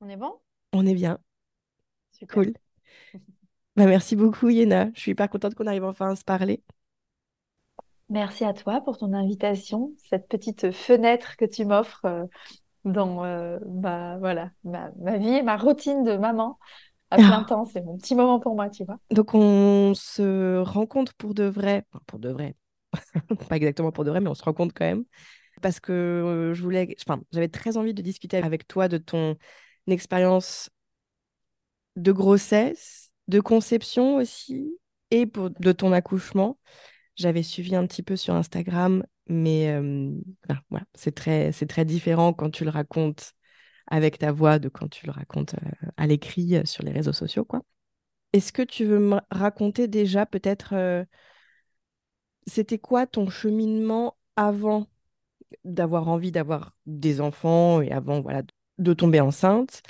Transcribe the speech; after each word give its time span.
On 0.00 0.08
est 0.08 0.16
bon? 0.16 0.40
On 0.72 0.86
est 0.86 0.94
bien, 0.94 1.18
Super. 2.10 2.38
cool. 2.38 2.54
Bah, 3.76 3.86
merci 3.86 4.14
beaucoup, 4.16 4.48
Yéna. 4.50 4.90
Je 4.94 5.00
suis 5.00 5.12
hyper 5.12 5.30
contente 5.30 5.54
qu'on 5.54 5.66
arrive 5.66 5.84
enfin 5.84 6.10
à 6.10 6.16
se 6.16 6.24
parler. 6.24 6.62
Merci 8.10 8.44
à 8.44 8.54
toi 8.54 8.80
pour 8.80 8.96
ton 8.98 9.12
invitation, 9.12 9.92
cette 10.08 10.28
petite 10.28 10.70
fenêtre 10.72 11.36
que 11.36 11.44
tu 11.44 11.64
m'offres 11.66 12.04
euh, 12.06 12.24
dans 12.84 13.24
euh, 13.24 13.58
ma, 13.68 14.18
voilà, 14.18 14.50
ma, 14.64 14.90
ma 15.00 15.18
vie 15.18 15.30
et 15.30 15.42
ma 15.42 15.56
routine 15.58 16.04
de 16.04 16.16
maman 16.16 16.58
à 17.10 17.18
plein 17.20 17.44
temps. 17.44 17.66
C'est 17.66 17.82
mon 17.82 17.98
petit 17.98 18.14
moment 18.16 18.40
pour 18.40 18.54
moi, 18.56 18.70
tu 18.70 18.84
vois. 18.84 18.98
Donc, 19.10 19.34
on 19.34 19.94
se 19.94 20.58
rencontre 20.60 21.14
pour 21.14 21.34
de 21.34 21.44
vrai. 21.44 21.84
Enfin, 21.92 22.02
pour 22.06 22.18
de 22.18 22.28
vrai. 22.30 22.56
Pas 23.48 23.56
exactement 23.56 23.92
pour 23.92 24.04
de 24.04 24.10
vrai, 24.10 24.20
mais 24.20 24.30
on 24.30 24.34
se 24.34 24.42
rencontre 24.44 24.74
quand 24.74 24.84
même. 24.86 25.04
Parce 25.62 25.80
que 25.80 25.92
euh, 25.92 26.54
je 26.54 26.62
voulais. 26.62 26.96
Enfin, 27.06 27.22
j'avais 27.32 27.48
très 27.48 27.76
envie 27.78 27.94
de 27.94 28.02
discuter 28.02 28.38
avec 28.38 28.68
toi 28.68 28.88
de 28.88 28.98
ton 28.98 29.36
expérience 29.92 30.70
de 31.96 32.12
grossesse, 32.12 33.12
de 33.28 33.40
conception 33.40 34.16
aussi, 34.16 34.78
et 35.10 35.26
pour, 35.26 35.50
de 35.50 35.72
ton 35.72 35.92
accouchement. 35.92 36.58
J'avais 37.16 37.42
suivi 37.42 37.74
un 37.74 37.86
petit 37.86 38.02
peu 38.02 38.16
sur 38.16 38.34
Instagram, 38.34 39.04
mais 39.26 39.70
euh, 39.70 40.12
voilà, 40.70 40.84
c'est 40.94 41.14
très, 41.14 41.52
c'est 41.52 41.66
très 41.66 41.84
différent 41.84 42.32
quand 42.32 42.50
tu 42.50 42.64
le 42.64 42.70
racontes 42.70 43.32
avec 43.88 44.18
ta 44.18 44.32
voix 44.32 44.58
de 44.58 44.68
quand 44.68 44.88
tu 44.88 45.06
le 45.06 45.12
racontes 45.12 45.54
euh, 45.54 45.88
à 45.96 46.06
l'écrit 46.06 46.56
euh, 46.56 46.64
sur 46.64 46.84
les 46.84 46.92
réseaux 46.92 47.12
sociaux, 47.12 47.44
quoi. 47.44 47.62
Est-ce 48.34 48.52
que 48.52 48.62
tu 48.62 48.84
veux 48.84 48.98
me 48.98 49.18
raconter 49.30 49.88
déjà 49.88 50.26
peut-être 50.26 51.06
c'était 52.46 52.78
quoi 52.78 53.06
ton 53.06 53.30
cheminement 53.30 54.18
avant 54.36 54.86
d'avoir 55.64 56.08
envie 56.08 56.30
d'avoir 56.30 56.76
des 56.86 57.20
enfants 57.22 57.80
et 57.80 57.90
avant 57.90 58.20
voilà 58.20 58.42
de 58.78 58.94
tomber 58.94 59.20
enceinte? 59.20 59.82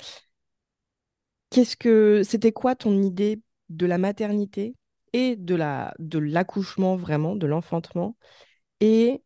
Qu'est-ce 1.49 1.77
que 1.77 2.21
c'était 2.23 2.51
quoi 2.51 2.75
ton 2.75 3.01
idée 3.01 3.41
de 3.69 3.85
la 3.85 3.97
maternité 3.97 4.75
et 5.13 5.35
de 5.35 5.55
la 5.55 5.93
de 5.99 6.19
l'accouchement 6.19 6.95
vraiment, 6.95 7.35
de 7.35 7.47
l'enfantement? 7.47 8.15
Et 8.81 9.23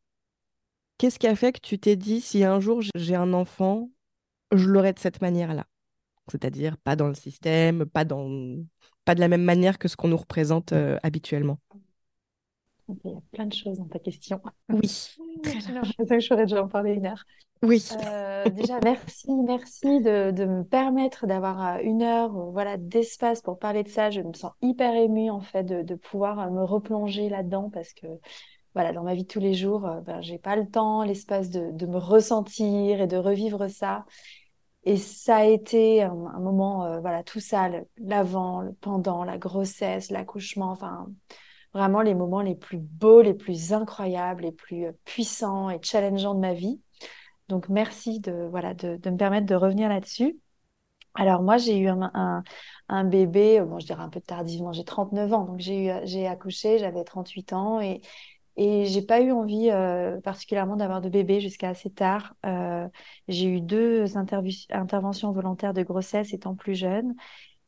qu'est-ce 0.98 1.20
qui 1.20 1.28
a 1.28 1.36
fait 1.36 1.52
que 1.54 1.60
tu 1.62 1.80
t'es 1.80 1.96
dit 1.96 2.22
si 2.22 2.44
un 2.44 2.60
jour 2.60 2.82
j'ai 2.96 3.16
un 3.16 3.34
enfant, 3.34 3.90
je 4.54 4.70
l'aurai 4.70 4.94
de 4.94 5.00
cette 5.00 5.22
manière-là? 5.22 5.68
C'est-à-dire 6.30 6.78
pas 6.78 6.96
dans 6.96 7.09
le 7.09 7.16
système, 7.16 7.86
pas 7.86 8.06
dans 8.06 8.64
pas 9.06 9.16
de 9.16 9.20
la 9.20 9.28
même 9.28 9.44
manière 9.44 9.78
que 9.78 9.88
ce 9.88 9.98
qu'on 9.98 10.08
nous 10.08 10.18
représente 10.18 10.72
euh, 10.72 10.98
habituellement. 11.04 11.59
Il 12.88 13.12
y 13.12 13.16
a 13.16 13.22
plein 13.32 13.46
de 13.46 13.54
choses 13.54 13.78
dans 13.78 13.88
ta 13.88 14.00
question. 14.00 14.42
Oui, 14.70 15.16
très 15.44 15.59
large. 15.74 15.94
je 16.00 16.36
déjà 16.36 16.64
en 16.64 16.68
parler 16.68 16.94
une 16.94 17.06
heure. 17.06 17.26
Oui. 17.64 17.88
Euh, 18.06 18.44
déjà, 18.50 18.78
merci, 18.83 19.31
merci 19.31 20.02
de, 20.02 20.31
me 20.45 20.64
permettre 20.64 21.25
d'avoir 21.28 21.75
euh, 21.75 21.80
une 21.81 22.03
heure, 22.03 22.36
euh, 22.36 22.52
voilà, 22.52 22.75
d'espace 22.75 23.42
pour 23.42 23.58
parler 23.58 23.83
de 23.83 23.88
ça. 23.88 24.09
Je 24.09 24.19
me 24.19 24.33
sens 24.33 24.52
hyper 24.61 24.94
émue 24.95 25.30
en 25.30 25.39
fait 25.39 25.64
de, 25.64 25.95
pouvoir 25.95 26.52
me 26.52 26.61
replonger 26.61 27.30
là-dedans 27.30 27.69
parce 27.73 27.94
que 27.94 28.08
voilà, 28.73 28.91
dans 28.91 29.03
ma 29.03 29.14
vie 29.14 29.23
de 29.23 29.30
tous 29.30 29.39
les 29.39 29.53
jours, 29.53 29.89
ben, 30.06 30.22
j'ai 30.22 30.39
pas 30.39 30.58
le 30.58 30.67
temps, 30.67 31.03
l'espace 31.03 31.50
de, 31.50 31.86
me 31.86 31.97
ressentir 31.97 33.00
et 33.00 33.08
de 33.08 33.17
revivre 33.17 33.69
ça. 33.69 34.03
Et 34.84 34.97
ça 34.97 35.38
a 35.38 35.45
été 35.45 36.03
un, 36.03 36.14
moment, 36.14 37.00
voilà, 37.00 37.23
tout 37.23 37.39
ça, 37.39 37.69
l'avant, 37.97 38.59
le 38.59 38.73
pendant, 38.73 39.23
la 39.23 39.38
grossesse, 39.38 40.11
l'accouchement, 40.11 40.72
enfin, 40.72 41.08
vraiment 41.73 42.02
les 42.02 42.16
moments 42.16 42.41
les 42.41 42.56
plus 42.56 42.80
beaux, 42.80 43.22
les 43.22 43.34
plus 43.34 43.72
incroyables, 43.72 44.44
les 44.44 44.52
plus 44.52 44.88
puissants 45.06 45.69
et 45.69 45.80
challengeants 45.81 46.36
de 46.36 46.41
ma 46.41 46.53
vie. 46.53 46.81
Donc, 47.50 47.70
merci 47.70 48.20
de, 48.20 48.48
voilà, 48.50 48.74
de, 48.74 48.98
de 48.98 49.10
me 49.10 49.18
permettre 49.18 49.46
de 49.46 49.56
revenir 49.56 49.90
là-dessus. 49.90 50.40
Alors, 51.16 51.44
moi, 51.44 51.58
j'ai 51.58 51.78
eu 51.78 51.88
un, 51.90 52.44
un, 52.90 53.04
bébé, 53.04 53.60
euh, 53.60 53.66
bon, 53.66 53.80
je 53.80 53.86
dirais 53.86 54.02
un 54.02 54.10
peu 54.10 54.20
tardivement, 54.20 54.74
j'ai 54.74 54.84
39 54.84 55.32
ans, 55.34 55.46
donc 55.46 55.60
j'ai 55.60 56.28
accouché, 56.28 56.80
j'avais 56.80 57.04
38 57.04 57.54
ans 57.54 57.80
et 57.82 58.02
et 58.56 58.86
j'ai 58.86 59.02
pas 59.02 59.20
eu 59.22 59.32
envie 59.32 59.72
euh, 59.72 60.22
particulièrement 60.22 60.76
d'avoir 60.76 61.02
de 61.02 61.09
bébé 61.09 61.40
jusqu'à 61.40 61.70
assez 61.70 61.90
tard. 61.90 62.36
Euh, 62.46 62.88
j'ai 63.28 63.48
eu 63.48 63.62
deux 63.62 64.06
interventions 64.16 65.32
volontaires 65.32 65.74
de 65.74 65.82
grossesse 65.82 66.34
étant 66.34 66.56
plus 66.56 66.76
jeune. 66.76 67.16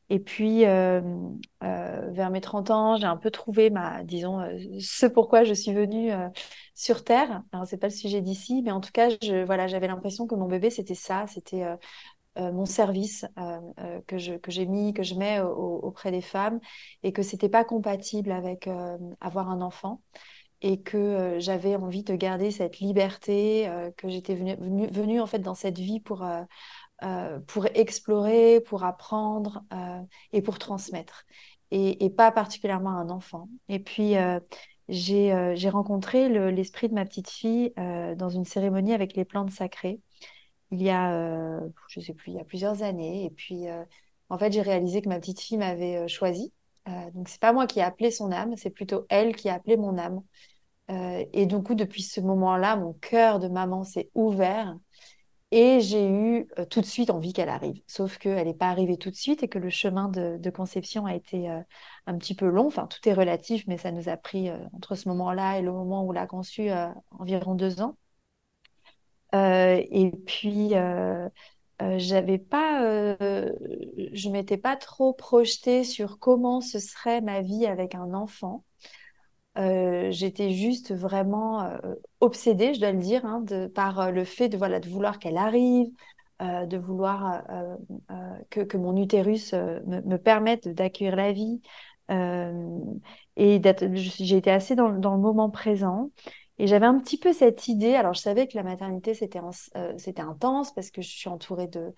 Et 0.09 0.19
puis, 0.19 0.61
vers 0.61 2.29
mes 2.31 2.41
30 2.41 2.69
ans, 2.69 2.97
j'ai 2.97 3.07
un 3.07 3.17
peu 3.17 3.31
trouvé 3.31 3.71
ma, 3.71 4.03
disons, 4.03 4.47
ce 4.79 5.07
pourquoi 5.07 5.43
je 5.43 5.55
suis 5.55 5.73
venue 5.73 6.11
sur 6.75 7.03
Terre. 7.03 7.43
Alors, 7.51 7.65
c'est 7.67 7.77
pas 7.77 7.87
le 7.87 7.93
sujet 7.93 8.21
d'ici, 8.21 8.61
mais 8.63 8.71
en 8.71 8.81
tout 8.81 8.91
cas, 8.91 9.09
je, 9.23 9.45
voilà, 9.45 9.67
j'avais 9.67 9.87
l'impression 9.87 10.27
que 10.27 10.35
mon 10.35 10.47
bébé, 10.47 10.69
c'était 10.69 10.95
ça, 10.95 11.25
c'était 11.27 11.63
euh, 11.63 11.75
euh, 12.39 12.51
mon 12.51 12.65
service 12.65 13.25
euh, 13.39 14.01
que 14.07 14.17
je, 14.17 14.35
que 14.35 14.51
j'ai 14.51 14.65
mis, 14.65 14.93
que 14.93 15.03
je 15.03 15.15
mets 15.15 15.41
au- 15.41 15.79
auprès 15.83 16.11
des 16.11 16.21
femmes, 16.21 16.59
et 17.03 17.13
que 17.13 17.23
c'était 17.23 17.49
pas 17.49 17.65
compatible 17.65 18.31
avec 18.31 18.69
avoir 19.21 19.49
un 19.49 19.61
enfant 19.61 20.01
et 20.61 20.81
que 20.81 21.37
j'avais 21.39 21.75
envie 21.75 22.03
de 22.03 22.15
garder 22.15 22.51
cette 22.51 22.79
liberté, 22.79 23.69
que 23.97 24.09
j'étais 24.09 24.35
venue, 24.35 24.87
venue, 24.87 25.21
en 25.21 25.27
fait 25.27 25.39
dans 25.39 25.55
cette 25.55 25.79
vie 25.79 25.99
pour, 25.99 26.25
pour 27.47 27.65
explorer, 27.75 28.61
pour 28.61 28.83
apprendre 28.83 29.63
et 30.33 30.41
pour 30.41 30.59
transmettre, 30.59 31.25
et, 31.71 32.05
et 32.05 32.09
pas 32.09 32.31
particulièrement 32.31 32.91
à 32.91 33.01
un 33.01 33.09
enfant. 33.09 33.49
Et 33.69 33.79
puis 33.79 34.15
j'ai 34.89 35.33
euh, 35.33 35.55
j'ai 35.55 35.69
rencontré 35.69 36.29
le- 36.29 36.49
l'esprit 36.51 36.89
de 36.89 36.93
ma 36.93 37.05
petite 37.05 37.29
fille 37.29 37.73
euh, 37.79 38.15
dans 38.15 38.29
une 38.29 38.45
cérémonie 38.45 38.93
avec 38.93 39.15
les 39.15 39.25
plantes 39.25 39.51
sacrées 39.51 39.99
il 40.71 40.81
y 40.83 40.89
a, 40.89 41.13
euh, 41.15 41.61
je 41.89 41.99
sais 42.01 42.13
plus, 42.13 42.31
il 42.31 42.37
y 42.37 42.39
a 42.41 42.45
plusieurs 42.45 42.83
années. 42.83 43.25
Et 43.25 43.29
puis 43.31 43.65
en 44.29 44.37
fait 44.37 44.51
j'ai 44.53 44.61
réalisé 44.61 45.01
que 45.01 45.09
ma 45.09 45.19
petite 45.19 45.39
fille 45.41 45.57
m'avait 45.57 46.07
choisi. 46.07 46.53
Euh, 46.89 47.11
donc 47.13 47.29
c'est 47.29 47.41
pas 47.41 47.53
moi 47.53 47.67
qui 47.67 47.79
ai 47.79 47.83
appelé 47.83 48.11
son 48.11 48.31
âme, 48.31 48.55
c'est 48.57 48.69
plutôt 48.71 49.05
elle 49.09 49.35
qui 49.35 49.49
a 49.49 49.55
appelé 49.55 49.77
mon 49.77 49.97
âme. 49.97 50.21
Et 51.33 51.45
du 51.47 51.61
coup, 51.63 51.75
depuis 51.75 52.03
ce 52.03 52.21
moment-là, 52.21 52.75
mon 52.75 52.93
cœur 52.93 53.39
de 53.39 53.47
maman 53.47 53.83
s'est 53.83 54.09
ouvert 54.15 54.77
et 55.51 55.79
j'ai 55.79 56.07
eu 56.09 56.47
euh, 56.59 56.65
tout 56.65 56.81
de 56.81 56.85
suite 56.85 57.09
envie 57.09 57.33
qu'elle 57.33 57.49
arrive. 57.49 57.81
Sauf 57.87 58.17
qu'elle 58.17 58.47
n'est 58.47 58.53
pas 58.53 58.69
arrivée 58.69 58.97
tout 58.97 59.11
de 59.11 59.15
suite 59.15 59.43
et 59.43 59.47
que 59.47 59.59
le 59.59 59.69
chemin 59.69 60.09
de, 60.09 60.49
conception 60.49 61.05
a 61.05 61.15
été 61.15 61.49
euh, 61.49 61.61
un 62.07 62.17
petit 62.17 62.35
peu 62.35 62.47
long. 62.47 62.67
Enfin, 62.67 62.87
tout 62.87 63.07
est 63.07 63.13
relatif, 63.13 63.63
mais 63.67 63.77
ça 63.77 63.91
nous 63.91 64.09
a 64.09 64.17
pris 64.17 64.49
euh, 64.49 64.57
entre 64.73 64.95
ce 64.95 65.07
moment-là 65.09 65.59
et 65.59 65.61
le 65.61 65.71
moment 65.71 66.03
où 66.05 66.11
l'a 66.11 66.27
conçu 66.27 66.69
environ 67.11 67.55
deux 67.55 67.81
ans. 67.81 67.97
Et 69.33 70.11
puis, 70.25 70.69
j'avais 71.97 72.37
pas, 72.37 73.17
je 73.19 74.29
m'étais 74.29 74.57
pas 74.57 74.77
trop 74.77 75.13
projetée 75.13 75.83
sur 75.83 76.19
comment 76.19 76.61
ce 76.61 76.79
serait 76.79 77.21
ma 77.21 77.41
vie 77.41 77.65
avec 77.65 77.95
un 77.95 78.13
enfant. 78.13 78.63
J'étais 79.57 80.51
juste 80.51 80.93
vraiment 80.93 81.77
obsédée, 82.25 82.73
je 82.73 82.79
dois 82.79 82.91
le 82.91 82.99
dire, 82.99 83.25
hein, 83.25 83.41
de, 83.41 83.67
par 83.67 83.99
euh, 83.99 84.11
le 84.11 84.25
fait 84.25 84.49
de, 84.49 84.57
voilà, 84.57 84.79
de 84.79 84.89
vouloir 84.89 85.19
qu'elle 85.19 85.37
arrive, 85.37 85.87
euh, 86.41 86.65
de 86.65 86.77
vouloir 86.77 87.43
euh, 87.49 87.75
que, 88.49 88.61
que 88.61 88.77
mon 88.77 88.95
utérus 88.97 89.53
me, 89.53 90.01
me 90.01 90.17
permette 90.17 90.67
d'accueillir 90.67 91.15
la 91.15 91.31
vie. 91.31 91.61
Et 93.37 93.61
j'ai 93.93 94.37
été 94.37 94.51
assez 94.51 94.75
dans, 94.75 94.89
dans 94.89 95.15
le 95.15 95.21
moment 95.21 95.49
présent. 95.49 96.11
Et 96.57 96.67
j'avais 96.67 96.85
un 96.85 96.99
petit 96.99 97.17
peu 97.17 97.33
cette 97.33 97.67
idée. 97.67 97.95
Alors, 97.95 98.13
je 98.13 98.21
savais 98.21 98.47
que 98.47 98.55
la 98.55 98.63
maternité, 98.63 99.13
c'était 99.13 99.39
intense 100.21 100.73
parce 100.73 100.91
que 100.91 101.01
je 101.01 101.09
suis 101.09 101.29
entourée 101.29 101.67
de, 101.67 101.93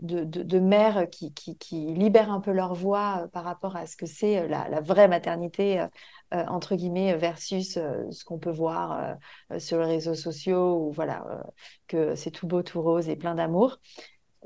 de, 0.00 0.24
de, 0.24 0.42
de 0.42 0.58
mères 0.60 1.08
qui, 1.10 1.32
qui, 1.34 1.56
libèrent 1.92 2.30
un 2.30 2.40
peu 2.40 2.52
leur 2.52 2.74
voix 2.74 3.22
euh, 3.24 3.28
par 3.28 3.44
rapport 3.44 3.74
à 3.76 3.86
ce 3.86 3.96
que 3.96 4.06
c'est 4.06 4.38
euh, 4.38 4.48
la, 4.48 4.80
vraie 4.80 5.08
maternité. 5.08 5.80
euh, 5.80 5.88
euh, 6.34 6.44
entre 6.48 6.74
guillemets, 6.74 7.16
versus 7.16 7.76
euh, 7.76 8.10
ce 8.10 8.24
qu'on 8.24 8.38
peut 8.38 8.50
voir 8.50 8.92
euh, 8.92 9.14
euh, 9.52 9.58
sur 9.60 9.78
les 9.78 9.86
réseaux 9.86 10.14
sociaux, 10.14 10.86
où 10.88 10.90
voilà, 10.90 11.24
euh, 11.30 11.42
que 11.86 12.14
c'est 12.16 12.30
tout 12.32 12.46
beau, 12.48 12.62
tout 12.62 12.82
rose 12.82 13.08
et 13.08 13.16
plein 13.16 13.34
d'amour. 13.36 13.78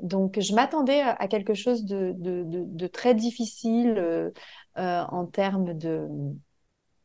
Donc, 0.01 0.39
je 0.39 0.53
m'attendais 0.53 1.01
à 1.01 1.27
quelque 1.27 1.53
chose 1.53 1.85
de, 1.85 2.13
de, 2.15 2.87
très 2.87 3.15
difficile 3.15 3.95
euh, 3.97 4.31
euh, 4.77 5.03
en 5.09 5.25
termes 5.25 5.73
de, 5.73 6.07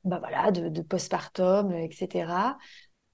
bah 0.04 0.18
voilà, 0.18 0.50
de, 0.50 0.82
postpartum, 0.82 1.72
etc. 1.72 2.56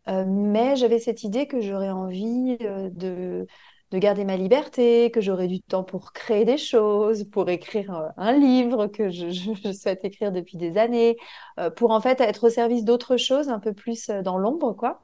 Euh, 0.08 0.24
mais 0.26 0.76
j'avais 0.76 0.98
cette 0.98 1.24
idée 1.24 1.46
que 1.46 1.60
j'aurais 1.60 1.90
envie 1.90 2.56
euh, 2.62 2.90
de, 2.90 3.46
de 3.90 3.98
garder 3.98 4.24
ma 4.24 4.36
liberté, 4.36 5.10
que 5.10 5.20
j'aurais 5.20 5.48
du 5.48 5.60
temps 5.60 5.82
pour 5.82 6.12
créer 6.12 6.44
des 6.44 6.58
choses, 6.58 7.24
pour 7.24 7.48
écrire 7.48 7.94
euh, 7.94 8.08
un 8.16 8.32
livre 8.32 8.86
que 8.86 9.10
je, 9.10 9.72
souhaite 9.72 10.04
écrire 10.04 10.32
depuis 10.32 10.56
des 10.56 10.78
années, 10.78 11.16
euh, 11.58 11.70
pour 11.70 11.90
en 11.90 12.00
fait 12.00 12.20
être 12.20 12.46
au 12.46 12.50
service 12.50 12.84
d'autres 12.84 13.16
choses, 13.16 13.48
un 13.48 13.58
peu 13.58 13.72
plus 13.72 14.08
euh, 14.08 14.22
dans 14.22 14.38
l'ombre, 14.38 14.72
quoi. 14.72 15.00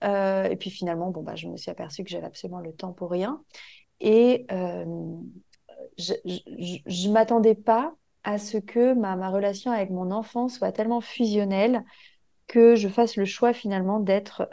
Et 0.00 0.56
puis 0.60 0.70
finalement, 0.70 1.10
bon, 1.10 1.22
bah, 1.22 1.34
je 1.34 1.48
me 1.48 1.56
suis 1.56 1.72
aperçue 1.72 2.04
que 2.04 2.10
j'avais 2.10 2.26
absolument 2.26 2.60
le 2.60 2.72
temps 2.72 2.92
pour 2.92 3.10
rien. 3.10 3.42
Et 3.98 4.46
je 5.98 6.14
ne 6.24 7.12
m'attendais 7.12 7.56
pas 7.56 7.96
à 8.22 8.38
ce 8.38 8.58
que 8.58 8.94
ma, 8.94 9.28
relation 9.28 9.72
avec 9.72 9.90
mon 9.90 10.12
enfant 10.12 10.48
soit 10.48 10.70
tellement 10.70 11.00
fusionnelle 11.00 11.84
que 12.46 12.76
je 12.76 12.86
fasse 12.86 13.16
le 13.16 13.24
choix 13.24 13.52
finalement 13.52 13.98
d'être 13.98 14.48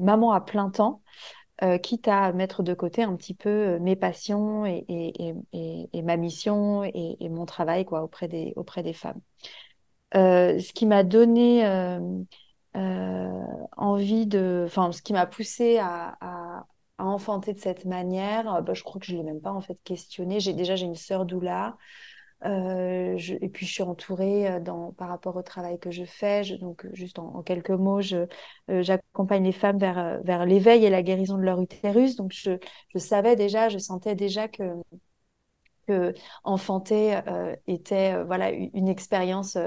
maman 0.00 0.32
à 0.32 0.40
plein 0.40 0.70
temps 0.70 1.02
quitte 1.82 2.08
à 2.08 2.32
mettre 2.32 2.62
de 2.62 2.74
côté 2.74 3.02
un 3.02 3.14
petit 3.16 3.34
peu 3.34 3.78
mes 3.80 3.96
passions 3.96 4.64
et, 4.66 4.84
et, 5.52 6.02
ma 6.02 6.16
mission 6.16 6.84
et, 6.84 7.28
mon 7.28 7.46
travail 7.46 7.84
quoi, 7.84 8.02
auprès, 8.02 8.28
des, 8.28 8.92
femmes. 8.92 9.20
ce 10.14 10.72
qui 10.72 10.86
m'a 10.86 11.04
donné 11.04 11.64
envie 13.76 14.26
de, 14.26 14.64
enfin, 14.66 14.92
ce 14.92 15.02
qui 15.02 15.12
m'a 15.12 15.26
poussé 15.26 15.78
à, 15.78 16.66
enfanter 16.98 17.54
de 17.54 17.58
cette 17.58 17.86
manière, 17.86 18.62
bah, 18.62 18.74
je 18.74 18.82
crois 18.82 19.00
que 19.00 19.06
je 19.06 19.12
ne 19.12 19.18
l'ai 19.18 19.24
même 19.24 19.40
pas 19.40 19.52
en 19.52 19.62
fait 19.62 19.78
questionné. 19.84 20.38
J'ai 20.38 20.52
déjà 20.52 20.76
j'ai 20.76 20.84
une 20.84 20.96
sœur 20.96 21.24
doula. 21.24 21.76
Euh, 22.46 23.18
et 23.40 23.48
puis 23.50 23.66
je 23.66 23.72
suis 23.72 23.82
entourée 23.82 24.48
euh, 24.48 24.60
par 24.96 25.08
rapport 25.08 25.36
au 25.36 25.42
travail 25.42 25.78
que 25.78 25.90
je 25.90 26.04
fais. 26.04 26.42
donc 26.58 26.86
juste 26.94 27.18
en, 27.18 27.42
quelques 27.42 27.70
mots, 27.70 28.00
euh, 28.12 28.26
j'accompagne 28.82 29.44
les 29.44 29.52
femmes 29.52 29.78
vers, 29.78 30.46
l'éveil 30.46 30.84
et 30.84 30.90
la 30.90 31.02
guérison 31.02 31.36
de 31.36 31.42
leur 31.42 31.60
utérus. 31.60 32.16
Donc 32.16 32.32
je, 32.32 32.58
savais 32.98 33.36
déjà, 33.36 33.68
je 33.68 33.78
sentais 33.78 34.14
déjà 34.14 34.48
que, 34.48 34.62
enfanter 36.44 37.20
était 37.66 38.22
voilà 38.22 38.50
une, 38.50 38.86
expérience 38.88 39.58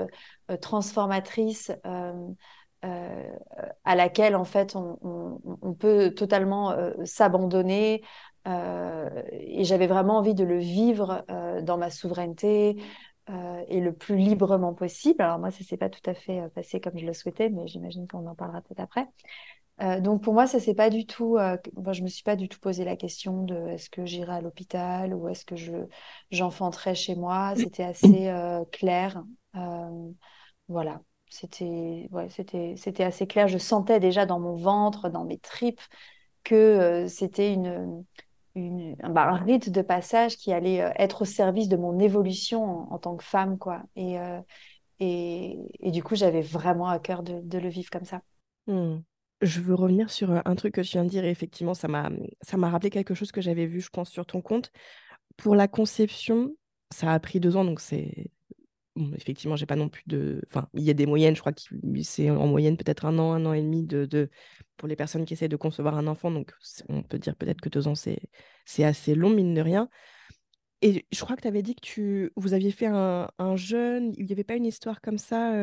transformatrice. 0.62 1.72
à 2.82 3.96
laquelle 3.96 4.36
en 4.36 4.46
fait 4.46 4.76
on, 4.76 5.74
peut 5.80 6.14
totalement 6.16 6.76
s'abandonner, 7.06 8.02
euh, 8.04 8.08
et 8.46 9.64
j'avais 9.64 9.88
vraiment 9.88 10.18
envie 10.18 10.34
de 10.34 10.44
le 10.44 10.58
vivre 10.58 11.24
euh, 11.30 11.62
dans 11.62 11.78
ma 11.78 11.90
souveraineté 11.90 12.78
euh, 13.30 13.64
et 13.68 13.80
le 13.80 13.94
plus 13.94 14.18
librement 14.18 14.74
possible. 14.74 15.22
Alors 15.22 15.40
moi, 15.40 15.52
ça 15.52 15.64
s'est 15.64 15.78
pas 15.78 15.90
tout 15.90 16.08
à 16.10 16.14
fait 16.14 16.42
passé 16.54 16.82
comme 16.82 16.98
je 16.98 17.06
le 17.06 17.14
souhaitais, 17.14 17.50
mais 17.50 17.68
j'imagine 17.68 18.08
qu'on 18.08 18.28
en 18.28 18.36
parlera 18.36 18.62
peut-être 18.62 18.82
après. 18.82 19.08
donc 20.02 20.24
pour 20.24 20.34
moi, 20.34 20.48
ça 20.48 20.60
c'est 20.60 20.76
pas 20.76 20.90
du 20.90 21.06
tout. 21.06 21.38
Je 21.38 22.02
me 22.04 22.08
suis 22.08 22.24
pas 22.24 22.36
du 22.36 22.50
tout 22.50 22.60
posé 22.60 22.84
la 22.84 22.96
question 22.98 23.44
de 23.44 23.56
est-ce 23.70 23.90
que 23.90 24.06
j'irai 24.06 24.34
à 24.34 24.42
l'hôpital 24.42 25.14
ou 25.14 25.30
est-ce 25.30 25.46
que 25.46 25.56
je 25.56 25.74
j'enfanterai 26.32 26.96
chez 26.96 27.16
moi. 27.16 27.54
C'était 27.56 27.84
assez 27.84 28.30
clair. 28.72 29.24
voilà, 30.68 31.02
c'était 31.30 32.10
c'était 32.30 32.76
c'était 32.76 33.04
assez 33.04 33.26
clair. 33.28 33.48
Je 33.48 33.58
sentais 33.58 34.00
déjà 34.02 34.26
dans 34.26 34.40
mon 34.40 34.56
ventre, 34.56 35.10
dans 35.10 35.24
mes 35.24 35.38
tripes, 35.40 35.82
que 36.44 37.06
c'était 37.08 37.54
une 37.54 38.04
bah, 38.56 39.30
un 39.30 39.36
rite 39.36 39.72
de 39.72 39.82
passage 39.82 40.38
qui 40.38 40.54
allait 40.54 40.82
euh, 40.82 40.92
être 40.98 41.24
au 41.24 41.26
service 41.26 41.68
de 41.68 41.78
mon 41.78 42.00
évolution 42.00 42.92
en, 42.92 43.00
tant 43.00 43.16
que 43.16 43.24
femme, 43.24 43.58
quoi. 43.58 43.82
Et, 43.96 44.20
euh, 44.20 44.40
et, 45.00 45.58
et, 45.80 45.92
du 45.92 46.04
coup, 46.04 46.16
j'avais 46.16 46.42
vraiment 46.42 46.88
à 46.88 47.00
cœur 47.00 47.24
de, 47.24 47.58
le 47.58 47.70
vivre 47.70 47.90
comme 47.90 48.06
ça. 48.06 48.22
Hmm. 48.68 49.00
Je 49.42 49.60
veux 49.60 49.74
revenir 49.74 50.12
sur 50.12 50.32
euh, 50.32 50.40
un 50.46 50.56
truc 50.56 50.76
que 50.76 50.82
tu 50.82 50.92
viens 50.92 51.04
de 51.04 51.10
dire 51.10 51.26
et 51.26 51.30
effectivement, 51.30 51.74
ça 51.74 51.88
m'a 51.88 52.10
rappelé 52.70 52.92
quelque 52.92 53.16
chose 53.16 53.32
que 53.32 53.42
j'avais 53.42 53.66
vu, 53.66 53.82
je 53.82 53.90
pense, 53.90 54.10
sur 54.10 54.26
ton 54.26 54.42
compte. 54.42 54.72
Pour 55.36 55.56
la 55.56 55.68
conception, 55.68 56.56
ça 56.92 57.12
a 57.12 57.20
pris 57.20 57.40
deux 57.40 57.58
ans, 57.58 57.66
donc 57.66 57.80
c'est 57.80 58.32
effectivement, 59.16 59.56
j'ai 59.56 59.66
pas 59.66 59.76
non 59.76 59.90
plus 59.90 60.04
de. 60.08 60.42
Enfin, 60.48 60.70
il 60.74 60.84
y 60.84 60.90
a 60.90 60.94
des 60.94 61.06
moyennes, 61.06 61.36
je 61.36 61.40
crois 61.42 61.54
que 61.54 61.62
c'est 62.04 62.30
en 62.30 62.48
moyenne 62.48 62.78
peut-être 62.78 63.06
un 63.06 63.18
an, 63.20 63.34
un 63.34 63.46
an 63.46 63.54
et 63.54 63.62
demi 63.62 63.84
de, 63.84 64.30
pour 64.78 64.88
les 64.88 64.96
personnes 64.96 65.26
qui 65.26 65.34
essaient 65.34 65.48
de 65.48 65.56
concevoir 65.56 65.98
un 65.98 66.08
enfant. 66.08 66.32
Donc, 66.32 66.54
on 66.90 67.04
peut 67.04 67.20
dire 67.20 67.36
peut-être 67.36 67.62
que 67.62 67.70
deux 67.70 67.88
ans, 67.88 67.96
c'est 67.96 68.84
assez 68.84 69.16
long, 69.16 69.30
mine 69.30 69.54
de 69.54 69.62
rien. 69.62 69.90
Et 70.82 71.06
je 71.12 71.22
crois 71.22 71.36
que 71.38 71.42
tu 71.42 71.48
avais 71.48 71.62
dit 71.62 71.76
que 71.76 71.82
tu, 71.82 72.32
vous 72.36 72.54
aviez 72.54 72.72
fait 72.72 72.88
un, 72.88 73.30
un 73.38 73.56
jeûne. 73.56 74.14
Il 74.18 74.26
n'y 74.26 74.34
avait 74.34 74.44
pas 74.44 74.56
une 74.56 74.66
histoire 74.66 75.00
comme 75.02 75.18
ça 75.18 75.54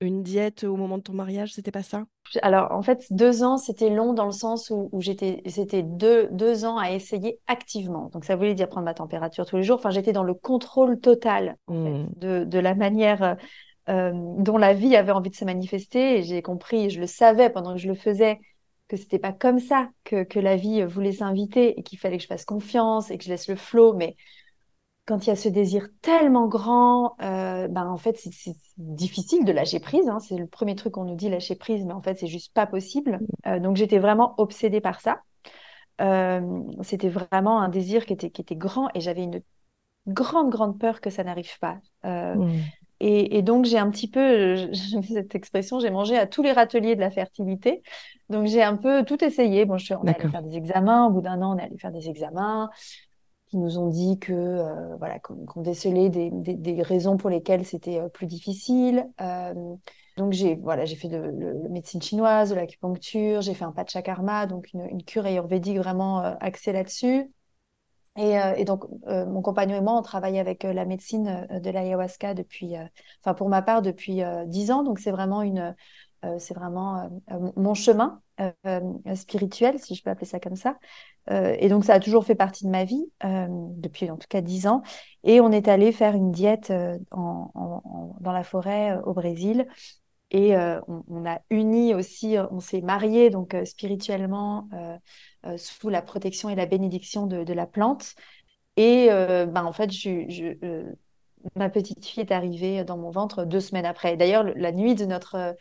une 0.00 0.22
diète 0.22 0.64
au 0.64 0.76
moment 0.76 0.98
de 0.98 1.02
ton 1.02 1.14
mariage, 1.14 1.54
c'était 1.54 1.70
pas 1.70 1.82
ça? 1.82 2.04
Alors, 2.42 2.72
en 2.72 2.82
fait, 2.82 3.06
deux 3.10 3.42
ans, 3.42 3.56
c'était 3.56 3.88
long 3.88 4.12
dans 4.12 4.26
le 4.26 4.32
sens 4.32 4.70
où, 4.70 4.90
j'étais, 5.00 5.42
c'était 5.46 5.82
deux, 5.82 6.28
deux 6.32 6.64
ans 6.64 6.76
à 6.76 6.90
essayer 6.90 7.38
activement. 7.46 8.10
Donc, 8.12 8.24
ça 8.24 8.36
voulait 8.36 8.54
dire 8.54 8.68
prendre 8.68 8.84
ma 8.84 8.94
température 8.94 9.46
tous 9.46 9.56
les 9.56 9.62
jours. 9.62 9.78
Enfin, 9.78 9.90
j'étais 9.90 10.12
dans 10.12 10.24
le 10.24 10.34
contrôle 10.34 11.00
total 11.00 11.56
mmh. 11.68 12.04
de, 12.16 12.44
de, 12.44 12.58
la 12.58 12.74
manière 12.74 13.22
euh, 13.22 13.34
euh, 13.88 14.12
dont 14.38 14.58
la 14.58 14.74
vie 14.74 14.96
avait 14.96 15.12
envie 15.12 15.30
de 15.30 15.36
se 15.36 15.44
manifester. 15.44 16.18
Et 16.18 16.22
j'ai 16.24 16.42
compris, 16.42 16.90
je 16.90 17.00
le 17.00 17.06
savais 17.06 17.48
pendant 17.48 17.74
que 17.74 17.80
je 17.80 17.88
le 17.88 17.94
faisais, 17.94 18.40
que 18.88 18.96
c'était 18.96 19.18
pas 19.18 19.32
comme 19.32 19.60
ça 19.60 19.88
que, 20.04 20.24
que 20.24 20.40
la 20.40 20.56
vie 20.56 20.84
voulait 20.84 21.12
s'inviter 21.12 21.78
et 21.78 21.82
qu'il 21.82 21.98
fallait 21.98 22.18
que 22.18 22.22
je 22.22 22.28
fasse 22.28 22.44
confiance 22.44 23.10
et 23.10 23.18
que 23.18 23.24
je 23.24 23.30
laisse 23.30 23.48
le 23.48 23.56
flot. 23.56 23.94
Mais 23.94 24.16
quand 25.06 25.24
il 25.24 25.30
y 25.30 25.32
a 25.32 25.36
ce 25.36 25.48
désir 25.48 25.86
tellement 26.02 26.48
grand, 26.48 27.14
euh, 27.22 27.68
ben 27.68 27.86
en 27.86 27.96
fait, 27.96 28.18
c'est 28.18 28.56
difficile 28.76 29.44
de 29.44 29.52
lâcher 29.52 29.78
prise. 29.78 30.08
Hein. 30.08 30.18
C'est 30.18 30.36
le 30.36 30.48
premier 30.48 30.74
truc 30.74 30.94
qu'on 30.94 31.04
nous 31.04 31.14
dit, 31.14 31.30
lâcher 31.30 31.54
prise, 31.54 31.84
mais 31.84 31.92
en 31.92 32.02
fait, 32.02 32.16
c'est 32.18 32.26
juste 32.26 32.52
pas 32.52 32.66
possible. 32.66 33.20
Euh, 33.46 33.60
donc, 33.60 33.76
j'étais 33.76 34.00
vraiment 34.00 34.34
obsédée 34.38 34.80
par 34.80 35.00
ça. 35.00 35.22
Euh, 36.00 36.60
c'était 36.82 37.08
vraiment 37.08 37.60
un 37.60 37.68
désir 37.68 38.04
qui 38.04 38.12
était, 38.12 38.30
qui 38.30 38.42
était 38.42 38.56
grand 38.56 38.88
et 38.94 39.00
j'avais 39.00 39.22
une 39.22 39.40
grande, 40.08 40.50
grande 40.50 40.78
peur 40.78 41.00
que 41.00 41.08
ça 41.08 41.22
n'arrive 41.22 41.56
pas. 41.60 41.78
Mmh. 42.04 42.50
Et, 42.98 43.38
et, 43.38 43.42
donc, 43.42 43.64
j'ai 43.64 43.78
un 43.78 43.90
petit 43.90 44.08
peu, 44.10 44.72
cette 45.02 45.36
expression, 45.36 45.78
j'ai 45.78 45.90
mangé 45.90 46.18
à 46.18 46.26
tous 46.26 46.42
les 46.42 46.52
râteliers 46.52 46.96
de 46.96 47.00
la 47.00 47.10
fertilité. 47.10 47.82
Donc, 48.28 48.46
j'ai 48.46 48.62
un 48.62 48.76
peu 48.76 49.04
tout 49.04 49.22
essayé. 49.22 49.66
Bon, 49.66 49.78
je 49.78 49.84
suis, 49.84 49.94
on 49.94 50.02
allé 50.02 50.28
faire 50.28 50.42
des 50.42 50.56
examens. 50.56 51.06
Au 51.06 51.10
bout 51.10 51.20
d'un 51.20 51.40
an, 51.42 51.54
on 51.54 51.58
est 51.58 51.62
allé 51.62 51.78
faire 51.78 51.92
des 51.92 52.08
examens 52.08 52.70
nous 53.56 53.78
ont 53.78 53.88
dit 53.88 54.18
que 54.18 54.32
euh, 54.32 54.96
voilà 54.96 55.18
qu'on 55.18 55.62
décelait 55.62 56.08
des, 56.08 56.82
raisons 56.82 57.16
pour 57.16 57.30
lesquelles 57.30 57.64
c'était 57.64 57.98
euh, 57.98 58.08
plus 58.08 58.26
difficile. 58.26 59.08
Euh, 59.20 59.54
donc 60.16 60.32
j'ai 60.32 60.54
voilà 60.56 60.84
j'ai 60.84 60.96
fait 60.96 61.08
de, 61.08 61.16
la 61.18 61.68
médecine 61.68 62.00
chinoise, 62.00 62.50
de 62.50 62.54
l'acupuncture, 62.54 63.42
j'ai 63.42 63.54
fait 63.54 63.64
un 63.64 63.72
pachakarma, 63.72 64.46
donc 64.46 64.72
une, 64.72 65.02
cure 65.02 65.26
ayurvédique 65.26 65.78
vraiment 65.78 66.18
axée 66.40 66.72
là-dessus. 66.72 67.30
Et, 68.18 68.64
donc 68.64 68.86
mon 69.06 69.42
compagnon 69.42 69.76
et 69.76 69.82
moi 69.82 69.92
on 69.92 70.00
travaille 70.00 70.38
avec 70.38 70.62
la 70.62 70.86
médecine 70.86 71.46
de 71.50 71.68
l'ayahuasca 71.68 72.32
depuis, 72.32 72.74
enfin 73.22 73.34
pour 73.34 73.50
ma 73.50 73.60
part 73.60 73.82
depuis 73.82 74.22
dix 74.46 74.70
ans. 74.70 74.82
Donc 74.82 75.00
c'est 75.00 75.10
vraiment 75.10 75.42
une 75.42 75.76
c'est 76.38 76.54
vraiment 76.54 77.10
mon 77.56 77.74
chemin 77.74 78.22
spirituel, 79.14 79.78
si 79.78 79.94
je 79.94 80.02
peux 80.02 80.10
appeler 80.10 80.26
ça 80.26 80.40
comme 80.40 80.56
ça. 80.56 80.76
Euh, 81.30 81.56
et 81.58 81.68
donc, 81.68 81.84
ça 81.84 81.94
a 81.94 82.00
toujours 82.00 82.24
fait 82.24 82.34
partie 82.34 82.64
de 82.64 82.70
ma 82.70 82.84
vie, 82.84 83.04
euh, 83.24 83.46
depuis 83.50 84.10
en 84.10 84.16
tout 84.16 84.28
cas 84.28 84.40
dix 84.40 84.66
ans. 84.66 84.82
Et 85.24 85.40
on 85.40 85.50
est 85.50 85.68
allé 85.68 85.92
faire 85.92 86.14
une 86.14 86.30
diète 86.30 86.70
euh, 86.70 86.98
dans 87.10 88.32
la 88.32 88.44
forêt 88.44 88.96
au 89.04 89.12
Brésil. 89.12 89.66
Et 90.32 90.56
on, 90.56 91.24
a 91.24 91.40
uni 91.50 91.94
aussi, 91.94 92.34
on 92.50 92.58
s'est 92.58 92.80
mariés 92.80 93.30
donc 93.30 93.56
spirituellement 93.64 94.68
sous 95.56 95.88
la 95.88 96.02
protection 96.02 96.50
et 96.50 96.56
la 96.56 96.66
bénédiction 96.66 97.28
de, 97.28 97.52
la 97.52 97.64
plante. 97.64 98.16
Et 98.76 99.06
ben, 99.08 99.64
en 99.64 99.72
fait, 99.72 99.88
ma 101.54 101.70
petite 101.70 102.04
fille 102.04 102.24
est 102.24 102.32
arrivée 102.32 102.82
dans 102.82 102.98
mon 102.98 103.10
ventre 103.10 103.44
deux 103.44 103.60
semaines 103.60 103.86
après. 103.86 104.16
D'ailleurs, 104.16 104.42
la 104.42 104.72
nuit 104.72 104.96
de 104.96 105.04
notre 105.04 105.54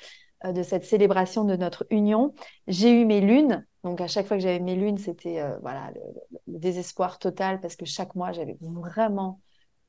de 0.54 0.64
cette 0.64 0.86
célébration 0.86 1.44
de 1.44 1.56
notre 1.56 1.86
union, 1.90 2.34
j'ai 2.68 2.92
eu 2.92 3.06
mes 3.06 3.22
lunes. 3.22 3.66
Donc 3.84 4.02
à 4.02 4.08
chaque 4.08 4.28
fois 4.28 4.38
que 4.38 4.44
j'avais 4.44 4.60
mes 4.60 4.76
lunes, 4.76 4.98
c'était 4.98 5.40
euh, 5.42 5.58
voilà 5.62 5.92
le, 5.94 6.60
désespoir 6.60 7.20
total 7.20 7.62
parce 7.62 7.76
que 7.76 7.86
chaque 7.86 8.16
mois 8.16 8.32
j'avais 8.32 8.58
vraiment 8.60 9.40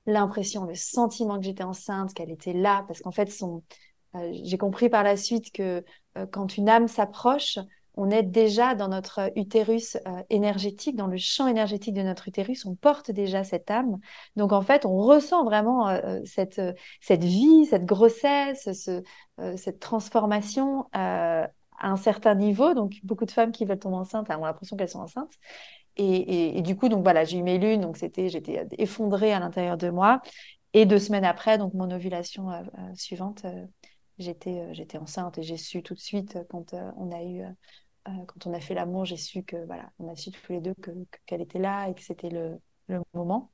l'impression, 0.07 0.65
le 0.65 0.75
sentiment 0.75 1.39
que 1.39 1.45
j'étais 1.45 1.65
enceinte, 1.65 2.15
qu'elle 2.15 2.31
était 2.31 2.53
là, 2.53 2.85
parce 2.87 3.01
qu'en 3.01 3.11
fait 3.11 3.33
euh, 3.43 4.31
j'ai 4.45 4.59
compris 4.59 4.89
par 4.89 5.03
la 5.03 5.17
suite 5.17 5.51
que 5.53 5.85
euh, 6.17 6.27
quand 6.27 6.57
une 6.57 6.69
âme 6.69 6.89
s'approche, 6.89 7.59
on 7.97 8.11
est 8.11 8.23
déjà 8.23 8.75
dans 8.75 8.89
notre 8.89 9.33
utérus 9.37 9.97
énergétique, 10.31 10.97
dans 10.97 11.07
le 11.07 11.17
champ 11.17 11.47
énergétique 11.47 11.95
de 11.95 12.03
notre 12.03 12.29
utérus, 12.29 12.67
on 12.67 12.75
porte 12.75 13.11
déjà 13.11 13.43
cette 13.43 13.71
âme. 13.71 13.99
Donc 14.37 14.53
en 14.53 14.63
fait, 14.63 14.85
on 14.85 14.97
ressent 14.99 15.45
vraiment 15.45 15.89
cette, 16.25 16.61
cette 17.01 17.25
vie, 17.25 17.65
cette 17.67 17.85
grossesse, 17.85 18.69
ce, 18.73 19.03
cette 19.57 19.81
transformation 19.81 20.87
à 20.93 21.49
un 21.91 21.97
certain 21.97 22.35
niveau. 22.35 22.75
Donc, 22.75 22.95
beaucoup 23.03 23.25
de 23.25 23.31
femmes 23.31 23.53
qui 23.53 23.65
veulent 23.65 23.79
tomber 23.79 23.97
enceinte 23.97 24.31
ont 24.31 24.45
l'impression 24.45 24.77
qu'elles 24.77 24.89
sont 24.89 25.01
enceintes. 25.01 25.35
Et, 25.97 26.59
et, 26.59 26.63
du 26.63 26.77
coup, 26.77 26.89
donc 26.89 27.03
voilà, 27.03 27.25
j'ai 27.25 27.39
eu 27.39 27.43
mes 27.43 27.59
lunes, 27.59 27.81
donc 27.81 27.97
c'était, 27.97 28.29
j'étais 28.29 28.67
effondrée 28.79 29.33
à 29.33 29.41
l'intérieur 29.41 29.79
de 29.79 29.89
moi. 29.89 30.21
Et 30.75 30.85
deux 30.85 30.99
semaines 30.99 31.25
après, 31.25 31.57
donc 31.57 31.73
mon 31.73 31.91
ovulation 31.91 32.51
euh, 32.51 32.61
euh, 32.61 32.95
suivante, 32.95 33.47
euh, 33.47 33.67
j'étais, 34.19 34.75
j'étais 34.75 34.99
enceinte 34.99 35.39
et 35.39 35.43
j'ai 35.43 35.57
su 35.57 35.83
tout 35.83 35.95
de 35.95 36.01
suite 36.01 36.39
quand 36.51 36.75
on 36.97 37.11
a 37.13 37.23
eu, 37.23 37.43
quand 38.27 38.47
on 38.47 38.55
a 38.55 38.61
fait 38.61 38.75
l'amour, 38.75 39.05
j'ai 39.05 39.17
su 39.17 39.43
que 39.43 39.57
voilà, 39.67 39.91
on 39.99 40.11
a 40.11 40.17
su 40.17 40.31
tous 40.31 40.53
les 40.53 40.61
deux 40.61 40.75
que, 40.75 40.91
qu'elle 41.27 41.41
était 41.41 41.59
là 41.59 41.89
et 41.89 41.95
que 41.95 42.03
c'était 42.03 42.31
le, 42.31 42.61
le 42.89 43.01
moment. 43.15 43.51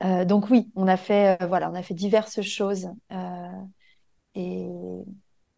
donc 0.00 0.50
oui, 0.50 0.70
on 0.74 0.88
a 0.88 0.96
fait, 0.96 1.38
voilà, 1.46 1.70
on 1.70 1.74
a 1.74 1.82
fait 1.82 1.94
diverses 1.94 2.42
choses 2.42 2.88
et 4.34 4.68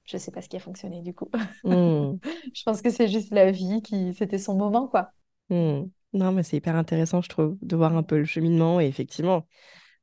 je 0.05 0.19
sais 0.19 0.31
pas 0.31 0.43
ce 0.43 0.49
qui 0.49 0.57
a 0.57 0.61
fonctionné 0.61 1.03
du 1.03 1.15
coup. 1.15 1.31
Hmm. 1.65 2.17
je 2.55 2.63
pense 2.65 2.83
que 2.83 2.91
c'est 2.91 3.09
juste 3.09 3.33
la 3.33 3.51
vie 3.51 3.83
qui, 3.83 4.15
c'était 4.15 4.39
son 4.39 4.55
moment, 4.55 4.87
quoi. 4.87 5.11
Hmm. 5.51 5.85
Non, 6.13 6.31
mais 6.31 6.43
c'est 6.43 6.57
hyper 6.57 6.77
intéressant, 6.77 7.23
je 7.23 7.29
trouve, 7.29 7.57
de 7.61 7.77
voir 7.77 7.97
un 7.97 8.03
peu 8.03 8.19
le 8.19 8.25
cheminement. 8.25 8.81
Et 8.81 8.87
effectivement, 8.87 9.47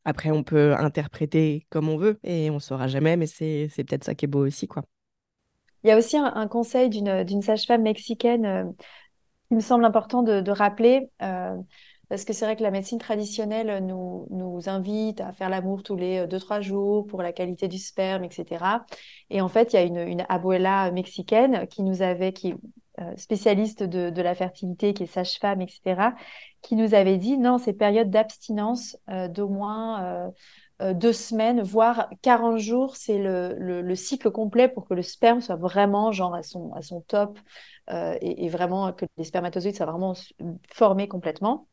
après, 0.04 0.32
on 0.32 0.44
peut 0.44 0.74
interpréter 0.76 1.68
comme 1.70 1.88
on 1.88 1.98
veut 1.98 2.20
et 2.24 2.50
on 2.50 2.60
saura 2.60 2.88
jamais, 2.88 3.16
mais 3.16 3.28
c'est, 3.28 3.70
c'est 3.70 3.84
peut-être 3.84 4.04
ça 4.04 4.16
qui 4.16 4.26
est 4.26 4.28
beau 4.28 4.46
aussi, 4.46 4.68
quoi. 4.68 4.84
Il 5.84 5.90
y 5.90 5.92
a 5.92 5.98
aussi 5.98 6.18
un, 6.18 6.48
conseil 6.48 6.90
d'une 6.90 7.42
sage-femme 7.42 7.82
mexicaine 7.82 8.74
il 9.52 9.56
me 9.56 9.62
semble 9.62 9.86
important 9.86 10.24
de, 10.24 10.50
rappeler, 10.52 11.10
euh, 11.22 11.58
parce 12.08 12.24
que 12.24 12.34
c'est 12.34 12.46
vrai 12.46 12.56
que 12.56 12.64
la 12.64 12.72
médecine 12.72 13.00
traditionnelle 13.00 13.86
nous, 13.86 14.62
invite 14.66 15.20
à 15.20 15.34
faire 15.34 15.50
l'amour 15.50 15.84
tous 15.84 15.98
les 15.98 16.26
2-3 16.26 16.60
euh, 16.60 16.62
jours 16.62 17.08
pour 17.08 17.22
la 17.22 17.34
qualité 17.34 17.68
du 17.68 17.78
sperme, 17.78 18.24
etc. 18.24 18.86
Et 19.30 19.42
en 19.42 19.50
fait, 19.50 19.74
il 19.74 19.76
y 19.76 19.80
a 19.80 19.84
une, 19.84 20.26
abuela 20.30 20.90
mexicaine 20.92 21.68
qui 21.68 21.84
nous 21.84 22.02
avait, 22.02 22.32
qui 22.32 22.54
euh, 23.00 23.14
spécialiste 23.18 23.84
de, 23.84 24.10
de, 24.10 24.22
la 24.22 24.36
fertilité, 24.36 24.94
qui 24.94 25.04
est 25.04 25.08
sage-femme, 25.08 25.62
etc., 25.62 26.14
qui 26.62 26.76
nous 26.76 26.94
avait 26.94 27.18
dit 27.18 27.38
non, 27.38 27.58
ces 27.58 27.74
périodes 27.74 28.10
d'abstinence 28.10 28.96
d'au 29.30 29.50
moins 29.50 30.32
deux 30.94 31.14
semaines, 31.14 31.62
voire 31.62 32.10
40 32.22 32.58
jours, 32.58 32.96
c'est 32.96 33.18
le, 33.18 33.56
le, 33.58 33.82
le, 33.82 33.96
cycle 33.96 34.32
complet 34.32 34.68
pour 34.68 34.88
que 34.88 34.94
le 34.94 35.02
sperme 35.02 35.42
soit 35.42 35.56
vraiment 35.56 36.12
genre 36.12 36.34
à 36.34 36.44
son, 36.44 36.74
à 36.74 36.82
son 36.82 37.02
top 37.02 37.38
euh, 37.90 38.18
et, 38.22 38.48
vraiment 38.50 38.94
que 38.94 39.06
les 39.18 39.24
spermatozoïdes 39.24 39.76
soient 39.76 39.86
vraiment 39.86 40.14
formés 40.74 41.08
complètement. 41.08 41.68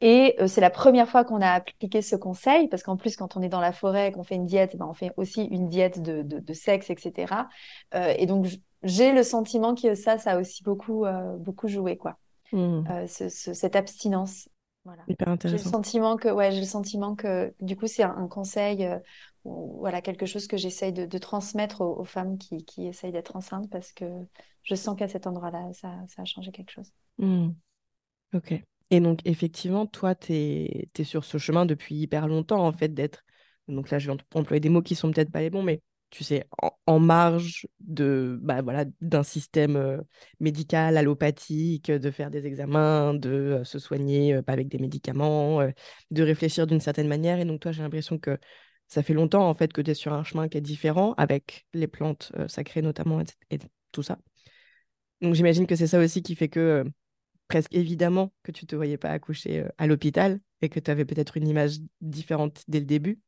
Et 0.00 0.36
euh, 0.38 0.46
c'est 0.46 0.60
la 0.60 0.70
première 0.70 1.08
fois 1.08 1.24
qu'on 1.24 1.40
a 1.40 1.50
appliqué 1.50 2.02
ce 2.02 2.14
conseil, 2.14 2.68
parce 2.68 2.84
qu'en 2.84 2.96
plus, 2.96 3.16
quand 3.16 3.36
on 3.36 3.42
est 3.42 3.48
dans 3.48 3.60
la 3.60 3.72
forêt, 3.72 4.12
qu'on 4.12 4.22
fait 4.22 4.36
une 4.36 4.46
diète, 4.46 4.76
ben, 4.76 4.86
on 4.88 4.94
fait 4.94 5.12
aussi 5.16 5.44
une 5.44 5.68
diète 5.68 6.00
de, 6.00 6.22
de, 6.22 6.52
sexe, 6.52 6.90
etc. 6.90 7.48
Euh, 7.94 8.14
et 8.16 8.26
donc, 8.26 8.46
j'ai 8.84 9.12
le 9.12 9.24
sentiment 9.24 9.74
que 9.74 9.96
ça, 9.96 10.18
ça 10.18 10.32
a 10.32 10.38
aussi 10.38 10.62
beaucoup, 10.62 11.04
beaucoup 11.38 11.66
joué, 11.66 11.96
quoi. 11.96 12.16
Mmh. 12.52 13.06
cette 13.08 13.76
abstinence. 13.76 14.48
Voilà. 14.88 15.02
Hyper 15.06 15.28
intéressant. 15.28 15.58
J'ai 15.58 15.64
le 15.64 15.70
sentiment 15.70 16.16
que, 16.16 16.28
ouais, 16.28 16.50
j'ai 16.50 16.60
le 16.60 16.66
sentiment 16.66 17.14
que, 17.14 17.52
du 17.60 17.76
coup, 17.76 17.86
c'est 17.86 18.02
un, 18.02 18.26
conseil, 18.26 18.88
voilà, 19.44 20.00
quelque 20.00 20.24
chose 20.24 20.46
que 20.46 20.56
j'essaye 20.56 20.94
de, 20.94 21.18
transmettre 21.18 21.82
aux, 21.82 22.04
femmes 22.04 22.38
qui, 22.38 22.64
qui 22.64 22.86
essayent 22.86 23.12
d'être 23.12 23.36
enceintes, 23.36 23.68
parce 23.68 23.92
que 23.92 24.06
je 24.62 24.74
sens 24.74 24.96
qu'à 24.96 25.06
cet 25.06 25.26
endroit-là, 25.26 25.70
ça, 25.74 25.90
a 26.16 26.24
changé 26.24 26.52
quelque 26.52 26.70
chose. 26.70 26.90
Hmm. 27.18 27.50
Ok. 28.34 28.54
Et 28.90 29.00
donc, 29.00 29.20
effectivement, 29.26 29.86
toi, 29.86 30.14
tu 30.14 30.32
es, 30.32 31.04
sur 31.04 31.24
ce 31.24 31.36
chemin 31.36 31.66
depuis 31.66 31.96
hyper 31.96 32.26
longtemps, 32.26 32.66
en 32.66 32.72
fait, 32.72 32.88
d'être. 32.88 33.24
Donc 33.68 33.90
là, 33.90 33.98
je 33.98 34.10
vais 34.10 34.16
employer 34.34 34.60
des 34.60 34.70
mots 34.70 34.80
qui 34.80 34.94
sont 34.94 35.10
peut-être 35.10 35.30
pas 35.30 35.40
les 35.40 35.50
bons, 35.50 35.62
mais 35.62 35.82
tu 36.10 36.24
sais, 36.24 36.46
en, 36.86 36.98
marge 37.00 37.66
de, 37.80 38.38
bah, 38.42 38.62
voilà, 38.62 38.84
d'un 39.00 39.22
système 39.22 39.76
euh, 39.76 39.98
médical, 40.40 40.96
allopathique, 40.96 41.90
de 41.90 42.10
faire 42.10 42.30
des 42.30 42.46
examens, 42.46 43.14
de 43.14 43.30
euh, 43.30 43.64
se 43.64 43.78
soigner 43.78 44.34
euh, 44.34 44.42
avec 44.46 44.68
des 44.68 44.78
médicaments, 44.78 45.60
de 46.10 46.22
réfléchir 46.22 46.66
d'une 46.66 46.80
certaine 46.80 47.08
manière. 47.08 47.38
Et 47.40 47.44
donc, 47.44 47.60
toi, 47.60 47.72
j'ai 47.72 47.82
l'impression 47.82 48.18
que 48.18 48.38
ça 48.88 49.02
fait 49.02 49.14
longtemps, 49.14 49.48
en 49.48 49.54
fait, 49.54 49.72
que 49.72 49.82
tu 49.82 49.90
es 49.90 49.94
sur 49.94 50.12
un 50.12 50.24
chemin 50.24 50.48
qui 50.48 50.58
est 50.58 50.62
différent, 50.62 51.14
avec 51.18 51.66
les 51.74 51.88
plantes 51.88 52.32
sacrées 52.48 52.82
notamment, 52.82 53.20
et 53.50 53.58
tout 53.92 54.02
ça. 54.02 54.18
Donc 55.20 55.34
j'imagine 55.34 55.66
que 55.66 55.76
c'est 55.76 55.86
ça 55.86 55.98
aussi 55.98 56.22
qui 56.22 56.34
fait 56.36 56.48
que 56.48 56.60
euh, 56.60 56.84
presque 57.48 57.74
évidemment 57.74 58.32
que 58.42 58.52
tu 58.52 58.66
te 58.66 58.76
voyais 58.76 58.98
pas 58.98 59.10
accoucher 59.10 59.60
euh, 59.60 59.68
à 59.78 59.86
l'hôpital 59.86 60.40
et 60.62 60.68
que 60.68 60.80
tu 60.80 60.90
avais 60.90 61.04
peut-être 61.04 61.36
une 61.36 61.48
image 61.48 61.78
différente 62.00 62.62
dès 62.68 62.80
le 62.80 62.86
début. 62.86 63.20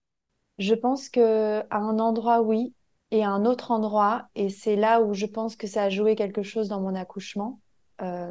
Je 0.61 0.75
pense 0.75 1.09
que 1.09 1.61
à 1.71 1.79
un 1.79 1.99
endroit 1.99 2.43
oui 2.43 2.75
et 3.11 3.25
à 3.25 3.31
un 3.31 3.45
autre 3.47 3.73
endroit 3.73 4.29
et 4.35 4.51
c'est 4.51 4.77
là 4.77 5.01
où 5.01 5.15
je 5.15 5.27
pense 5.27 5.57
que 5.57 5.67
ça 5.67 5.85
a 5.85 5.89
joué 5.89 6.15
quelque 6.15 6.43
chose 6.43 6.69
dans 6.69 6.81
mon 6.81 6.95
accouchement. 6.95 7.61
Euh, 8.03 8.31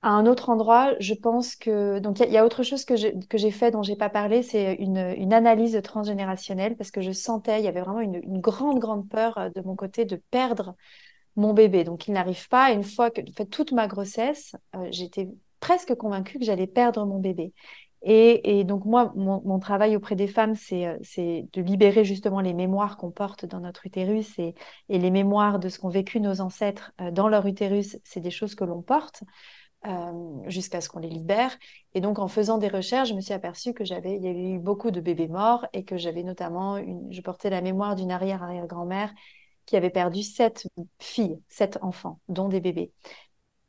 à 0.00 0.10
un 0.10 0.26
autre 0.26 0.48
endroit, 0.48 0.94
je 0.98 1.14
pense 1.14 1.56
que 1.56 1.98
donc 1.98 2.20
il 2.20 2.30
y, 2.30 2.36
a 2.36 2.44
autre 2.44 2.62
chose 2.62 2.84
que 2.84 2.96
j'ai 2.96 3.50
fait 3.50 3.70
dont 3.70 3.82
j'ai 3.82 3.96
pas 3.96 4.08
parlé, 4.08 4.42
c'est 4.42 4.74
une, 4.74 5.32
analyse 5.32 5.80
transgénérationnelle 5.82 6.76
parce 6.76 6.90
que 6.90 7.02
je 7.02 7.12
sentais 7.12 7.60
il 7.60 7.64
y 7.64 7.68
avait 7.68 7.80
vraiment 7.80 8.00
une, 8.00 8.40
grande 8.40 8.78
grande 8.78 9.08
peur 9.08 9.50
de 9.54 9.60
mon 9.60 9.76
côté 9.76 10.04
de 10.04 10.16
perdre 10.30 10.74
mon 11.36 11.54
bébé. 11.54 11.84
Donc, 11.84 12.08
il 12.08 12.12
n'arrive 12.12 12.48
pas. 12.48 12.72
Une 12.72 12.84
fois 12.84 13.10
que, 13.10 13.20
fait, 13.36 13.46
toute 13.46 13.72
ma 13.72 13.86
grossesse, 13.88 14.56
euh, 14.74 14.88
j'étais 14.90 15.28
presque 15.60 15.94
convaincue 15.94 16.38
que 16.38 16.44
j'allais 16.44 16.66
perdre 16.66 17.06
mon 17.06 17.18
bébé. 17.18 17.52
Et, 18.02 18.64
donc, 18.64 18.84
moi, 18.84 19.12
mon, 19.16 19.58
travail 19.58 19.96
auprès 19.96 20.14
des 20.14 20.28
femmes, 20.28 20.54
euh, 20.72 20.96
c'est 21.02 21.48
de 21.52 21.62
libérer 21.62 22.04
justement 22.04 22.40
les 22.40 22.54
mémoires 22.54 22.96
qu'on 22.96 23.10
porte 23.10 23.44
dans 23.44 23.60
notre 23.60 23.86
utérus 23.86 24.38
et, 24.38 24.54
les 24.88 25.10
mémoires 25.10 25.58
de 25.58 25.68
ce 25.68 25.78
qu'ont 25.78 25.88
vécu 25.88 26.20
nos 26.20 26.40
ancêtres 26.40 26.92
euh, 27.00 27.10
dans 27.10 27.28
leur 27.28 27.46
utérus. 27.46 27.98
C'est 28.04 28.20
des 28.20 28.30
choses 28.30 28.54
que 28.54 28.64
l'on 28.64 28.82
porte. 28.82 29.22
jusqu'à 30.46 30.80
ce 30.80 30.88
qu'on 30.88 30.98
les 30.98 31.08
libère. 31.08 31.56
Et 31.94 32.00
donc, 32.00 32.18
en 32.18 32.28
faisant 32.28 32.58
des 32.58 32.68
recherches, 32.68 33.10
je 33.10 33.14
me 33.14 33.20
suis 33.20 33.32
aperçue 33.32 33.72
que 33.74 33.84
j'avais, 33.84 34.16
il 34.16 34.24
y 34.24 34.28
avait 34.28 34.50
eu 34.50 34.58
beaucoup 34.58 34.90
de 34.90 35.00
bébés 35.00 35.28
morts 35.28 35.66
et 35.72 35.84
que 35.84 35.96
j'avais 35.96 36.24
notamment 36.24 36.78
je 37.10 37.20
portais 37.20 37.48
la 37.48 37.60
mémoire 37.60 37.94
d'une 37.94 38.10
arrière-arrière-grand-mère 38.10 39.12
qui 39.66 39.76
avait 39.76 39.90
perdu 39.90 40.22
sept 40.22 40.66
filles, 40.98 41.38
sept 41.48 41.78
enfants, 41.82 42.18
dont 42.28 42.48
des 42.48 42.60
bébés. 42.60 42.90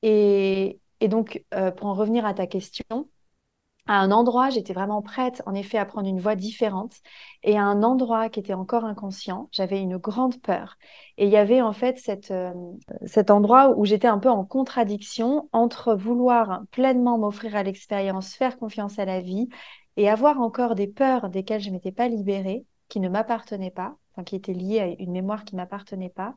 Et, 0.01 0.79
donc, 1.01 1.43
euh, 1.53 1.71
pour 1.71 1.87
en 1.87 1.93
revenir 1.93 2.25
à 2.25 2.33
ta 2.33 2.47
question, 2.47 3.09
à 3.89 4.01
un 4.01 4.11
endroit, 4.11 4.51
j'étais 4.51 4.73
vraiment 4.73 5.01
prête, 5.01 5.41
en 5.47 5.55
effet, 5.55 5.79
à 5.79 5.85
prendre 5.85 6.07
une 6.07 6.19
voie 6.19 6.35
différente. 6.35 6.93
Et 7.41 7.57
à 7.57 7.63
un 7.63 7.81
endroit 7.81 8.29
qui 8.29 8.39
était 8.39 8.53
encore 8.53 8.85
inconscient, 8.85 9.49
j'avais 9.51 9.81
une 9.81 9.97
grande 9.97 10.39
peur. 10.41 10.77
Et 11.17 11.25
il 11.25 11.31
y 11.31 11.37
avait 11.37 11.61
en 11.61 11.73
fait 11.73 11.99
euh, 12.29 12.53
cet 13.07 13.31
endroit 13.31 13.75
où 13.75 13.85
j'étais 13.85 14.07
un 14.07 14.19
peu 14.19 14.29
en 14.29 14.45
contradiction 14.45 15.49
entre 15.53 15.95
vouloir 15.95 16.61
pleinement 16.69 17.17
m'offrir 17.17 17.55
à 17.55 17.63
l'expérience, 17.63 18.35
faire 18.35 18.59
confiance 18.59 18.99
à 18.99 19.05
la 19.05 19.21
vie 19.21 19.49
et 19.97 20.07
avoir 20.07 20.39
encore 20.39 20.75
des 20.75 20.87
peurs 20.87 21.29
desquelles 21.29 21.61
je 21.61 21.71
m'étais 21.71 21.91
pas 21.91 22.09
libérée, 22.09 22.65
qui 22.89 22.99
ne 22.99 23.09
m'appartenaient 23.09 23.71
pas 23.71 23.95
qui 24.23 24.35
étaient 24.35 24.53
liées 24.53 24.79
à 24.79 24.87
une 25.01 25.11
mémoire 25.11 25.45
qui 25.45 25.55
m'appartenait 25.55 26.09
pas, 26.09 26.35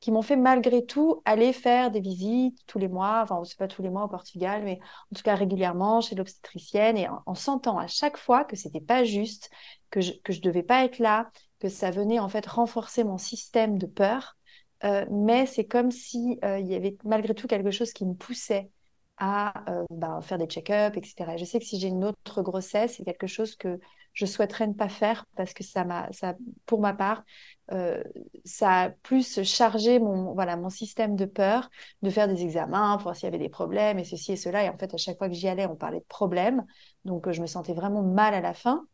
qui 0.00 0.12
m'ont 0.12 0.22
fait 0.22 0.36
malgré 0.36 0.86
tout 0.86 1.22
aller 1.24 1.52
faire 1.52 1.90
des 1.90 2.00
visites 2.00 2.58
tous 2.66 2.78
les 2.78 2.88
mois, 2.88 3.20
enfin, 3.22 3.42
c'est 3.44 3.58
pas 3.58 3.68
tous 3.68 3.82
les 3.82 3.90
mois 3.90 4.04
au 4.04 4.08
Portugal, 4.08 4.62
mais 4.64 4.78
en 5.12 5.16
tout 5.16 5.22
cas 5.22 5.34
régulièrement 5.34 6.00
chez 6.00 6.14
l'obstétricienne 6.14 6.96
et 6.96 7.08
en, 7.08 7.34
sentant 7.34 7.78
à 7.78 7.88
chaque 7.88 8.16
fois 8.16 8.44
que 8.44 8.56
c'était 8.56 8.80
pas 8.80 9.04
juste, 9.04 9.50
que 9.90 10.00
je, 10.00 10.12
que 10.22 10.32
je 10.32 10.40
devais 10.40 10.62
pas 10.62 10.84
être 10.84 10.98
là, 10.98 11.30
que 11.58 11.68
ça 11.68 11.90
venait 11.90 12.20
en 12.20 12.28
fait 12.28 12.46
renforcer 12.46 13.04
mon 13.04 13.18
système 13.18 13.78
de 13.78 13.86
peur. 13.86 14.36
Euh, 14.84 15.04
mais 15.10 15.46
c'est 15.46 15.66
comme 15.66 15.90
si 15.90 16.38
euh, 16.44 16.60
il 16.60 16.68
y 16.68 16.74
avait 16.76 16.96
malgré 17.04 17.34
tout 17.34 17.48
quelque 17.48 17.72
chose 17.72 17.92
qui 17.92 18.06
me 18.06 18.14
poussait 18.14 18.70
à 19.16 19.68
euh, 19.70 19.84
bah, 19.90 20.20
faire 20.22 20.38
des 20.38 20.46
check-ups, 20.46 20.96
etc. 20.96 21.36
je 21.36 21.44
sais 21.44 21.58
que 21.58 21.64
si 21.64 21.80
j'ai 21.80 21.88
une 21.88 22.04
autre 22.04 22.42
grossesse, 22.42 22.94
c'est 22.96 23.04
quelque 23.04 23.26
chose 23.26 23.56
que 23.56 23.80
je 24.18 24.26
souhaiterais 24.26 24.66
ne 24.66 24.72
pas 24.72 24.88
faire 24.88 25.26
parce 25.36 25.54
que 25.54 25.62
ça 25.62 25.84
m'a, 25.84 26.08
ça, 26.10 26.34
pour 26.66 26.80
ma 26.80 26.92
part, 26.92 27.22
euh, 27.70 28.02
ça 28.44 28.82
a 28.82 28.90
plus 28.90 29.44
chargé 29.44 30.00
mon, 30.00 30.34
voilà, 30.34 30.56
mon 30.56 30.70
système 30.70 31.14
de 31.14 31.24
peur 31.24 31.70
de 32.02 32.10
faire 32.10 32.26
des 32.26 32.42
examens 32.42 32.94
pour 32.96 33.04
voir 33.04 33.16
s'il 33.16 33.26
y 33.26 33.28
avait 33.28 33.38
des 33.38 33.48
problèmes 33.48 34.00
et 34.00 34.04
ceci 34.04 34.32
et 34.32 34.36
cela. 34.36 34.64
Et 34.64 34.68
en 34.68 34.76
fait, 34.76 34.92
à 34.92 34.96
chaque 34.96 35.18
fois 35.18 35.28
que 35.28 35.34
j'y 35.34 35.46
allais, 35.46 35.66
on 35.66 35.76
parlait 35.76 36.00
de 36.00 36.04
problèmes. 36.08 36.66
Donc, 37.04 37.28
euh, 37.28 37.32
je 37.32 37.40
me 37.40 37.46
sentais 37.46 37.74
vraiment 37.74 38.02
mal 38.02 38.34
à 38.34 38.40
la 38.40 38.54
fin 38.54 38.84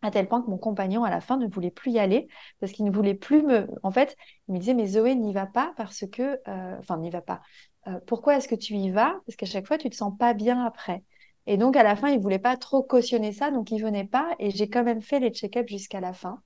à 0.00 0.10
tel 0.10 0.28
point 0.28 0.42
que 0.42 0.48
mon 0.50 0.58
compagnon 0.58 1.04
à 1.04 1.10
la 1.10 1.20
fin 1.20 1.36
ne 1.36 1.46
voulait 1.46 1.70
plus 1.70 1.92
y 1.92 1.98
aller 1.98 2.28
parce 2.60 2.72
qu'il 2.72 2.84
ne 2.86 2.90
voulait 2.90 3.14
plus 3.14 3.42
me 3.42 3.66
en 3.82 3.90
fait 3.90 4.16
il 4.48 4.54
me 4.54 4.58
disait 4.58 4.74
mais 4.74 4.86
Zoé 4.86 5.14
n'y 5.14 5.32
va 5.32 5.46
pas 5.46 5.72
parce 5.78 6.04
que 6.12 6.38
euh, 6.46 6.78
enfin 6.78 6.98
n'y 6.98 7.10
va 7.10 7.22
pas 7.22 7.40
pourquoi 8.06 8.36
est-ce 8.36 8.48
que 8.48 8.54
tu 8.54 8.74
y 8.74 8.90
vas 8.90 9.14
parce 9.26 9.36
qu'à 9.36 9.46
chaque 9.46 9.66
fois 9.66 9.78
tu 9.78 9.88
te 9.90 9.96
sens 9.96 10.12
pas 10.18 10.34
bien 10.34 10.64
après 10.64 11.02
et 11.46 11.56
donc, 11.56 11.76
à 11.76 11.82
la 11.82 11.94
fin, 11.94 12.08
il 12.08 12.20
voulait 12.20 12.38
pas 12.38 12.56
trop 12.56 12.82
cautionner 12.82 13.32
ça, 13.32 13.50
donc 13.50 13.70
il 13.70 13.82
venait 13.82 14.06
pas. 14.06 14.34
Et 14.38 14.50
j'ai 14.50 14.68
quand 14.68 14.82
même 14.82 15.02
fait 15.02 15.20
les 15.20 15.30
check-ups 15.30 15.70
jusqu'à 15.70 16.00
la 16.00 16.12
fin. 16.12 16.40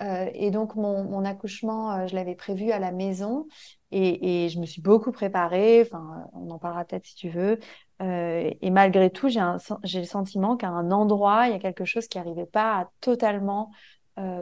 Euh, 0.00 0.30
et 0.34 0.50
donc, 0.50 0.76
mon, 0.76 1.24
accouchement, 1.24 1.92
euh, 1.92 2.06
je 2.06 2.14
l'avais 2.14 2.36
prévu 2.36 2.70
à 2.70 2.78
la 2.78 2.92
maison. 2.92 3.46
Et, 3.90 4.48
je 4.48 4.58
me 4.60 4.66
suis 4.66 4.80
beaucoup 4.80 5.12
préparée. 5.12 5.82
Enfin, 5.82 6.24
on 6.34 6.50
en 6.50 6.58
parlera 6.58 6.84
peut-être 6.84 7.06
si 7.06 7.16
tu 7.16 7.30
veux. 7.30 7.58
Euh, 8.00 8.50
et 8.60 8.70
malgré 8.70 9.10
tout, 9.10 9.28
j'ai 9.28 10.00
le 10.00 10.06
sentiment 10.06 10.56
qu'à 10.56 10.68
un 10.68 10.90
endroit, 10.92 11.48
il 11.48 11.52
y 11.52 11.56
a 11.56 11.58
quelque 11.58 11.84
chose 11.84 12.06
qui 12.06 12.18
n'arrivait 12.18 12.46
pas 12.46 12.80
à 12.80 12.90
totalement 13.00 13.70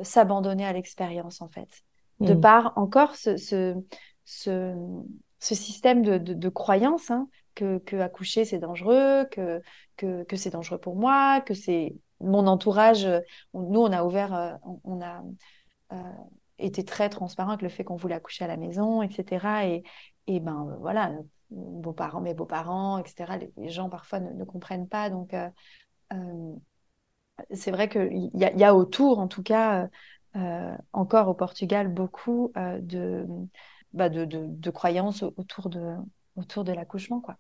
s'abandonner 0.03 0.67
à 0.67 0.73
l'expérience, 0.73 1.41
en 1.41 1.49
fait. 1.49 1.69
De 2.19 2.35
mmh. 2.35 2.41
par 2.41 2.73
encore 2.77 3.15
ce, 3.15 3.37
ce, 3.37 3.75
ce, 4.25 4.75
système 5.39 6.03
de, 6.03 6.19
de, 6.19 6.35
de 6.35 6.49
croyance 6.51 7.11
hein, 7.11 7.29
que, 7.55 8.01
accoucher 8.01 8.45
c'est 8.45 8.59
dangereux, 8.59 9.27
que, 9.31 9.63
que, 9.97 10.37
c'est 10.37 10.51
dangereux 10.51 10.79
pour 10.79 10.97
moi, 10.97 11.41
que 11.41 11.55
c'est 11.55 11.95
mon 12.21 12.47
entourage. 12.47 13.07
nous, 13.55 13.81
on 13.81 13.93
a 13.93 14.05
ouvert, 14.05 14.35
euh, 14.35 14.55
on, 14.85 15.01
a 15.01 15.23
euh, 15.93 15.97
été 16.59 16.85
très 16.85 17.09
transparent 17.09 17.51
avec 17.51 17.63
le 17.63 17.69
fait 17.69 17.85
qu'on 17.85 17.97
voulait 17.97 18.15
accoucher 18.15 18.45
à 18.45 18.49
la 18.49 18.57
maison, 18.57 19.03
etc. 19.03 19.67
Et, 19.67 19.83
et 20.27 20.41
ben 20.41 20.77
voilà, 20.81 21.13
beaux 21.51 21.93
parents, 21.93 22.21
mes 22.21 22.35
beaux-parents, 22.35 22.99
etc. 22.99 23.39
Les, 23.57 23.69
gens 23.69 23.89
parfois 23.89 24.21
ne, 24.21 24.45
comprennent 24.45 24.89
pas. 24.89 25.11
Donc, 25.11 25.35
euh, 25.35 25.49
c'est 27.53 27.71
vrai 27.71 27.89
qu'il 27.89 28.31
y, 28.35 28.39
y, 28.39 28.65
a 28.65 28.75
autour, 28.75 29.19
en 29.19 29.29
tout 29.29 29.43
cas, 29.43 29.89
encore 30.93 31.29
au 31.29 31.35
Portugal, 31.35 31.89
beaucoup 31.89 32.53
bah 33.93 34.09
de, 34.09 34.25
de, 34.25 34.71
croyances 34.71 35.23
autour 35.23 35.69
de, 35.69 35.97
autour 36.37 36.65
de 36.65 36.73
l'accouchement, 36.73 37.21
quoi. 37.21 37.39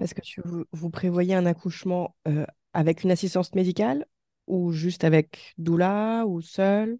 Est-ce 0.00 0.14
que 0.14 0.20
tu, 0.20 0.40
vous 0.72 0.90
prévoyez 0.90 1.34
un 1.34 1.46
accouchement 1.46 2.14
euh, 2.28 2.46
avec 2.72 3.02
une 3.02 3.10
assistance 3.10 3.54
médicale 3.54 4.06
ou 4.46 4.72
juste 4.72 5.04
avec 5.04 5.54
doula 5.58 6.24
ou 6.26 6.40
seul 6.40 6.98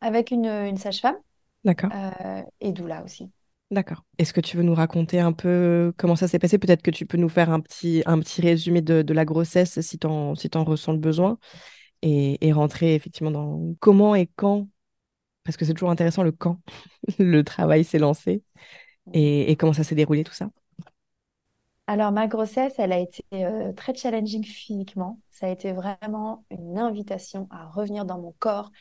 Avec 0.00 0.30
une, 0.30 0.46
une 0.46 0.78
sage-femme 0.78 1.16
D'accord. 1.64 1.90
euh, 1.94 2.42
et 2.60 2.72
doula 2.72 3.04
aussi. 3.04 3.30
D'accord. 3.70 4.04
Est-ce 4.18 4.32
que 4.32 4.40
tu 4.40 4.56
veux 4.56 4.62
nous 4.62 4.74
raconter 4.74 5.18
un 5.18 5.32
peu 5.32 5.92
comment 5.96 6.14
ça 6.14 6.28
s'est 6.28 6.38
passé? 6.38 6.56
Peut-être 6.58 6.82
que 6.82 6.90
tu 6.90 7.04
peux 7.04 7.18
nous 7.18 7.28
faire 7.28 7.50
un 7.50 7.60
petit, 7.60 8.02
un 8.06 8.18
petit 8.20 8.40
résumé 8.40 8.80
de, 8.80 9.02
de 9.02 9.12
la 9.12 9.24
grossesse 9.24 9.80
si 9.80 9.98
tu 9.98 10.06
en, 10.06 10.36
si 10.36 10.48
t'en 10.48 10.62
ressens 10.64 10.92
le 10.92 10.98
besoin 10.98 11.38
et, 12.02 12.46
et 12.46 12.52
rentrer 12.52 12.94
effectivement 12.94 13.32
dans 13.32 13.74
comment 13.80 14.14
et 14.14 14.28
quand, 14.36 14.68
parce 15.44 15.56
que 15.56 15.64
c'est 15.64 15.74
toujours 15.74 15.90
intéressant 15.90 16.22
le 16.22 16.32
quand 16.32 16.60
le 17.18 17.42
travail 17.44 17.84
s'est 17.84 17.98
lancé 17.98 18.42
et, 19.12 19.56
comment 19.56 19.72
ça 19.72 19.84
s'est 19.84 19.94
déroulé 19.94 20.24
tout 20.24 20.32
ça? 20.34 20.48
Alors, 21.88 22.10
ma 22.10 22.26
grossesse, 22.26 22.74
elle 22.78 22.92
a 22.92 22.98
été 22.98 23.24
euh, 23.32 23.72
très 23.72 23.94
challenging 23.94 24.44
physiquement. 24.44 25.20
Ça 25.30 25.46
a 25.46 25.50
été 25.50 25.72
vraiment 25.72 26.44
une 26.50 26.78
invitation 26.78 27.46
à 27.50 27.68
revenir 27.68 28.04
dans 28.04 28.18
mon 28.18 28.34
corps, 28.40 28.72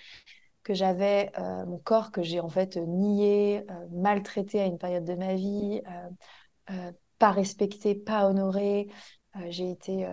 que 0.64 0.74
j'avais, 0.74 1.32
euh, 1.38 1.66
mon 1.68 1.78
corps 1.78 2.12
que 2.12 2.24
j'ai 2.24 2.40
en 2.40 2.50
fait 2.50 2.78
nié, 2.78 3.64
euh, 3.70 3.88
maltraité 3.92 4.60
à 4.60 4.66
une 4.66 4.80
période 4.80 5.06
de 5.06 5.14
ma 5.14 5.36
vie, 5.36 5.82
pas 7.20 7.32
respecté, 7.32 7.96
pas 7.96 8.28
honoré. 8.28 8.90
j'ai 9.50 9.70
été, 9.70 10.08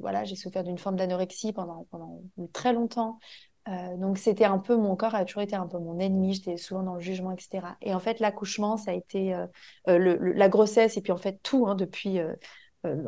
voilà, 0.00 0.24
j'ai 0.24 0.34
souffert 0.34 0.64
d'une 0.64 0.78
forme 0.78 0.96
d'anorexie 0.96 1.52
pendant, 1.52 1.86
pendant 1.90 2.20
très 2.52 2.72
longtemps. 2.72 3.20
Euh, 3.68 3.96
donc 3.96 4.18
c'était 4.18 4.44
un 4.44 4.58
peu, 4.58 4.76
mon 4.76 4.96
corps 4.96 5.14
a 5.14 5.24
toujours 5.24 5.42
été 5.42 5.54
un 5.54 5.66
peu 5.66 5.78
mon 5.78 5.98
ennemi, 5.98 6.34
j'étais 6.34 6.56
souvent 6.56 6.82
dans 6.82 6.94
le 6.94 7.00
jugement, 7.00 7.32
etc. 7.32 7.76
Et 7.82 7.94
en 7.94 8.00
fait, 8.00 8.18
l'accouchement, 8.20 8.76
ça 8.76 8.92
a 8.92 8.94
été 8.94 9.34
euh, 9.34 9.46
euh, 9.88 10.32
la 10.34 10.48
grossesse 10.48 10.96
et 10.96 11.02
puis 11.02 11.12
en 11.12 11.18
fait 11.18 11.40
tout, 11.42 11.66
hein, 11.66 11.74
depuis 11.74 12.18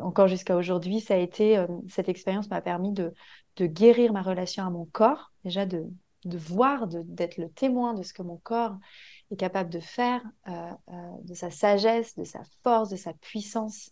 encore 0.01 0.27
jusqu'à 0.27 0.55
aujourd'hui, 0.57 0.99
ça 0.99 1.15
a 1.15 1.17
été, 1.17 1.65
cette 1.89 2.09
expérience 2.09 2.49
m'a 2.49 2.61
permis 2.61 2.91
de, 2.91 3.13
guérir 3.59 4.11
ma 4.11 4.21
relation 4.21 4.65
à 4.65 4.69
mon 4.69 4.85
corps, 4.85 5.31
déjà 5.43 5.65
de 5.65 5.87
voir, 6.25 6.87
d'être 6.87 7.37
le 7.37 7.49
témoin 7.49 7.93
de 7.93 8.03
ce 8.03 8.13
que 8.13 8.21
mon 8.21 8.37
corps 8.37 8.75
est 9.31 9.37
capable 9.37 9.69
de 9.69 9.79
faire, 9.79 10.21
de 10.47 11.33
sa 11.33 11.49
sagesse, 11.49 12.15
de 12.15 12.25
sa 12.25 12.41
force, 12.63 12.89
de 12.89 12.95
sa 12.95 13.13
puissance. 13.13 13.91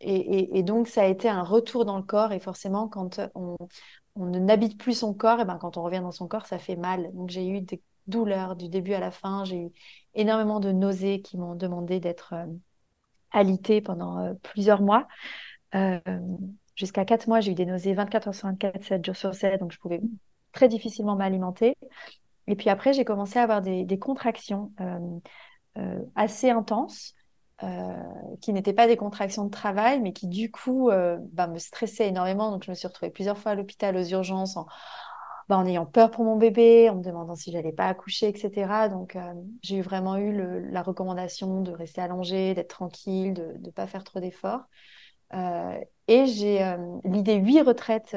Et, 0.00 0.58
et, 0.58 0.62
donc, 0.62 0.88
ça 0.88 1.02
a 1.02 1.06
été 1.06 1.28
un 1.28 1.42
retour 1.42 1.84
dans 1.84 1.96
le 1.96 2.02
corps. 2.02 2.32
Et 2.32 2.40
forcément, 2.40 2.88
quand 2.88 3.20
on, 3.34 3.56
on 4.18 4.26
n'habite 4.26 4.78
plus 4.78 4.98
son 4.98 5.14
corps, 5.14 5.40
et 5.40 5.44
ben 5.44 5.58
quand 5.58 5.76
on 5.76 5.82
revient 5.82 6.00
dans 6.00 6.10
son 6.10 6.26
corps, 6.26 6.46
ça 6.46 6.58
fait 6.58 6.76
mal. 6.76 7.12
Donc 7.14 7.30
j'ai 7.30 7.46
eu 7.48 7.60
des 7.60 7.80
douleurs 8.08 8.56
du 8.56 8.68
début 8.68 8.94
à 8.94 9.00
la 9.00 9.10
fin, 9.10 9.44
j'ai 9.44 9.66
eu 9.66 9.70
énormément 10.14 10.60
de 10.60 10.72
nausées 10.72 11.22
qui 11.22 11.38
m'ont 11.38 11.54
demandé 11.54 12.00
d'être 12.00 12.34
euh, 12.34 12.46
alitée 13.30 13.80
pendant 13.80 14.18
euh, 14.18 14.34
plusieurs 14.42 14.82
mois. 14.82 15.06
Euh, 15.74 16.00
jusqu'à 16.74 17.04
4 17.04 17.28
mois, 17.28 17.40
j'ai 17.40 17.52
eu 17.52 17.54
des 17.54 17.66
nausées 17.66 17.94
24 17.94 18.28
heures 18.28 18.34
sur 18.34 18.48
24, 18.48 18.82
7 18.82 19.04
jours 19.04 19.16
sur 19.16 19.34
7, 19.34 19.60
donc 19.60 19.72
je 19.72 19.78
pouvais 19.78 20.00
très 20.52 20.68
difficilement 20.68 21.14
m'alimenter. 21.14 21.76
Et 22.46 22.56
puis 22.56 22.70
après, 22.70 22.94
j'ai 22.94 23.04
commencé 23.04 23.38
à 23.38 23.42
avoir 23.42 23.60
des 23.60 23.98
contractions 23.98 24.72
assez 26.14 26.48
intenses. 26.48 27.14
Euh, 27.64 27.92
qui 28.40 28.52
n'étaient 28.52 28.72
pas 28.72 28.86
des 28.86 28.96
contractions 28.96 29.44
de 29.44 29.50
travail, 29.50 30.00
mais 30.00 30.12
qui 30.12 30.28
du 30.28 30.48
coup 30.48 30.90
euh, 30.90 31.18
bah, 31.32 31.48
me 31.48 31.58
stressaient 31.58 32.06
énormément. 32.06 32.52
Donc 32.52 32.62
je 32.62 32.70
me 32.70 32.74
suis 32.76 32.86
retrouvée 32.86 33.10
plusieurs 33.10 33.36
fois 33.36 33.50
à 33.52 33.54
l'hôpital 33.56 33.96
aux 33.96 34.04
urgences 34.04 34.56
en, 34.56 34.66
bah, 35.48 35.60
ayant 35.66 35.84
peur 35.84 36.12
pour 36.12 36.24
mon 36.24 36.36
bébé, 36.36 36.88
en 36.88 36.94
me 36.96 37.02
demandant 37.02 37.34
si 37.34 37.50
j'allais 37.50 37.72
pas 37.72 37.86
accoucher, 37.88 38.28
etc. 38.28 38.88
Donc 38.88 39.16
euh, 39.16 39.34
j'ai 39.62 39.80
vraiment 39.80 40.16
eu 40.18 40.70
la 40.70 40.82
recommandation 40.82 41.60
de 41.62 41.72
rester 41.72 42.00
allongée, 42.00 42.54
d'être 42.54 42.68
tranquille, 42.70 43.34
de 43.34 43.56
ne 43.60 43.70
pas 43.72 43.88
faire 43.88 44.04
trop 44.04 44.20
d'efforts. 44.20 44.62
et 45.32 46.26
j'ai 46.26 46.76
l'idée 47.04 47.34
huit 47.36 47.62
retraites 47.62 48.16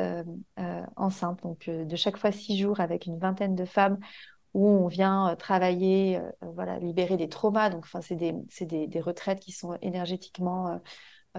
enceintes, 0.96 1.42
donc 1.42 1.68
de 1.68 1.96
chaque 1.96 2.18
fois 2.18 2.32
six 2.32 2.60
jours 2.60 2.80
avec 2.80 3.08
une 3.08 3.18
vingtaine 3.18 3.56
de 3.56 3.66
femmes 3.66 3.98
où 4.54 4.68
on 4.68 4.88
vient 4.88 5.30
euh, 5.30 5.36
travailler, 5.36 6.18
euh, 6.18 6.30
euh, 6.44 6.52
voilà, 6.54 6.80
libérer 6.80 7.18
des 7.18 7.30
traumas. 7.30 7.70
Donc, 7.70 7.86
enfin, 7.86 8.02
c'est 8.02 8.16
des, 8.16 8.34
des, 8.62 8.88
des, 8.88 9.02
retraites 9.02 9.40
qui 9.40 9.52
sont 9.52 9.78
énergétiquement 9.82 10.80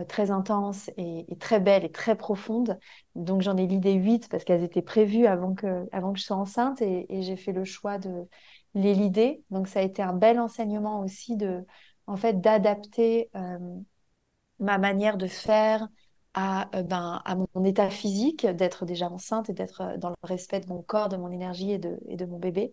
très 0.09 0.31
intenses 0.31 0.91
et, 0.97 1.27
très 1.39 1.61
belles 1.61 1.85
et 1.85 1.93
très 1.93 2.17
profondes. 2.17 2.79
Donc, 3.15 3.43
j'en 3.43 3.57
ai 3.57 3.67
l'idée 3.67 3.93
huit 3.93 4.29
parce 4.31 4.45
qu'elles 4.45 4.63
étaient 4.65 4.83
prévues 4.83 5.27
avant 5.27 5.55
que, 5.55 5.87
avant 5.93 6.13
que 6.13 6.19
je 6.19 6.25
sois 6.25 6.37
enceinte 6.37 6.81
et, 6.81 7.07
j'ai 7.23 7.37
fait 7.37 7.53
le 7.53 7.65
choix 7.65 7.99
de 7.99 8.27
les 8.75 8.95
lider. 8.95 9.43
Donc, 9.51 9.69
ça 9.69 9.81
a 9.81 9.83
été 9.83 10.03
un 10.03 10.15
bel 10.15 10.41
enseignement 10.41 11.01
aussi 11.01 11.37
de, 11.37 11.67
en 12.07 12.17
fait, 12.17 12.41
d'adapter 12.41 13.31
ma 14.59 14.79
manière 14.79 15.19
de 15.19 15.27
faire, 15.27 15.89
à, 16.35 16.69
ben, 16.83 17.21
à 17.25 17.35
mon 17.35 17.65
état 17.65 17.91
physique, 17.91 18.47
d'être 18.47 18.87
déjà 18.87 19.11
enceinte 19.11 19.51
et 19.51 19.53
d'être 19.53 19.99
dans 19.99 20.11
le 20.11 20.17
respect 20.23 20.61
de 20.61 20.69
mon 20.69 20.83
corps, 20.83 21.09
de 21.09 21.17
mon 21.17 21.31
énergie 21.31 21.73
et 21.73 21.79
de, 21.79 22.25
mon 22.27 22.39
bébé 22.39 22.73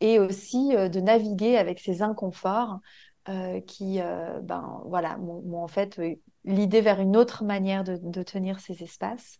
et 0.00 0.18
aussi 0.18 0.74
euh, 0.74 0.88
de 0.88 1.00
naviguer 1.00 1.56
avec 1.56 1.78
ces 1.78 2.02
inconforts 2.02 2.80
euh, 3.28 3.60
qui, 3.60 4.00
euh, 4.00 4.40
ben, 4.40 4.82
voilà, 4.86 5.16
m'ont 5.18 5.62
en 5.62 5.68
fait 5.68 6.00
l'idée 6.44 6.80
vers 6.80 7.00
une 7.00 7.16
autre 7.16 7.44
manière 7.44 7.84
de, 7.84 8.22
tenir 8.22 8.60
ces 8.60 8.82
espaces. 8.82 9.38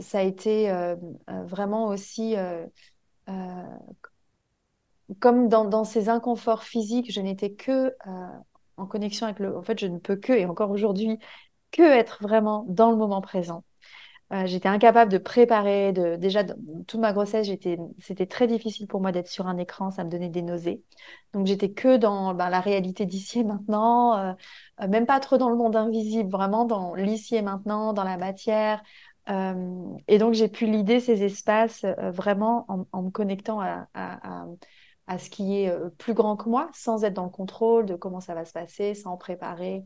Ça 0.00 0.18
a 0.18 0.22
été 0.22 0.72
vraiment 1.28 1.86
aussi 1.86 2.34
comme 5.20 5.48
dans, 5.48 5.84
ces 5.84 6.08
inconforts 6.08 6.64
physiques, 6.64 7.12
je 7.12 7.20
n'étais 7.20 7.52
que 7.52 7.94
en 8.76 8.86
connexion 8.86 9.26
avec 9.26 9.38
le. 9.38 9.56
En 9.56 9.62
fait, 9.62 9.78
je 9.78 9.86
ne 9.86 9.98
peux 9.98 10.16
que, 10.16 10.32
et 10.32 10.46
encore 10.46 10.70
aujourd'hui, 10.70 11.18
que 11.74 11.82
être 11.82 12.22
vraiment 12.22 12.64
dans 12.68 12.90
le 12.90 12.96
moment 12.96 13.20
présent. 13.20 13.64
Euh, 14.32 14.46
j'étais 14.46 14.68
incapable 14.68 15.12
de 15.12 15.18
préparer. 15.18 15.92
De... 15.92 16.16
Déjà, 16.16 16.44
toute 16.44 17.00
ma 17.00 17.12
grossesse, 17.12 17.46
j'étais... 17.46 17.78
c'était 17.98 18.26
très 18.26 18.46
difficile 18.46 18.86
pour 18.86 19.00
moi 19.00 19.12
d'être 19.12 19.28
sur 19.28 19.48
un 19.48 19.58
écran. 19.58 19.90
Ça 19.90 20.04
me 20.04 20.10
donnait 20.10 20.30
des 20.30 20.42
nausées. 20.42 20.82
Donc, 21.32 21.46
j'étais 21.46 21.72
que 21.72 21.96
dans 21.96 22.32
ben, 22.32 22.48
la 22.48 22.60
réalité 22.60 23.06
d'ici 23.06 23.40
et 23.40 23.44
maintenant, 23.44 24.16
euh, 24.16 24.32
euh, 24.82 24.88
même 24.88 25.04
pas 25.06 25.20
trop 25.20 25.36
dans 25.36 25.50
le 25.50 25.56
monde 25.56 25.76
invisible, 25.76 26.30
vraiment 26.30 26.64
dans 26.64 26.94
l'ici 26.94 27.34
et 27.36 27.42
maintenant, 27.42 27.92
dans 27.92 28.04
la 28.04 28.16
matière. 28.16 28.82
et 29.28 30.18
donc, 30.18 30.34
j'ai 30.34 30.48
pu 30.48 30.66
lider 30.66 31.00
ces 31.00 31.24
espaces 31.24 31.84
vraiment 32.12 32.66
en, 32.92 33.02
me 33.02 33.10
connectant 33.10 33.60
à, 33.60 33.88
à, 33.94 35.18
ce 35.18 35.30
qui 35.30 35.56
est 35.56 35.72
plus 35.98 36.14
grand 36.14 36.36
que 36.36 36.48
moi, 36.48 36.68
sans 36.74 37.04
être 37.04 37.14
dans 37.14 37.24
le 37.24 37.30
contrôle 37.30 37.86
de 37.86 37.94
comment 37.94 38.20
ça 38.20 38.34
va 38.34 38.44
se 38.44 38.52
passer, 38.52 38.94
sans 38.94 39.16
préparer 39.16 39.84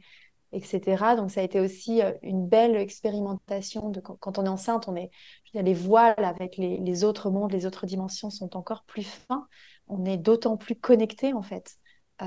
etc. 0.53 1.17
Donc 1.17 1.31
ça 1.31 1.41
a 1.41 1.45
été 1.45 1.61
aussi 1.61 2.03
euh, 2.03 2.13
une 2.23 2.47
belle 2.47 2.77
expérimentation 2.77 3.91
de 3.91 4.01
quand, 4.01 4.39
on 4.39 4.45
est 4.45 4.49
enceinte, 4.49 4.89
on 4.89 4.97
est, 4.97 5.11
les 5.55 5.75
voiles 5.75 6.15
avec 6.25 6.57
les, 6.57 7.05
autres 7.05 7.31
mondes, 7.31 7.53
les 7.53 7.67
autres 7.67 7.87
dimensions 7.87 8.31
sont 8.31 8.57
encore 8.57 8.85
plus 8.85 9.07
fins. 9.07 9.47
On 9.89 10.05
est 10.05 10.19
d'autant 10.19 10.57
plus 10.57 10.77
connecté 10.77 11.33
en 11.33 11.43
fait 11.43 11.77
euh, 12.23 12.27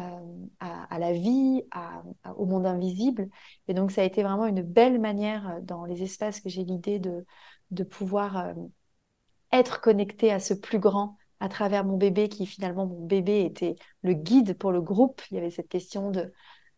à, 0.60 1.00
la 1.00 1.14
vie, 1.14 1.64
au 2.36 2.46
monde 2.46 2.66
invisible. 2.66 3.30
Et 3.68 3.74
donc 3.74 3.92
ça 3.92 4.02
a 4.02 4.06
été 4.06 4.24
vraiment 4.24 4.46
une 4.46 4.62
belle 4.62 5.00
manière 5.00 5.50
euh, 5.50 5.60
dans 5.62 5.86
les 5.86 6.04
espaces 6.04 6.42
que 6.42 6.50
j'ai 6.50 6.64
l'idée 6.64 7.00
de, 7.00 7.26
de 7.72 7.84
pouvoir 7.84 8.54
être 9.52 9.82
connecté 9.82 10.32
à 10.32 10.40
ce 10.40 10.54
plus 10.54 10.80
grand 10.80 11.18
à 11.40 11.50
travers 11.50 11.84
mon 11.84 11.98
bébé 11.98 12.30
qui 12.30 12.46
finalement 12.46 12.86
mon 12.86 13.04
bébé 13.06 13.44
était 13.44 13.76
le 14.04 14.14
guide 14.14 14.58
pour 14.58 14.72
le 14.72 14.82
groupe. 14.82 15.22
Il 15.32 15.36
y 15.36 15.38
avait 15.40 15.50
cette 15.50 15.70
question 15.70 16.12
de 16.12 16.32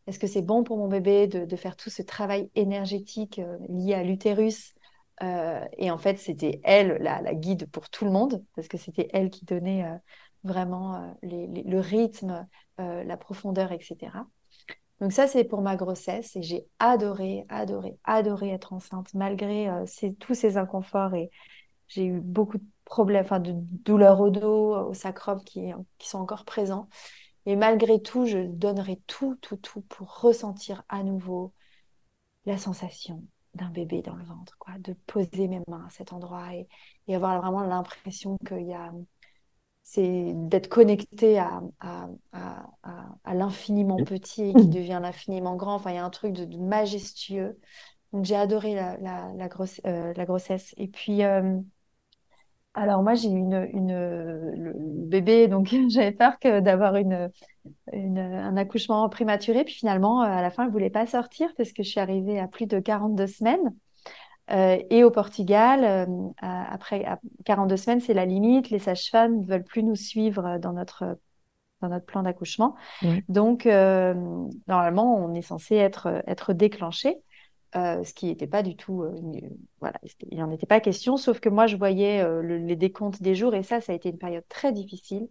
est-ce 0.08 0.20
que 0.20 0.28
c'est 0.28 0.42
bon 0.42 0.64
pour 0.64 0.78
mon 0.78 0.88
bébé 0.88 1.28
de, 1.28 1.56
faire 1.56 1.76
tout 1.76 1.90
ce 1.90 2.02
travail 2.02 2.50
énergétique 2.56 3.40
euh, 3.40 3.58
lié 3.70 3.94
à 3.94 4.04
l'utérus 4.04 4.74
euh, 5.22 5.64
Et 5.78 5.92
en 5.92 5.98
fait, 5.98 6.18
c'était 6.18 6.60
elle 6.64 6.98
la, 7.00 7.34
guide 7.34 7.70
pour 7.72 7.90
tout 7.90 8.06
le 8.06 8.12
monde, 8.12 8.44
parce 8.56 8.68
que 8.68 8.78
c'était 8.78 9.08
elle 9.14 9.30
qui 9.30 9.46
donnait 9.46 9.86
euh, 9.86 9.96
vraiment 10.44 11.16
le 11.22 11.80
rythme, 11.80 12.46
la 12.78 13.16
profondeur, 13.16 13.72
etc. 13.72 14.12
Donc 15.00 15.14
ça, 15.14 15.26
c'est 15.26 15.46
pour 15.46 15.62
ma 15.62 15.78
grossesse 15.78 16.36
et 16.36 16.42
j'ai 16.42 16.66
adoré, 16.80 17.46
adoré, 17.48 17.98
adoré 18.04 18.50
être 18.50 18.74
enceinte 18.74 19.14
malgré 19.14 19.70
tous 20.20 20.34
ces 20.34 20.58
inconforts 20.58 21.14
et 21.14 21.32
j'ai 21.88 22.06
eu 22.06 22.20
beaucoup 22.20 22.58
de 22.58 22.66
problèmes, 22.84 23.24
enfin 23.24 23.40
de 23.40 23.54
douleurs 23.54 24.20
au 24.20 24.32
dos, 24.32 24.76
au 24.90 24.94
sacrum 24.94 25.42
qui, 25.46 25.72
qui 25.98 26.10
sont 26.10 26.20
encore 26.20 26.44
présents. 26.44 26.90
Et 27.46 27.56
malgré 27.56 28.02
tout, 28.02 28.26
je 28.26 28.40
donnerai 28.40 29.02
tout, 29.08 29.36
tout, 29.42 29.58
tout 29.58 29.82
pour 29.82 30.22
ressentir 30.22 30.84
à 30.90 31.04
nouveau 31.04 31.54
la 32.46 32.58
sensation 32.58 33.24
d'un 33.54 33.70
bébé 33.70 34.02
dans 34.02 34.16
le 34.16 34.24
ventre, 34.24 34.58
quoi, 34.58 34.74
de 34.80 34.94
poser 35.06 35.48
mes 35.48 35.62
mains 35.68 35.86
à 35.86 35.90
cet 35.90 36.14
endroit 36.14 36.54
et, 36.56 36.68
avoir 37.14 37.40
vraiment 37.42 37.64
l'impression 37.64 38.38
qu'il 38.48 38.68
y 38.68 38.74
a, 38.74 38.92
c'est 39.84 40.32
d'être 40.34 40.70
connecté 40.70 41.38
à, 41.38 41.62
à, 41.80 42.08
à, 43.24 43.34
l'infiniment 43.34 43.98
petit 43.98 44.44
et 44.44 44.54
qui 44.54 44.68
devient 44.68 45.00
l'infiniment 45.02 45.56
grand. 45.56 45.76
Enfin, 45.76 45.92
il 45.92 45.96
y 45.96 45.98
a 45.98 46.06
un 46.06 46.10
truc 46.10 46.34
de, 46.34 46.58
majestueux. 46.58 47.60
Donc, 48.14 48.26
j'ai 48.26 48.36
adoré 48.36 48.76
la, 48.76 48.98
la, 48.98 49.34
la, 49.34 49.48
grosse, 49.48 49.82
euh, 49.86 50.14
la, 50.16 50.26
grossesse. 50.26 50.74
Et 50.78 50.88
puis, 50.88 51.24
euh, 51.24 51.60
alors 52.74 53.04
moi 53.04 53.14
j'ai 53.14 53.30
eu 53.30 53.38
une, 53.38 53.94
le 54.56 54.74
bébé, 54.76 55.48
donc 55.48 55.68
j'avais 55.90 56.12
peur 56.12 56.40
que 56.40 56.60
d'avoir 56.60 56.96
une, 56.96 57.30
un 57.94 58.58
accouchement 58.58 59.08
prématuré. 59.10 59.64
Puis 59.64 59.76
finalement, 59.76 60.22
à 60.22 60.42
la 60.42 60.50
fin, 60.50 60.64
elle 60.64 60.70
ne 60.70 60.74
voulait 60.74 60.90
pas 60.90 61.06
sortir 61.06 61.50
parce 61.58 61.72
que 61.72 61.84
je 61.84 61.90
suis 61.90 62.00
arrivée 62.00 62.40
à 62.40 62.48
plus 62.48 62.66
de 62.66 62.80
42 62.80 63.28
semaines. 63.28 63.74
et 64.50 65.04
au 65.04 65.12
Portugal, 65.12 66.08
après 66.42 67.06
42 67.46 67.78
semaines, 67.78 68.02
c'est 68.02 68.14
la 68.14 68.26
limite. 68.26 68.70
Les 68.70 68.80
sages-femmes 68.80 69.42
ne 69.42 69.46
veulent 69.46 69.64
plus 69.64 69.84
nous 69.84 69.96
suivre 69.96 70.58
dans 70.60 70.74
notre 70.74 71.18
dans 71.82 71.90
notre 71.90 72.06
plan 72.06 72.24
d'accouchement. 72.24 72.76
Donc, 73.30 73.66
normalement, 73.66 75.18
on 75.18 75.34
est 75.34 75.42
censé 75.42 75.76
être, 75.76 76.24
être 76.28 76.54
déclenché. 76.54 77.18
Euh, 77.76 78.04
ce 78.04 78.14
qui 78.14 78.28
n'était 78.28 78.48
pas 78.48 78.62
du 78.62 78.76
tout, 78.76 79.02
euh, 79.02 79.16
voilà, 79.80 80.00
il 80.30 80.38
n'en 80.38 80.52
était 80.52 80.68
pas 80.68 80.80
question, 80.80 81.18
sauf 81.18 81.40
que 81.40 81.50
moi 81.50 81.66
je 81.66 81.76
voyais 81.76 82.22
euh, 82.22 82.42
les 82.44 82.76
décomptes 82.76 83.22
des 83.22 83.34
jours 83.34 83.56
et 83.56 83.64
ça, 83.64 83.82
ça 83.82 83.94
a 83.94 83.96
été 83.96 84.10
une 84.10 84.20
période 84.20 84.48
très 84.48 84.72
difficile 84.72 85.28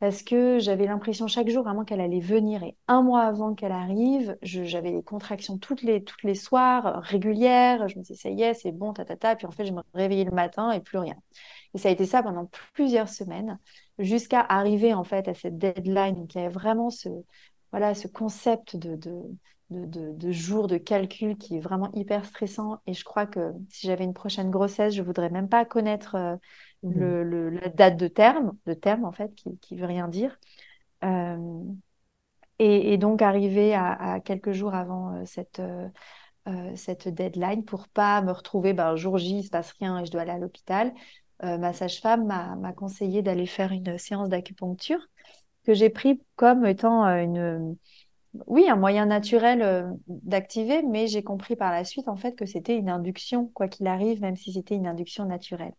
parce 0.00 0.22
que 0.22 0.58
j'avais 0.58 0.86
l'impression 0.86 1.26
chaque 1.26 1.48
jour 1.48 1.62
vraiment 1.62 1.84
qu'elle 1.84 2.00
allait 2.00 2.20
venir 2.20 2.62
et 2.62 2.76
un 2.88 3.02
mois 3.02 3.22
avant 3.22 3.54
qu'elle 3.54 3.72
arrive, 3.72 4.36
j'avais 4.42 4.92
des 4.92 5.02
contractions 5.02 5.58
toutes 5.58 5.82
les, 5.82 6.02
toutes 6.04 6.22
les 6.22 6.34
soirs, 6.34 7.02
régulières, 7.02 7.88
je 7.88 7.98
me 7.98 8.02
disais 8.02 8.16
ça 8.16 8.30
y 8.30 8.42
est, 8.42 8.54
c'est 8.54 8.72
bon, 8.72 8.92
ta, 8.92 9.04
ta, 9.04 9.16
ta, 9.16 9.36
puis 9.36 9.46
en 9.46 9.50
fait 9.50 9.66
je 9.66 9.72
me 9.72 9.82
réveillais 9.94 10.24
le 10.24 10.30
matin 10.32 10.70
et 10.72 10.80
plus 10.80 10.98
rien. 10.98 11.16
Et 11.74 11.78
ça 11.78 11.88
a 11.88 11.92
été 11.92 12.06
ça 12.06 12.22
pendant 12.22 12.50
plusieurs 12.74 13.08
semaines 13.08 13.58
jusqu'à 13.98 14.40
arriver 14.40 14.94
en 14.94 15.04
fait 15.04 15.28
à 15.28 15.34
cette 15.34 15.58
deadline. 15.58 16.16
Donc 16.16 16.34
il 16.34 16.38
y 16.38 16.40
avait 16.42 16.52
vraiment 16.52 16.90
ce, 16.90 17.08
voilà, 17.70 17.94
ce 17.94 18.08
concept 18.08 18.76
de 18.76 18.96
de, 19.70 20.32
jours 20.32 20.66
de 20.66 20.76
calcul 20.76 21.36
qui 21.36 21.56
est 21.56 21.60
vraiment 21.60 21.90
hyper 21.92 22.24
stressant. 22.24 22.80
Et 22.86 22.94
je 22.94 23.04
crois 23.04 23.26
que 23.26 23.52
si 23.68 23.86
j'avais 23.86 24.04
une 24.04 24.14
prochaine 24.14 24.50
grossesse, 24.50 24.94
je 24.94 25.02
voudrais 25.02 25.30
même 25.30 25.48
pas 25.48 25.64
connaître 25.64 26.16
euh, 26.16 26.36
mmh. 26.82 27.22
le, 27.22 27.50
la 27.50 27.68
date 27.68 27.96
de 27.96 28.08
terme, 28.08 28.52
de 28.66 28.74
terme 28.74 29.04
en 29.04 29.12
fait, 29.12 29.34
qui, 29.34 29.74
ne 29.74 29.80
veut 29.80 29.86
rien 29.86 30.08
dire. 30.08 30.38
Euh, 31.04 31.62
et, 32.58 32.98
donc 32.98 33.22
arriver 33.22 33.74
à, 33.74 34.20
quelques 34.22 34.52
jours 34.52 34.74
avant 34.74 35.14
euh, 35.14 35.22
cette, 35.24 35.62
cette 36.74 37.08
deadline 37.08 37.64
pour 37.64 37.88
pas 37.88 38.20
me 38.20 38.32
retrouver 38.32 38.74
ben, 38.74 38.96
jour 38.96 39.16
J, 39.16 39.38
il 39.38 39.44
se 39.44 39.50
passe 39.50 39.72
rien 39.78 39.98
et 39.98 40.04
je 40.04 40.10
dois 40.10 40.22
aller 40.22 40.32
à 40.32 40.38
l'hôpital. 40.38 40.92
ma 41.42 41.72
sage-femme 41.72 42.26
m'a 42.26 42.72
conseillé 42.74 43.22
d'aller 43.22 43.46
faire 43.46 43.72
une 43.72 43.96
séance 43.96 44.28
d'acupuncture 44.28 45.00
que 45.64 45.72
j'ai 45.72 45.88
pris 45.88 46.20
comme 46.36 46.66
étant 46.66 47.04
une 47.04 47.76
oui, 48.46 48.68
un 48.68 48.76
moyen 48.76 49.06
naturel 49.06 49.62
euh, 49.62 49.90
d'activer, 50.06 50.82
mais 50.82 51.08
j'ai 51.08 51.22
compris 51.22 51.56
par 51.56 51.72
la 51.72 51.84
suite 51.84 52.08
en 52.08 52.16
fait 52.16 52.34
que 52.34 52.46
c'était 52.46 52.76
une 52.76 52.88
induction, 52.88 53.48
quoi 53.48 53.68
qu'il 53.68 53.86
arrive, 53.86 54.20
même 54.20 54.36
si 54.36 54.52
c'était 54.52 54.76
une 54.76 54.86
induction 54.86 55.24
naturelle. 55.24 55.74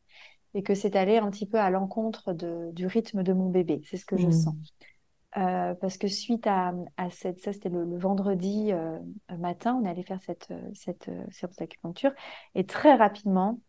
Et 0.53 0.63
que 0.63 0.75
c'est 0.75 0.97
aller 0.97 1.17
un 1.17 1.29
petit 1.29 1.45
peu 1.45 1.59
à 1.59 1.69
l'encontre 1.69 2.33
du 2.33 2.85
rythme 2.85 3.23
de 3.23 3.31
mon 3.31 3.49
bébé. 3.49 3.81
C'est 3.85 3.95
ce 3.95 4.05
que 4.05 4.17
je 4.17 4.27
mmh. 4.27 4.31
sens. 4.33 4.73
Euh, 5.37 5.73
parce 5.75 5.97
que 5.97 6.09
suite 6.09 6.45
à, 6.45 6.73
cette, 7.09 7.39
ça 7.39 7.53
c'était 7.53 7.69
le, 7.69 7.97
vendredi 7.97 8.73
euh, 8.73 8.99
matin, 9.39 9.79
on 9.81 9.85
allait 9.85 10.03
faire 10.03 10.19
cette, 10.21 10.49
cette 10.73 11.09
séance 11.31 11.55
d'acupuncture. 11.55 12.11
Et 12.53 12.65
très 12.65 12.95
rapidement, 12.95 13.61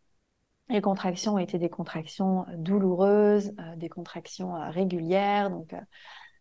les 0.71 0.81
contractions 0.81 1.38
étaient 1.38 1.61
des 1.61 1.71
contractions 1.71 2.47
douloureuses, 2.57 3.55
des 3.77 3.88
contractions 3.88 4.55
régulières. 4.71 5.51
Donc, 5.51 5.73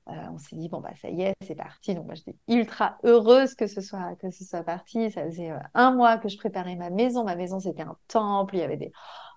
euh, 0.09 0.13
on 0.33 0.37
s'est 0.37 0.55
dit 0.55 0.69
bon 0.69 0.79
bah 0.81 0.91
ça 1.01 1.09
y 1.09 1.21
est, 1.21 1.33
c'est 1.45 1.55
parti. 1.55 1.93
Donc 1.95 2.05
moi 2.05 2.15
j'étais 2.15 2.35
ultra 2.47 2.97
heureuse 3.03 3.55
que 3.55 3.67
ce 3.67 3.81
soit 3.81 4.15
que 4.17 4.31
ce 4.31 4.43
soit 4.45 4.63
parti. 4.63 5.11
Ça 5.11 5.23
faisait 5.25 5.51
euh, 5.51 5.59
un 5.73 5.91
mois 5.93 6.17
que 6.17 6.29
je 6.29 6.37
préparais 6.37 6.75
ma 6.75 6.89
maison. 6.89 7.23
Ma 7.23 7.35
maison 7.35 7.59
c'était 7.59 7.83
un 7.83 7.97
temple. 8.07 8.55
Il 8.55 8.59
y 8.59 8.63
avait 8.63 8.77
des 8.77 8.91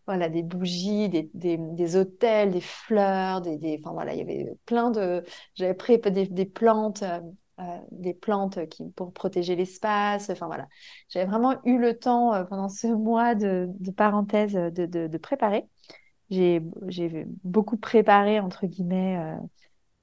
voilà 0.06 0.28
des 0.28 0.42
bougies, 0.42 1.08
des, 1.08 1.30
des, 1.34 1.56
des 1.58 1.96
hôtels, 1.96 2.50
des 2.52 2.60
fleurs, 2.60 3.40
des, 3.40 3.56
des, 3.58 3.78
enfin 3.80 3.92
voilà 3.94 4.12
il 4.14 4.18
y 4.18 4.22
avait 4.22 4.54
plein 4.66 4.90
de. 4.90 5.24
J'avais 5.54 5.74
pris 5.74 5.98
des, 5.98 6.26
des 6.26 6.46
plantes. 6.46 7.02
Euh, 7.60 7.78
des 7.92 8.14
plantes 8.14 8.68
qui, 8.68 8.84
pour 8.90 9.12
protéger 9.12 9.54
l'espace. 9.54 10.28
Enfin 10.28 10.46
voilà, 10.46 10.66
j'avais 11.08 11.26
vraiment 11.26 11.54
eu 11.64 11.78
le 11.78 11.96
temps 11.96 12.44
pendant 12.46 12.68
ce 12.68 12.88
mois 12.88 13.36
de, 13.36 13.68
de 13.78 13.90
parenthèse 13.92 14.54
de, 14.54 14.86
de, 14.86 15.06
de 15.06 15.18
préparer. 15.18 15.64
J'ai 16.30 16.60
beaucoup 17.44 17.76
préparé 17.76 18.40
entre 18.40 18.66
guillemets 18.66 19.36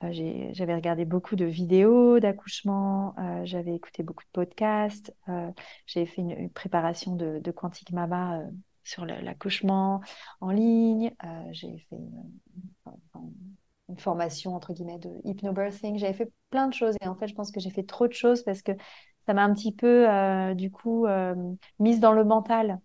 j'avais 0.09 0.75
regardé 0.75 1.05
beaucoup 1.05 1.35
de 1.35 1.45
vidéos 1.45 2.19
d'accouchement, 2.19 3.13
euh, 3.19 3.45
j'avais 3.45 3.75
écouté 3.75 4.03
beaucoup 4.03 4.23
de 4.23 4.29
podcasts, 4.31 5.13
euh, 5.29 5.51
j'avais 5.85 6.05
fait 6.05 6.21
une, 6.21 6.49
préparation 6.49 7.15
de, 7.15 7.39
de 7.39 7.53
Mama 7.93 8.41
sur 8.83 9.05
l'accouchement 9.05 10.01
en 10.39 10.49
ligne, 10.49 11.13
j'ai 11.51 11.77
fait 11.89 11.95
une, 11.95 12.31
formation 13.97 14.55
entre 14.55 14.73
guillemets 14.73 14.99
de 14.99 15.09
hypnobirthing, 15.25 15.97
j'avais 15.97 16.13
fait 16.13 16.31
plein 16.49 16.67
de 16.67 16.73
choses 16.73 16.95
et 17.01 17.07
en 17.07 17.15
fait 17.15 17.27
je 17.27 17.35
pense 17.35 17.51
que 17.51 17.59
j'ai 17.59 17.69
fait 17.69 17.83
trop 17.83 18.07
de 18.07 18.13
choses 18.13 18.41
parce 18.41 18.61
que 18.61 18.71
ça 19.25 19.33
m'a 19.33 19.43
un 19.43 19.53
petit 19.53 19.75
peu 19.75 20.07
du 20.55 20.71
coup 20.71 21.05
mise 21.77 21.99
dans 21.99 22.13
le 22.13 22.23
mental. 22.23 22.79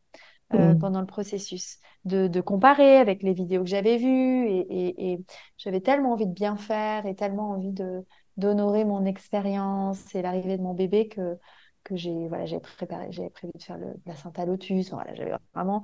Mmh. 0.52 0.78
pendant 0.78 1.00
le 1.00 1.06
processus, 1.06 1.80
de, 2.04 2.40
comparer 2.40 2.98
avec 2.98 3.24
les 3.24 3.32
vidéos 3.32 3.64
que 3.64 3.68
j'avais 3.68 3.96
vues 3.96 4.46
et, 4.48 5.18
j'avais 5.58 5.80
tellement 5.80 6.12
envie 6.12 6.26
de 6.26 6.32
bien 6.32 6.56
faire 6.56 7.04
et 7.04 7.16
tellement 7.16 7.50
envie 7.50 7.72
de 7.72 8.04
d'honorer 8.36 8.84
mon 8.84 9.06
expérience 9.06 10.14
et 10.14 10.22
l'arrivée 10.22 10.56
de 10.56 10.62
mon 10.62 10.74
bébé 10.74 11.08
que 11.08 11.36
que 11.82 11.96
j'ai 11.96 12.28
voilà 12.28 12.44
j'ai 12.44 12.60
préparé 12.60 13.08
j'avais 13.10 13.30
prévu 13.30 13.52
de 13.56 13.62
faire 13.62 13.78
le 13.78 13.94
placenta 14.04 14.44
lotus 14.44 14.90
voilà 14.90 15.14
j'avais 15.14 15.32
vraiment 15.54 15.82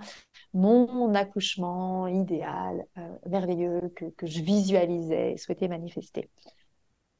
mon 0.52 1.14
accouchement 1.14 2.06
idéal 2.06 2.86
euh, 2.98 3.16
merveilleux 3.28 3.92
que, 3.96 4.04
que, 4.04 4.26
je 4.26 4.42
visualisais 4.42 5.32
et 5.32 5.36
souhaitais 5.38 5.66
manifester. 5.66 6.28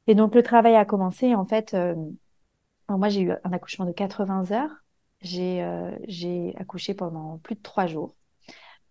Et 0.07 0.15
donc 0.15 0.35
le 0.35 0.43
travail 0.43 0.77
a 0.77 0.85
commencé 0.85 1.35
en 1.35 1.47
fait 1.47 1.75
euh, 1.75 1.95
moi 2.89 3.09
j'ai 3.09 3.23
eu 3.23 3.33
un 3.33 3.53
accouchement 3.53 3.87
de 3.87 3.93
80 3.93 4.53
heures 4.53 4.82
euh, 5.25 5.91
j'ai 6.09 6.55
accouché 6.57 6.95
pendant 6.95 7.39
plus 7.39 7.55
de 7.55 7.63
trois 7.63 7.87
jours 7.87 8.17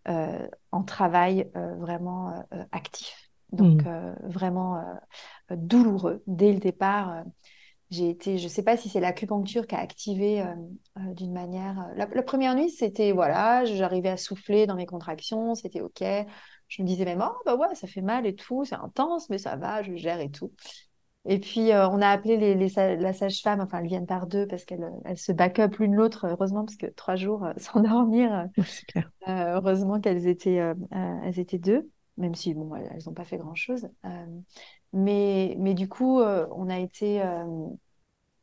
euh, 0.07 0.47
en 0.71 0.83
travail 0.83 1.49
euh, 1.55 1.75
vraiment 1.75 2.45
actif. 2.71 3.29
Donc 3.51 3.83
mmh. 3.83 4.15
vraiment 4.23 4.81
douloureux. 5.49 6.23
Dès 6.25 6.53
le 6.53 6.59
départ, 6.59 7.25
j'ai 7.89 8.09
été, 8.09 8.37
je 8.37 8.45
ne 8.45 8.49
sais 8.49 8.63
pas 8.63 8.77
si 8.77 8.87
c'est 8.87 9.01
l'acupuncture 9.01 9.67
qui 9.67 9.75
a 9.75 9.79
activé 9.79 10.41
d'une 10.95 11.33
manière. 11.33 11.89
La, 11.97 12.07
première 12.23 12.55
nuit, 12.55 12.69
c'était 12.69 13.11
voilà, 13.11 13.65
j'arrivais 13.65 14.07
à 14.07 14.15
souffler 14.15 14.67
dans 14.67 14.75
mes 14.75 14.85
contractions, 14.85 15.53
c'était 15.53 15.81
ok. 15.81 16.01
Je 16.69 16.81
me 16.81 16.87
disais 16.87 17.03
même, 17.03 17.21
oh 17.21 17.37
bah 17.45 17.57
ouais, 17.57 17.75
ça 17.75 17.87
fait 17.87 18.01
mal 18.01 18.25
et 18.25 18.35
tout, 18.35 18.63
c'est 18.63 18.75
intense, 18.75 19.29
mais 19.29 19.37
ça 19.37 19.57
va, 19.57 19.83
je 19.83 19.97
gère 19.97 20.21
et 20.21 20.31
tout. 20.31 20.53
Et 21.25 21.39
puis, 21.39 21.71
euh, 21.71 21.87
on 21.89 22.01
a 22.01 22.07
appelé 22.09 22.37
les, 22.37 22.69
la 22.97 23.13
sage-femme, 23.13 23.61
enfin, 23.61 23.79
elles 23.79 23.87
viennent 23.87 24.07
par 24.07 24.25
deux 24.25 24.47
parce 24.47 24.65
qu'elles 24.65 24.91
elles 25.05 25.19
se 25.19 25.31
back-up 25.31 25.75
l'une 25.77 25.93
l'autre, 25.93 26.27
heureusement, 26.27 26.65
parce 26.65 26.77
que 26.77 26.87
trois 26.87 27.15
jours 27.15 27.45
euh, 27.45 27.53
sans 27.57 27.81
dormir, 27.81 28.47
euh, 28.97 29.03
heureusement 29.27 29.99
qu'elles 29.99 30.27
étaient, 30.27 30.59
elles 30.91 31.39
étaient 31.39 31.59
deux, 31.59 31.89
même 32.17 32.33
si, 32.33 32.53
bon, 32.55 32.75
elles 32.75 33.03
n'ont 33.05 33.13
pas 33.13 33.23
fait 33.23 33.37
grand-chose. 33.37 33.87
mais, 34.93 35.55
mais 35.59 35.73
du 35.75 35.87
coup, 35.87 36.21
on 36.21 36.69
a 36.69 36.79
été. 36.79 37.21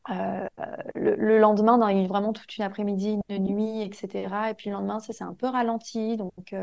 Le, 0.09 1.17
le, 1.17 1.38
lendemain, 1.38 1.79
on 1.79 1.83
a 1.83 1.93
eu 1.93 2.07
vraiment 2.07 2.33
toute 2.33 2.57
une 2.57 2.64
après-midi, 2.64 3.19
une 3.29 3.45
nuit, 3.45 3.83
etc. 3.83 4.51
Et 4.51 4.55
puis 4.55 4.71
le 4.71 4.77
lendemain, 4.77 5.01
ça 5.01 5.12
s'est 5.12 5.25
un 5.25 5.35
peu 5.35 5.49
ralenti. 5.49 6.17
Donc, 6.17 6.55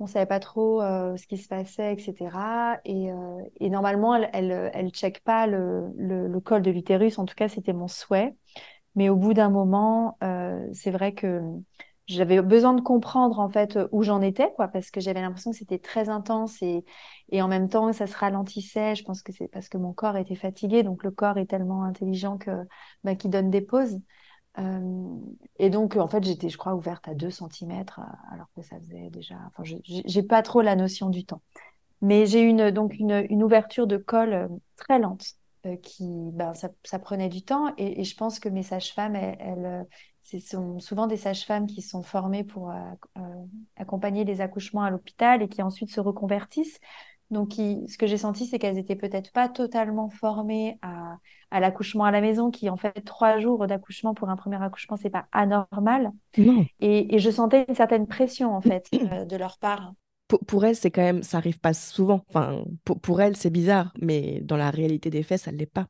on 0.00 0.06
savait 0.06 0.26
pas 0.26 0.40
trop 0.40 0.82
euh, 0.82 1.16
ce 1.16 1.26
qui 1.26 1.36
se 1.38 1.48
passait, 1.48 1.94
etc. 1.94 2.80
Et, 2.84 3.10
euh, 3.12 3.42
et 3.60 3.70
normalement, 3.70 4.14
elle, 4.14 4.30
elle, 4.32 4.70
elle 4.74 4.90
check 4.90 5.22
pas 5.22 5.46
le, 5.46 5.92
le, 5.96 6.40
col 6.40 6.62
de 6.62 6.70
l'utérus. 6.70 7.18
En 7.18 7.24
tout 7.24 7.34
cas, 7.34 7.48
c'était 7.48 7.72
mon 7.72 7.88
souhait. 7.88 8.34
Mais 8.96 9.08
au 9.08 9.16
bout 9.16 9.34
d'un 9.34 9.50
moment, 9.50 10.18
euh, 10.22 10.66
c'est 10.72 10.90
vrai 10.90 11.14
que 11.14 11.42
j'avais 12.06 12.42
besoin 12.42 12.74
de 12.74 12.80
comprendre 12.82 13.40
en 13.40 13.48
fait 13.48 13.78
où 13.92 14.02
j'en 14.02 14.20
étais, 14.20 14.52
quoi, 14.56 14.68
parce 14.68 14.90
que 14.90 15.00
j'avais 15.00 15.20
l'impression 15.22 15.52
que 15.52 15.56
c'était 15.56 15.78
très 15.78 16.08
intense 16.08 16.60
et, 16.62 16.84
et 17.30 17.40
en 17.42 17.48
même 17.48 17.68
temps, 17.68 17.92
ça 17.92 18.06
se 18.06 18.16
ralentissait. 18.16 18.94
Je 18.94 19.04
pense 19.04 19.22
que 19.22 19.32
c'est 19.32 19.48
parce 19.48 19.68
que 19.68 19.78
mon 19.78 19.92
corps 19.92 20.16
était 20.16 20.34
fatigué. 20.34 20.82
Donc, 20.82 21.04
le 21.04 21.10
corps 21.10 21.38
est 21.38 21.46
tellement 21.46 21.84
intelligent 21.84 22.36
que 22.38 22.50
bah, 23.04 23.14
qu'il 23.14 23.30
donne 23.30 23.50
des 23.50 23.62
pauses. 23.62 23.98
Euh, 24.58 25.18
et 25.58 25.70
donc, 25.70 25.96
en 25.96 26.08
fait, 26.08 26.22
j'étais, 26.24 26.48
je 26.48 26.58
crois, 26.58 26.74
ouverte 26.74 27.08
à 27.08 27.14
2 27.14 27.30
cm, 27.30 27.72
euh, 27.72 28.02
alors 28.32 28.46
que 28.54 28.62
ça 28.62 28.78
faisait 28.78 29.10
déjà. 29.10 29.36
Enfin, 29.46 29.62
j'ai 29.64 30.22
pas 30.22 30.42
trop 30.42 30.62
la 30.62 30.76
notion 30.76 31.10
du 31.10 31.24
temps. 31.24 31.42
Mais 32.00 32.26
j'ai 32.26 32.40
une, 32.40 32.70
donc 32.70 32.98
une, 32.98 33.26
une, 33.30 33.42
ouverture 33.42 33.86
de 33.86 33.96
col 33.96 34.32
euh, 34.32 34.48
très 34.76 34.98
lente, 34.98 35.34
qui, 35.82 36.06
ben, 36.32 36.52
ça, 36.52 36.98
prenait 36.98 37.30
du 37.30 37.42
temps. 37.42 37.72
Et, 37.78 38.00
et 38.00 38.04
je 38.04 38.14
pense 38.16 38.38
que 38.38 38.50
mes 38.50 38.62
sages-femmes, 38.62 39.16
elles, 39.16 39.36
elles 39.40 39.86
ce 40.22 40.38
sont 40.38 40.78
souvent 40.78 41.06
des 41.06 41.16
sages-femmes 41.16 41.66
qui 41.66 41.80
sont 41.80 42.02
formées 42.02 42.44
pour 42.44 42.72
accompagner 43.76 44.24
les 44.24 44.42
accouchements 44.42 44.82
à 44.82 44.90
l'hôpital 44.90 45.42
et 45.42 45.48
qui 45.48 45.62
ensuite 45.62 45.90
se 45.90 46.00
reconvertissent. 46.00 46.80
Donc, 47.34 47.54
ce 47.54 47.98
que 47.98 48.06
j'ai 48.06 48.16
senti, 48.16 48.46
c'est 48.46 48.60
qu'elles 48.60 48.78
étaient 48.78 48.94
peut-être 48.94 49.32
pas 49.32 49.48
totalement 49.48 50.08
formées 50.08 50.78
à, 50.82 51.18
l'accouchement 51.60 52.04
à 52.04 52.12
la 52.12 52.20
maison, 52.20 52.52
qui 52.52 52.70
en 52.70 52.76
fait 52.76 53.04
trois 53.04 53.40
jours 53.40 53.66
d'accouchement 53.66 54.14
pour 54.14 54.28
un 54.28 54.36
premier 54.36 54.62
accouchement, 54.62 54.96
c'est 54.96 55.10
pas 55.10 55.26
anormal. 55.32 56.12
Et, 56.80 57.18
je 57.18 57.30
sentais 57.30 57.66
une 57.68 57.74
certaine 57.74 58.06
pression 58.06 58.54
en 58.54 58.60
fait 58.60 58.88
euh, 58.94 59.24
de 59.24 59.36
leur 59.36 59.58
part. 59.58 59.92
Pour, 60.46 60.64
elles, 60.64 60.76
c'est 60.76 60.90
quand 60.90 61.02
même, 61.02 61.22
ça 61.22 61.38
arrive 61.38 61.58
pas 61.58 61.74
souvent. 61.74 62.24
Enfin, 62.28 62.64
pour, 62.84 63.20
elles, 63.20 63.36
c'est 63.36 63.50
bizarre, 63.50 63.92
mais 64.00 64.40
dans 64.42 64.56
la 64.56 64.70
réalité 64.70 65.10
des 65.10 65.24
faits, 65.24 65.40
ça 65.40 65.52
ne 65.52 65.56
l'est 65.56 65.66
pas. 65.66 65.86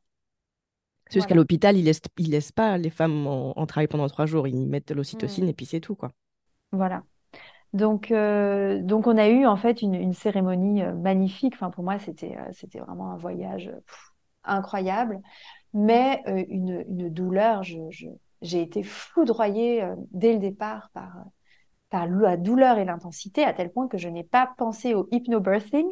C'est 1.07 1.19
juste 1.19 1.27
qu'à 1.27 1.35
l'hôpital, 1.35 1.77
ils 1.77 1.85
laissent, 1.85 2.01
ils 2.17 2.31
laissent 2.31 2.51
pas 2.51 2.79
les 2.79 2.89
femmes 2.89 3.27
en, 3.27 3.65
travail 3.67 3.87
pendant 3.87 4.07
trois 4.07 4.25
jours. 4.25 4.47
Ils 4.47 4.67
mettent 4.67 4.89
l'ocytocine 4.89 5.45
mm. 5.45 5.49
et 5.49 5.53
puis 5.53 5.67
c'est 5.67 5.79
tout, 5.79 5.95
quoi. 5.95 6.11
Voilà. 6.71 7.03
Donc, 7.75 8.09
euh, 8.09 8.79
donc 8.81 9.05
on 9.05 9.17
a 9.17 9.27
eu 9.27 9.45
en 9.45 9.57
fait 9.57 9.81
une, 9.81 10.13
cérémonie 10.13 10.81
euh, 10.81 10.93
magnifique. 10.93 11.55
Enfin, 11.55 11.69
pour 11.71 11.83
moi, 11.83 11.99
c'était 11.99 12.37
euh, 12.37 12.49
c'était 12.53 12.79
vraiment 12.79 13.11
un 13.11 13.17
voyage 13.17 13.69
incroyable, 14.45 15.19
mais 15.73 16.23
une, 16.25 16.85
une, 16.87 17.09
douleur. 17.09 17.63
j'ai 17.63 18.61
été 18.61 18.81
foudroyée 18.81 19.85
dès 20.11 20.31
le 20.33 20.39
départ 20.39 20.89
par 20.93 21.25
par 21.89 22.07
la 22.07 22.37
douleur 22.37 22.77
et 22.77 22.85
l'intensité, 22.85 23.43
à 23.43 23.53
tel 23.53 23.71
point 23.71 23.89
que 23.89 23.97
je 23.97 24.07
n'ai 24.07 24.23
pas 24.23 24.53
pensé 24.57 24.93
au 24.93 25.09
hypnobirthing, 25.11 25.85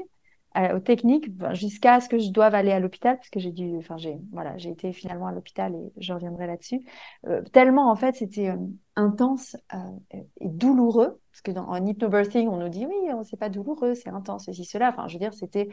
aux 0.56 0.80
techniques 0.80 1.32
jusqu'à 1.54 2.00
ce 2.00 2.08
que 2.10 2.20
je 2.20 2.30
doive 2.30 2.54
aller 2.54 2.72
à 2.72 2.80
l'hôpital 2.80 3.18
parce 3.18 3.30
que 3.30 3.40
j'ai 3.40 3.52
dû 3.52 3.76
enfin 3.78 3.98
j'ai 3.98 4.20
voilà 4.32 4.58
j'ai 4.58 4.70
été 4.70 4.94
finalement 4.94 5.28
à 5.28 5.32
l'hôpital 5.32 5.74
et 5.76 5.92
je 5.98 6.14
reviendrai 6.14 6.48
là-dessus. 6.48 6.86
Euh, 7.28 7.42
tellement 7.52 7.90
en 7.90 7.96
fait 7.96 8.16
c'était 8.16 8.50
euh, 8.50 8.58
intense 8.96 9.58
euh, 9.74 9.78
et 10.40 10.50
douloureux 10.50 11.20
parce 11.32 11.42
que 11.42 11.52
dans 11.52 11.68
en 11.68 11.84
hypnobirthing 11.86 12.48
on 12.48 12.58
nous 12.58 12.70
dit 12.70 12.86
oui 12.86 13.10
c'est 13.24 13.40
pas 13.40 13.50
douloureux 13.50 13.96
c'est 13.96 14.10
intense 14.10 14.46
ceci 14.46 14.66
cela. 14.66 14.90
Enfin 14.90 15.08
je 15.08 15.14
veux 15.14 15.20
dire 15.20 15.34
c'était 15.34 15.70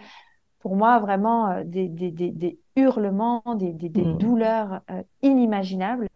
pour 0.60 0.76
moi 0.76 0.98
vraiment 0.98 1.62
des, 1.64 1.88
des, 1.88 2.10
des, 2.10 2.30
des, 2.30 2.58
hurlements 2.76 3.42
des, 3.56 3.72
des 3.72 4.04
mmh. 4.04 4.18
douleurs 4.18 4.80
inimaginables. 5.22 6.08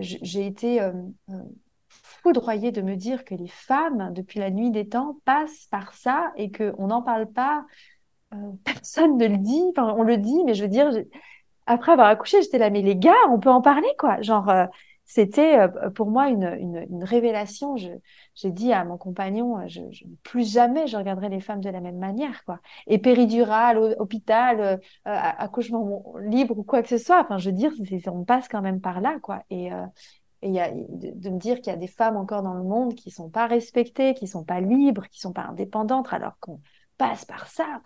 J'ai 0.00 0.46
été 0.46 0.78
foudroyée 2.22 2.72
de 2.72 2.82
me 2.82 2.96
dire 2.96 3.24
que 3.24 3.34
les 3.34 3.48
femmes, 3.48 4.12
depuis 4.12 4.38
la 4.38 4.50
nuit 4.50 4.70
des 4.70 4.88
temps, 4.88 5.18
passent 5.24 5.66
par 5.70 5.94
ça 5.94 6.32
et 6.36 6.50
qu'on 6.50 6.88
n'en 6.88 7.02
parle 7.02 7.26
pas. 7.26 7.64
Euh, 8.34 8.36
personne 8.64 9.16
ne 9.16 9.26
le 9.26 9.38
dit. 9.38 9.62
Enfin, 9.70 9.94
on 9.96 10.02
le 10.02 10.16
dit, 10.16 10.44
mais 10.44 10.54
je 10.54 10.62
veux 10.62 10.68
dire, 10.68 10.90
après 11.66 11.92
avoir 11.92 12.08
accouché, 12.08 12.42
j'étais 12.42 12.58
là, 12.58 12.70
mais 12.70 12.82
les 12.82 12.96
gars, 12.96 13.14
on 13.30 13.38
peut 13.38 13.50
en 13.50 13.62
parler, 13.62 13.88
quoi. 13.98 14.20
Genre, 14.22 14.48
euh, 14.48 14.66
c'était 15.04 15.58
euh, 15.58 15.90
pour 15.90 16.10
moi 16.10 16.28
une, 16.28 16.86
révélation. 17.02 17.76
J'ai 17.76 18.50
dit 18.50 18.72
à 18.72 18.84
mon 18.84 18.96
compagnon, 18.96 19.66
je, 19.66 19.80
plus 20.22 20.52
jamais 20.52 20.86
je 20.86 20.96
regarderai 20.96 21.28
les 21.28 21.40
femmes 21.40 21.60
de 21.60 21.70
la 21.70 21.80
même 21.80 21.98
manière, 21.98 22.44
quoi. 22.44 22.60
Et 22.86 22.98
péridurale, 22.98 23.96
hôpital, 23.98 24.80
accouchement 25.04 26.04
libre 26.20 26.58
ou 26.58 26.62
quoi 26.62 26.82
que 26.82 26.88
ce 26.88 26.98
soit. 26.98 27.20
Enfin, 27.20 27.38
je 27.38 27.50
veux 27.50 27.56
dire, 27.56 27.72
on 28.06 28.24
passe 28.24 28.48
quand 28.48 28.62
même 28.62 28.80
par 28.80 29.00
là, 29.00 29.18
quoi. 29.20 29.42
Et, 29.50 29.70
et 30.42 30.50
y 30.50 30.60
a, 30.60 30.70
de, 30.70 31.30
me 31.30 31.38
dire 31.38 31.56
qu'il 31.60 31.72
y 31.72 31.76
a 31.76 31.78
des 31.78 31.86
femmes 31.86 32.16
encore 32.16 32.42
dans 32.42 32.54
le 32.54 32.62
monde 32.62 32.94
qui 32.94 33.10
sont 33.10 33.28
pas 33.28 33.46
respectées, 33.46 34.14
qui 34.14 34.26
sont 34.26 34.44
pas 34.44 34.60
libres, 34.60 35.06
qui 35.08 35.20
sont 35.20 35.32
pas 35.32 35.42
indépendantes, 35.42 36.12
alors 36.12 36.38
qu'on 36.40 36.60
passe 36.96 37.24
par 37.24 37.48
ça. 37.48 37.80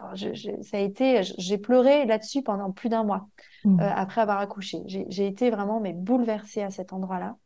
ça 0.63 0.77
a 0.77 0.81
été, 0.81 1.23
j'ai 1.39 1.59
pleuré 1.59 2.05
là-dessus 2.05 2.43
pendant 2.43 2.73
plus 2.73 2.89
d'un 2.89 3.05
mois 3.05 3.29
mmh. 3.65 3.81
euh, 3.81 3.91
après 3.95 4.21
avoir 4.21 4.39
accouché. 4.39 4.79
J'ai 4.87 5.27
été 5.27 5.51
vraiment 5.51 5.81
mais 5.81 5.93
bouleversée 5.93 6.63
à 6.63 6.71
cet 6.71 6.93
endroit-là. 6.93 7.37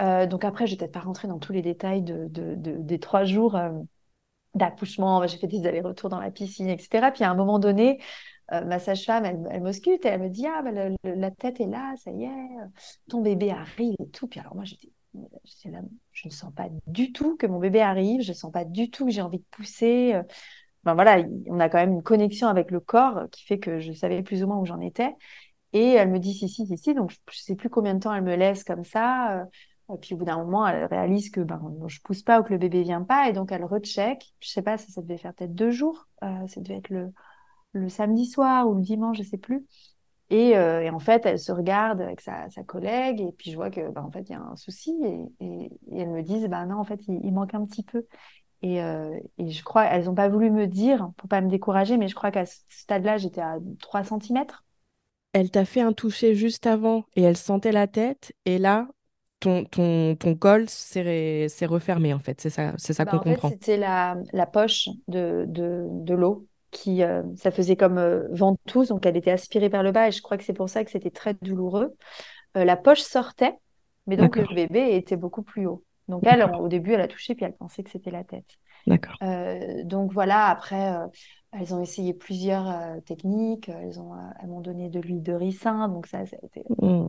Euh, 0.00 0.26
donc 0.26 0.44
après, 0.44 0.66
je 0.66 0.72
vais 0.72 0.78
peut-être 0.78 0.92
pas 0.92 1.00
rentrer 1.00 1.28
dans 1.28 1.38
tous 1.38 1.52
les 1.52 1.62
détails 1.62 2.02
de, 2.02 2.26
de, 2.28 2.54
de 2.54 2.72
des 2.78 2.98
trois 3.00 3.24
jours 3.24 3.56
euh, 3.56 3.70
d'accouchement. 4.54 5.26
J'ai 5.26 5.38
fait 5.38 5.46
des 5.46 5.66
allers-retours 5.66 6.08
dans 6.08 6.20
la 6.20 6.30
piscine, 6.30 6.68
etc. 6.68 7.10
Puis 7.12 7.24
à 7.24 7.30
un 7.30 7.34
moment 7.34 7.58
donné, 7.58 8.00
euh, 8.52 8.64
ma 8.64 8.78
sage-femme, 8.78 9.24
elle, 9.24 9.46
elle 9.50 9.62
m'ausculte 9.62 10.04
et 10.04 10.08
elle 10.08 10.22
me 10.22 10.28
dit 10.28 10.46
Ah, 10.46 10.62
bah, 10.62 10.70
la 11.04 11.30
tête 11.30 11.60
est 11.60 11.66
là, 11.66 11.94
ça 11.96 12.10
y 12.10 12.24
est, 12.24 12.48
ton 13.08 13.20
bébé 13.20 13.50
arrive 13.50 13.96
et 14.00 14.08
tout. 14.08 14.26
Puis 14.26 14.40
alors, 14.40 14.54
moi, 14.54 14.64
j'étais 14.64 15.70
là, 15.70 15.80
je 16.12 16.28
ne 16.28 16.32
sens 16.32 16.52
pas 16.54 16.68
du 16.86 17.12
tout 17.12 17.36
que 17.36 17.46
mon 17.46 17.58
bébé 17.58 17.80
arrive, 17.80 18.22
je 18.22 18.30
ne 18.30 18.36
sens 18.36 18.52
pas 18.52 18.64
du 18.64 18.90
tout 18.90 19.06
que 19.06 19.10
j'ai 19.10 19.22
envie 19.22 19.38
de 19.38 19.46
pousser. 19.50 20.18
Ben 20.84 20.94
voilà, 20.94 21.22
on 21.46 21.60
a 21.60 21.68
quand 21.68 21.78
même 21.78 21.92
une 21.92 22.02
connexion 22.02 22.48
avec 22.48 22.70
le 22.70 22.80
corps 22.80 23.28
qui 23.30 23.44
fait 23.44 23.58
que 23.58 23.80
je 23.80 23.92
savais 23.92 24.22
plus 24.22 24.42
ou 24.42 24.46
moins 24.46 24.58
où 24.58 24.66
j'en 24.66 24.80
étais. 24.80 25.14
Et 25.72 25.92
elle 25.92 26.10
me 26.10 26.18
dit 26.18 26.34
si, 26.34 26.48
si, 26.48 26.66
si, 26.66 26.78
si. 26.78 26.94
Donc, 26.94 27.12
je 27.30 27.38
sais 27.38 27.54
plus 27.56 27.68
combien 27.68 27.94
de 27.94 28.00
temps 28.00 28.14
elle 28.14 28.24
me 28.24 28.36
laisse 28.36 28.64
comme 28.64 28.84
ça. 28.84 29.46
Et 29.92 29.96
puis, 29.98 30.14
au 30.14 30.18
bout 30.18 30.24
d'un 30.24 30.38
moment, 30.38 30.66
elle 30.66 30.84
réalise 30.86 31.30
que 31.30 31.40
ben, 31.40 31.60
je 31.86 32.00
pousse 32.00 32.22
pas 32.22 32.40
ou 32.40 32.42
que 32.42 32.52
le 32.52 32.58
bébé 32.58 32.82
vient 32.82 33.02
pas. 33.02 33.28
Et 33.28 33.32
donc, 33.32 33.52
elle 33.52 33.64
recheck. 33.64 34.32
Je 34.40 34.48
sais 34.48 34.62
pas 34.62 34.78
si 34.78 34.92
ça 34.92 35.02
devait 35.02 35.18
faire 35.18 35.34
peut-être 35.34 35.54
deux 35.54 35.70
jours. 35.70 36.08
Euh, 36.22 36.46
ça 36.46 36.60
devait 36.60 36.76
être 36.76 36.90
le, 36.90 37.12
le 37.78 37.88
samedi 37.88 38.26
soir 38.26 38.68
ou 38.68 38.74
le 38.74 38.82
dimanche, 38.82 39.18
je 39.18 39.22
sais 39.22 39.38
plus. 39.38 39.66
Et, 40.30 40.56
euh, 40.56 40.82
et, 40.82 40.90
en 40.90 40.98
fait, 40.98 41.24
elle 41.24 41.38
se 41.38 41.52
regarde 41.52 42.02
avec 42.02 42.20
sa, 42.20 42.50
sa, 42.50 42.62
collègue 42.62 43.20
et 43.20 43.32
puis 43.32 43.50
je 43.50 43.56
vois 43.56 43.70
que, 43.70 43.90
bah, 43.90 44.04
en 44.04 44.10
fait, 44.10 44.28
il 44.28 44.32
y 44.32 44.34
a 44.34 44.40
un 44.42 44.56
souci 44.56 44.94
et, 45.02 45.44
et, 45.44 45.64
et 45.90 46.00
elles 46.00 46.10
me 46.10 46.22
disent, 46.22 46.46
bah 46.48 46.66
non, 46.66 46.76
en 46.76 46.84
fait, 46.84 47.00
il, 47.08 47.32
manque 47.32 47.54
un 47.54 47.64
petit 47.64 47.82
peu. 47.82 48.06
Et, 48.60 48.82
euh, 48.82 49.18
et 49.38 49.50
je 49.50 49.64
crois, 49.64 49.84
elles 49.84 50.04
n'ont 50.04 50.14
pas 50.14 50.28
voulu 50.28 50.50
me 50.50 50.66
dire 50.66 51.10
pour 51.16 51.28
pas 51.28 51.40
me 51.40 51.48
décourager, 51.48 51.96
mais 51.96 52.08
je 52.08 52.14
crois 52.14 52.30
qu'à 52.30 52.44
ce 52.44 52.58
stade-là, 52.68 53.16
j'étais 53.16 53.40
à 53.40 53.58
3 53.80 54.04
cm. 54.04 54.44
Elle 55.32 55.50
t'a 55.50 55.64
fait 55.64 55.80
un 55.80 55.92
toucher 55.92 56.34
juste 56.34 56.66
avant 56.66 57.04
et 57.16 57.22
elle 57.22 57.36
sentait 57.36 57.72
la 57.72 57.86
tête 57.86 58.32
et 58.44 58.58
là, 58.58 58.88
ton, 59.40 59.64
ton, 59.64 60.16
ton 60.16 60.34
col 60.34 60.68
s'est 60.68 61.46
refermé 61.62 62.12
en 62.12 62.18
fait. 62.18 62.40
C'est 62.40 62.50
ça, 62.50 62.74
c'est 62.76 62.92
ça 62.92 63.04
bah, 63.04 63.12
qu'on 63.12 63.18
comprend. 63.20 63.50
C'était 63.50 63.76
la, 63.76 64.16
la 64.32 64.46
poche 64.46 64.88
de, 65.06 65.44
de, 65.46 65.86
de 65.88 66.14
l'eau 66.14 66.47
qui, 66.70 67.02
euh, 67.02 67.22
ça 67.36 67.50
faisait 67.50 67.76
comme 67.76 67.98
euh, 67.98 68.28
ventouse, 68.30 68.88
donc 68.88 69.06
elle 69.06 69.16
était 69.16 69.30
aspirée 69.30 69.68
vers 69.68 69.82
le 69.82 69.92
bas 69.92 70.08
et 70.08 70.12
je 70.12 70.22
crois 70.22 70.36
que 70.36 70.44
c'est 70.44 70.52
pour 70.52 70.68
ça 70.68 70.84
que 70.84 70.90
c'était 70.90 71.10
très 71.10 71.34
douloureux. 71.40 71.94
Euh, 72.56 72.64
la 72.64 72.76
poche 72.76 73.00
sortait, 73.00 73.54
mais 74.06 74.16
donc 74.16 74.36
le 74.36 74.54
bébé 74.54 74.96
était 74.96 75.16
beaucoup 75.16 75.42
plus 75.42 75.66
haut. 75.66 75.84
Donc 76.08 76.22
elle, 76.26 76.42
au 76.58 76.68
début, 76.68 76.94
elle 76.94 77.02
a 77.02 77.08
touché 77.08 77.34
puis 77.34 77.44
elle 77.44 77.54
pensait 77.54 77.82
que 77.82 77.90
c'était 77.90 78.10
la 78.10 78.24
tête. 78.24 78.48
D'accord. 78.86 79.16
donc 79.84 80.12
voilà, 80.12 80.46
après, 80.46 80.94
elles 81.52 81.74
ont 81.74 81.82
essayé 81.82 82.14
plusieurs 82.14 83.02
techniques. 83.04 83.68
Elles 83.68 84.00
ont, 84.00 84.14
elles 84.40 84.48
m'ont 84.48 84.62
donné 84.62 84.88
de 84.88 84.98
l'huile 84.98 85.22
de 85.22 85.34
ricin, 85.34 85.88
donc 85.88 86.06
ça, 86.06 86.24
ça 86.24 86.36
a 86.40 86.46
été, 86.46 86.64
mmh. 86.80 87.08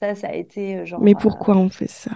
ça, 0.00 0.14
ça 0.16 0.28
a 0.28 0.32
été 0.32 0.84
genre. 0.84 1.00
Mais 1.00 1.14
pourquoi 1.14 1.56
on 1.56 1.68
fait 1.68 1.90
ça? 1.90 2.10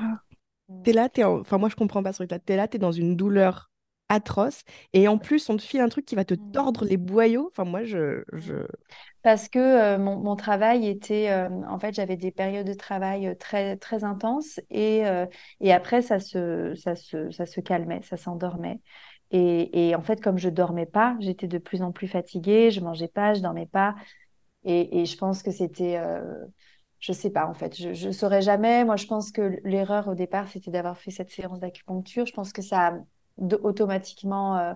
mmh. 0.69 0.83
T'es 0.83 0.93
là, 0.93 1.09
t'es 1.09 1.23
enfin 1.23 1.59
moi 1.59 1.69
je 1.69 1.77
comprends 1.77 2.03
pas 2.03 2.13
ce 2.13 2.19
truc-là. 2.19 2.41
T'es 2.41 2.57
là, 2.57 2.67
t'es 2.67 2.79
dans 2.79 2.93
une 2.93 3.15
douleur 3.15 3.71
atroce. 4.09 4.63
Et 4.93 5.09
en 5.09 5.19
plus, 5.19 5.49
on 5.51 5.57
te 5.57 5.63
file 5.63 5.81
un 5.81 5.89
truc 5.89 6.05
qui 6.05 6.15
va 6.15 6.25
te 6.25 6.35
mmh. 6.35 6.53
tordre 6.53 6.85
les 6.85 6.97
boyaux. 6.97 7.49
Enfin, 7.51 7.65
moi, 7.65 7.85
je. 7.85 8.23
je... 8.33 8.55
Parce 9.23 9.49
que 9.49 9.59
euh, 9.59 9.99
mon, 9.99 10.17
mon, 10.17 10.37
travail 10.37 10.87
était. 10.89 11.31
Euh, 11.31 11.49
en 11.69 11.79
fait, 11.79 11.95
j'avais 11.95 12.17
des 12.17 12.31
périodes 12.31 12.67
de 12.67 12.75
travail 12.75 13.27
euh, 13.27 13.35
très, 13.35 13.77
très 13.77 14.05
intenses. 14.05 14.61
Et, 14.71 15.03
et 15.61 15.73
après, 15.73 16.03
ça 16.03 16.21
se, 16.21 16.75
ça, 16.77 16.95
se, 16.95 17.31
ça 17.31 17.47
se 17.47 17.61
calmait, 17.61 18.03
ça 18.03 18.17
s'endormait. 18.17 18.81
Et, 19.33 19.89
et, 19.89 19.97
en 19.97 20.03
fait, 20.03 20.21
comme 20.23 20.39
je 20.39 20.49
dormais 20.49 20.87
pas, 20.87 21.17
j'étais 21.21 21.49
de 21.49 21.59
plus 21.59 21.83
en 21.83 21.93
plus 21.93 22.09
fatiguée. 22.09 22.71
Je 22.71 22.81
mangeais 22.81 23.09
pas, 23.09 23.35
je 23.35 23.41
dormais 23.41 23.67
pas. 23.67 23.95
Et, 24.65 25.01
et 25.01 25.05
je 25.07 25.17
pense 25.17 25.43
que 25.43 25.51
c'était. 25.51 26.01
je 27.01 27.13
sais 27.13 27.31
pas, 27.31 27.47
en 27.47 27.55
fait. 27.55 27.77
Je 27.77 28.07
ne 28.07 28.13
saurais 28.13 28.43
jamais. 28.43 28.85
Moi, 28.85 28.97
je 28.97 29.07
pense 29.07 29.33
que 29.33 29.59
l'erreur 29.65 30.09
au 30.09 30.15
départ, 30.15 30.49
c'était 30.49 30.71
d'avoir 30.71 30.99
fait 30.99 31.11
cette 31.11 31.31
séance 31.31 31.59
d'acupuncture. 31.61 32.27
Je 32.27 32.33
pense 32.33 32.53
que 32.53 32.63
ça 32.63 32.95
automatiquement, 33.39 34.57
euh, 34.57 34.75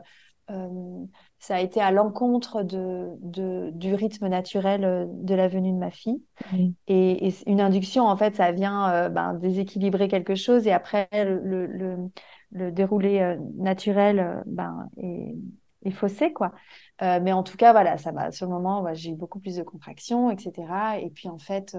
euh, 0.50 1.04
ça 1.38 1.56
a 1.56 1.60
été 1.60 1.80
à 1.80 1.90
l'encontre 1.90 2.62
de, 2.62 3.08
de, 3.20 3.70
du 3.72 3.94
rythme 3.94 4.28
naturel 4.28 4.84
euh, 4.84 5.06
de 5.08 5.34
la 5.34 5.48
venue 5.48 5.72
de 5.72 5.78
ma 5.78 5.90
fille. 5.90 6.22
Et, 6.88 7.32
une 7.46 7.60
induction, 7.60 8.04
en 8.04 8.16
fait, 8.16 8.36
ça 8.36 8.52
vient 8.52 9.08
ben, 9.10 9.34
déséquilibrer 9.34 10.08
quelque 10.08 10.34
chose 10.34 10.66
et 10.66 10.72
après, 10.72 11.08
le, 11.12 11.66
le, 11.66 12.10
le, 12.50 12.72
déroulé 12.72 13.36
naturel 13.56 14.42
ben, 14.46 14.88
est, 14.96 15.36
est, 15.84 15.90
faussé, 15.92 16.32
quoi. 16.32 16.52
mais 17.00 17.32
en 17.32 17.44
tout 17.44 17.56
cas, 17.56 17.72
voilà, 17.72 17.96
ça 17.96 18.10
va. 18.10 18.32
Sur 18.32 18.46
le 18.46 18.52
moment, 18.52 18.84
j'ai 18.92 19.10
eu 19.10 19.14
beaucoup 19.14 19.38
plus 19.38 19.56
de 19.56 19.62
contractions, 19.62 20.30
etc. 20.30 20.98
Et 21.00 21.10
puis, 21.10 21.28
en 21.28 21.38
fait, 21.38 21.76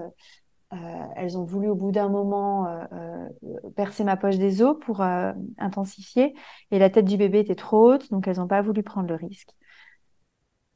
elles 1.16 1.36
ont 1.38 1.44
voulu 1.44 1.68
au 1.68 1.74
bout 1.74 1.92
d'un 1.92 2.08
moment 2.08 2.66
euh, 2.66 2.84
euh, 2.92 3.70
percer 3.76 4.04
ma 4.04 4.16
poche 4.16 4.38
des 4.38 4.62
os 4.62 4.76
pour 4.80 5.02
intensifier 5.58 6.34
et 6.70 6.78
la 6.78 6.90
tête 6.90 7.04
du 7.04 7.16
bébé 7.16 7.40
était 7.40 7.54
trop 7.54 7.92
haute, 7.92 8.10
donc 8.10 8.26
elles 8.26 8.38
n'ont 8.38 8.48
pas 8.48 8.62
voulu 8.62 8.82
prendre 8.82 9.08
le 9.08 9.14
risque. 9.14 9.50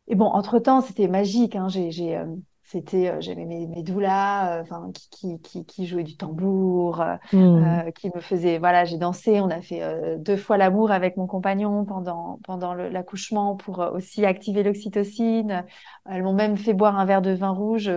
Et 0.09 0.15
bon, 0.15 0.27
entre-temps, 0.27 0.83
c'était 0.83 1.09
magique. 1.09 1.57
Hein. 1.57 1.67
J'ai, 1.69 2.23
c'était, 2.63 3.21
j'avais 3.21 3.45
mes, 3.45 3.67
mes 3.67 3.83
doulas, 3.83 4.61
enfin, 4.61 4.91
qui, 5.11 5.41
qui, 5.41 5.65
qui, 5.65 5.87
jouaient 5.87 6.05
du 6.05 6.17
tambour, 6.17 7.05
mmh. 7.33 7.91
qui 7.97 8.11
me 8.15 8.21
faisaient, 8.21 8.59
voilà, 8.59 8.85
j'ai 8.85 8.99
dansé. 8.99 9.41
On 9.41 9.51
a 9.51 9.61
fait 9.61 9.83
deux 10.19 10.37
fois 10.37 10.59
l'amour 10.59 10.93
avec 10.93 11.17
mon 11.17 11.27
compagnon 11.27 11.85
pendant 11.85 12.39
pendant 12.45 12.75
l'accouchement 12.75 13.57
pour 13.57 13.79
aussi 13.79 14.25
activer 14.25 14.63
l'oxytocine. 14.63 15.65
Elles 16.09 16.23
m'ont 16.23 16.35
même 16.35 16.57
fait 16.57 16.75
boire 16.75 16.99
un 16.99 17.05
verre 17.05 17.23
de 17.23 17.33
vin 17.33 17.51
rouge 17.51 17.91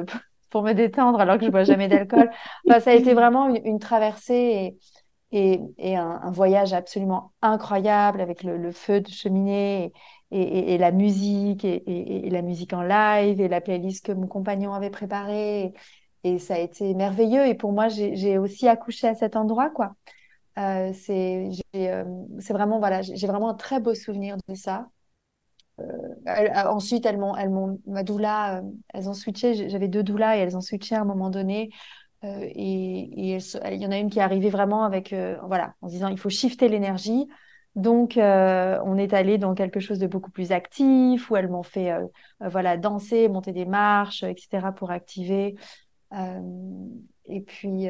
pour 0.50 0.64
me 0.64 0.74
détendre 0.74 1.20
alors 1.20 1.38
que 1.38 1.46
je 1.46 1.52
bois 1.52 1.64
jamais 1.64 1.88
d'alcool. 1.88 2.30
Enfin, 2.68 2.80
ça 2.80 2.92
a 2.92 2.94
été 2.94 3.14
vraiment 3.14 3.54
une, 3.54 3.80
traversée 3.80 4.78
et, 5.32 5.60
un, 5.96 6.32
voyage 6.32 6.74
absolument 6.74 7.34
incroyable 7.42 8.22
avec 8.22 8.44
le, 8.44 8.72
feu 8.72 9.02
de 9.02 9.10
cheminée 9.10 9.94
et, 10.32 10.78
la 10.78 10.92
musique 10.92 11.66
et, 11.66 12.30
la 12.30 12.42
musique 12.42 12.74
en 12.74 12.82
live 12.82 13.42
et 13.42 13.48
la 13.48 13.62
playlist 13.62 14.06
que 14.06 14.12
mon 14.12 14.28
compagnon 14.28 14.74
avait 14.74 14.90
préparée. 14.90 15.74
Et, 16.24 16.40
ça 16.40 16.56
a 16.56 16.60
été 16.60 16.94
merveilleux. 16.94 17.48
Et 17.48 17.56
pour 17.56 17.72
moi, 17.72 17.88
j'ai 17.90 18.38
aussi 18.38 18.68
accouché 18.68 19.08
à 19.08 19.16
cet 19.16 19.36
endroit, 19.36 19.70
quoi. 19.70 19.96
Euh, 20.60 20.92
c'est 20.94 21.50
euh, 21.76 22.04
vraiment 22.50 22.80
voilà, 22.80 23.02
j'ai 23.02 23.28
vraiment 23.28 23.50
un 23.50 23.54
très 23.54 23.80
beau 23.80 23.94
souvenir 23.96 24.36
de 24.48 24.56
ça. 24.56 24.90
Euh, 25.80 25.86
ensuite, 26.68 27.06
elles 27.06 27.18
m'ont, 27.18 27.36
elles 27.36 27.50
m'ont, 27.50 27.80
ma 27.88 28.04
doula, 28.04 28.62
elles 28.94 29.10
ont 29.10 29.13
switché. 29.13 29.70
J'avais 29.70 29.88
deux 29.88 30.04
doulas 30.04 30.38
et 30.38 30.39
elles 30.39 30.58
ont 30.58 30.62
switché 30.62 30.96
à 30.96 31.02
un 31.02 31.06
moment 31.06 31.30
donné. 31.30 31.72
et, 32.24 33.34
et 33.34 33.38
il 33.38 33.82
y 33.82 33.88
en 33.88 33.92
a 33.92 33.98
une 33.98 34.10
qui 34.10 34.20
est 34.20 34.22
arrivée 34.22 34.50
vraiment 34.50 34.84
avec, 34.84 35.13
voilà, 35.44 35.74
en 35.82 35.88
se 35.88 35.94
disant 35.94 36.08
il 36.10 36.20
faut 36.20 36.30
shifter 36.30 36.70
l'énergie. 36.70 37.28
Donc, 37.76 38.13
on 38.18 38.98
est 38.98 39.13
allé 39.13 39.38
dans 39.38 39.54
quelque 39.54 39.80
chose 39.80 40.00
de 40.00 40.08
beaucoup 40.08 40.32
plus 40.32 40.52
actif 40.52 41.32
où 41.32 41.36
elles 41.36 41.50
m'ont 41.50 41.63
fait, 41.63 41.94
voilà, 42.42 42.78
danser, 42.78 43.30
monter 43.30 43.54
des 43.54 43.65
marches, 43.65 44.24
etc. 44.24 44.72
pour 44.76 44.92
activer. 44.92 45.56
et 47.26 47.42
puis, 47.42 47.88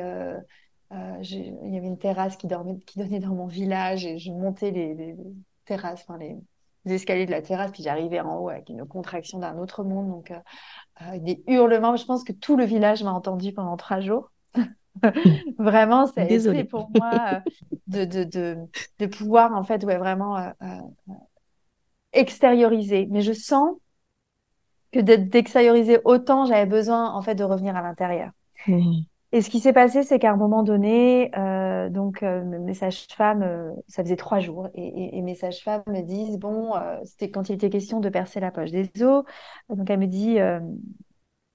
il 0.92 1.74
y 1.74 1.78
avait 1.78 1.88
une 1.88 1.98
terrasse 1.98 2.38
qui, 2.38 2.48
donnait 2.48 3.20
dans 3.20 3.36
mon 3.36 3.48
village 3.48 4.06
et 4.06 4.18
je 4.18 4.32
montais 4.32 4.72
les, 4.72 5.16
terrasses, 5.66 6.04
enfin 6.08 6.18
les, 6.18 6.36
escaliers 6.86 7.26
de 7.26 7.32
la 7.32 7.42
terrasse, 7.42 7.72
puis 7.72 7.84
j'arrivais 7.84 8.20
en 8.20 8.38
haut 8.38 8.50
avec 8.50 8.70
une 8.70 8.86
contraction 8.86 9.40
d'un 9.40 9.58
autre 9.58 9.84
monde, 9.84 10.10
donc 10.10 10.32
euh, 10.32 10.40
euh, 11.02 11.20
des 11.20 11.44
hurlements. 11.48 11.96
Je 11.96 12.06
pense 12.06 12.24
que 12.24 12.32
tout 12.32 12.56
le 12.56 12.66
village 12.66 13.04
m'a 13.04 13.12
entendu 13.12 13.54
pendant 13.54 13.78
trois 13.78 14.00
jours. 14.00 14.32
vraiment, 15.58 16.08
c'est 16.08 16.64
pour 16.66 16.90
moi 16.96 17.12
euh, 17.34 17.40
de, 17.88 18.06
de, 18.06 18.24
de, 18.24 18.58
de, 19.00 19.06
pouvoir 19.06 19.56
en 19.56 19.64
fait, 19.64 19.84
ouais, 19.84 19.98
vraiment 19.98 20.52
extérioriser. 22.12 23.08
Mais 23.12 23.22
je 23.22 23.34
sens 23.34 23.76
que 24.92 25.00
d'extérioriser 25.00 26.00
autant, 26.06 26.46
j'avais 26.46 26.66
besoin 26.66 27.14
en 27.14 27.22
fait 27.22 27.36
de 27.36 27.44
revenir 27.44 27.76
à 27.76 27.82
l'intérieur. 27.82 28.32
Mmh. 28.68 29.02
Et 29.32 29.42
ce 29.44 29.50
qui 29.52 29.60
s'est 29.60 29.74
passé, 29.74 30.02
c'est 30.02 30.18
qu'à 30.18 30.32
un 30.32 30.36
moment 30.36 30.64
donné, 30.64 31.32
euh, 31.38 31.90
donc 31.90 32.24
euh, 32.24 32.44
mes 32.44 32.74
sages-femmes, 32.74 33.44
euh, 33.44 33.72
ça 33.88 34.04
faisait 34.04 34.16
trois 34.16 34.40
jours, 34.40 34.70
et, 34.74 35.22
mes 35.22 35.36
sages-femmes 35.36 35.84
me 35.88 36.02
disent 36.02 36.40
bon, 36.40 36.74
c'était 37.04 37.30
quand 37.30 37.50
il 37.50 37.54
était 37.54 37.70
question 37.70 38.00
de 38.00 38.10
percer 38.10 38.40
la 38.40 38.52
poche 38.52 38.72
des 38.72 38.90
os, 39.04 39.24
donc 39.70 39.90
elle 39.90 40.00
me 40.00 40.08
dit, 40.08 40.38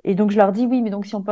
et 0.04 0.14
donc 0.14 0.30
je 0.30 0.37
leur 0.37 0.52
dis 0.52 0.66
oui, 0.66 0.82
mais 0.82 0.90
donc 0.90 1.06
si 1.06 1.14
on 1.16 1.24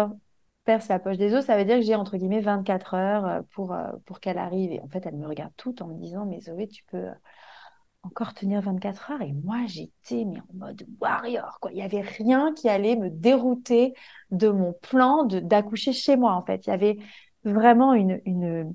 perce 0.64 0.88
la 0.88 0.98
poche 0.98 1.18
des 1.18 1.32
os, 1.34 1.44
ça 1.44 1.56
veut 1.56 1.64
dire 1.64 1.76
que 1.76 1.82
j'ai 1.82 1.94
entre 1.94 2.16
guillemets 2.16 2.40
24 2.40 2.94
heures 2.94 3.42
pour 3.50 3.76
pour 4.06 4.18
qu'elle 4.20 4.38
arrive. 4.38 4.72
Et 4.72 4.80
en 4.80 4.88
fait, 4.88 5.06
elle 5.06 5.16
me 5.16 5.26
regarde 5.28 5.52
toute 5.56 5.82
en 5.82 5.86
me 5.88 5.94
disant 5.94 6.26
mais 6.26 6.40
Zoé, 6.40 6.66
tu 6.66 6.84
peux 6.84 7.06
encore 8.02 8.34
tenir 8.34 8.60
24 8.60 9.12
heures. 9.12 9.22
Et 9.22 9.32
moi, 9.32 9.58
j'étais 9.66 10.24
mais 10.24 10.40
en 10.40 10.54
mode 10.54 10.86
warrior. 11.00 11.58
Quoi. 11.60 11.72
Il 11.72 11.76
n'y 11.76 11.82
avait 11.82 12.00
rien 12.00 12.52
qui 12.54 12.68
allait 12.68 12.96
me 12.96 13.10
dérouter 13.10 13.94
de 14.30 14.48
mon 14.48 14.72
plan 14.72 15.24
d'accoucher 15.24 15.92
chez 15.92 16.16
moi. 16.16 16.34
En 16.34 16.44
fait, 16.44 16.66
il 16.66 16.70
y 16.70 16.72
avait 16.72 16.98
vraiment 17.44 17.94
une, 17.94 18.74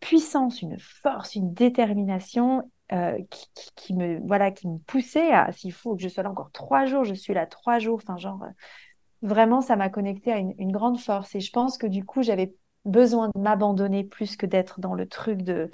puissance, 0.00 0.62
une 0.62 0.78
force, 0.78 1.34
une 1.34 1.52
détermination 1.52 2.70
euh, 2.92 3.18
qui, 3.76 3.94
me 3.94 4.18
voilà, 4.26 4.50
qui 4.50 4.66
me 4.66 4.78
poussait 4.78 5.30
à 5.30 5.52
s'il 5.52 5.72
faut 5.72 5.94
que 5.94 6.02
je 6.02 6.08
sois 6.08 6.22
là 6.22 6.30
encore 6.30 6.50
trois 6.52 6.86
jours, 6.86 7.04
je 7.04 7.14
suis 7.14 7.34
là 7.34 7.46
trois 7.46 7.78
jours. 7.78 8.00
Enfin, 8.02 8.16
genre, 8.18 8.42
vraiment, 9.22 9.60
ça 9.60 9.76
m'a 9.76 9.90
connecté 9.90 10.32
à 10.32 10.38
une 10.38 10.72
grande 10.72 10.98
force. 10.98 11.34
Et 11.34 11.40
je 11.40 11.52
pense 11.52 11.78
que 11.78 11.86
du 11.86 12.04
coup, 12.04 12.22
j'avais 12.22 12.54
besoin 12.84 13.28
de 13.34 13.40
m'abandonner 13.40 14.04
plus 14.04 14.36
que 14.36 14.46
d'être 14.46 14.80
dans 14.80 14.94
le 14.94 15.06
truc 15.06 15.42
de 15.42 15.70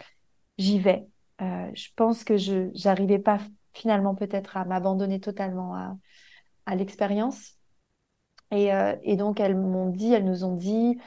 j'y 0.59 0.79
vais, 0.79 1.07
euh, 1.43 1.71
je 1.75 1.89
pense 1.97 2.25
que 2.25 2.37
je 2.37 2.71
n'arrivais 2.87 3.19
pas 3.19 3.39
finalement 3.73 4.15
peut-être 4.15 4.57
à 4.57 4.65
m'abandonner 4.65 5.21
totalement 5.21 5.75
à, 6.67 6.77
l'expérience. 6.77 7.55
Et, 8.51 8.73
euh, 8.73 8.97
et, 9.03 9.17
donc, 9.17 9.41
elles 9.41 9.57
m'ont 9.57 9.91
dit, 9.91 10.13
elles 10.13 10.25
nous 10.25 10.45
ont 10.45 10.57
dit 10.57 10.99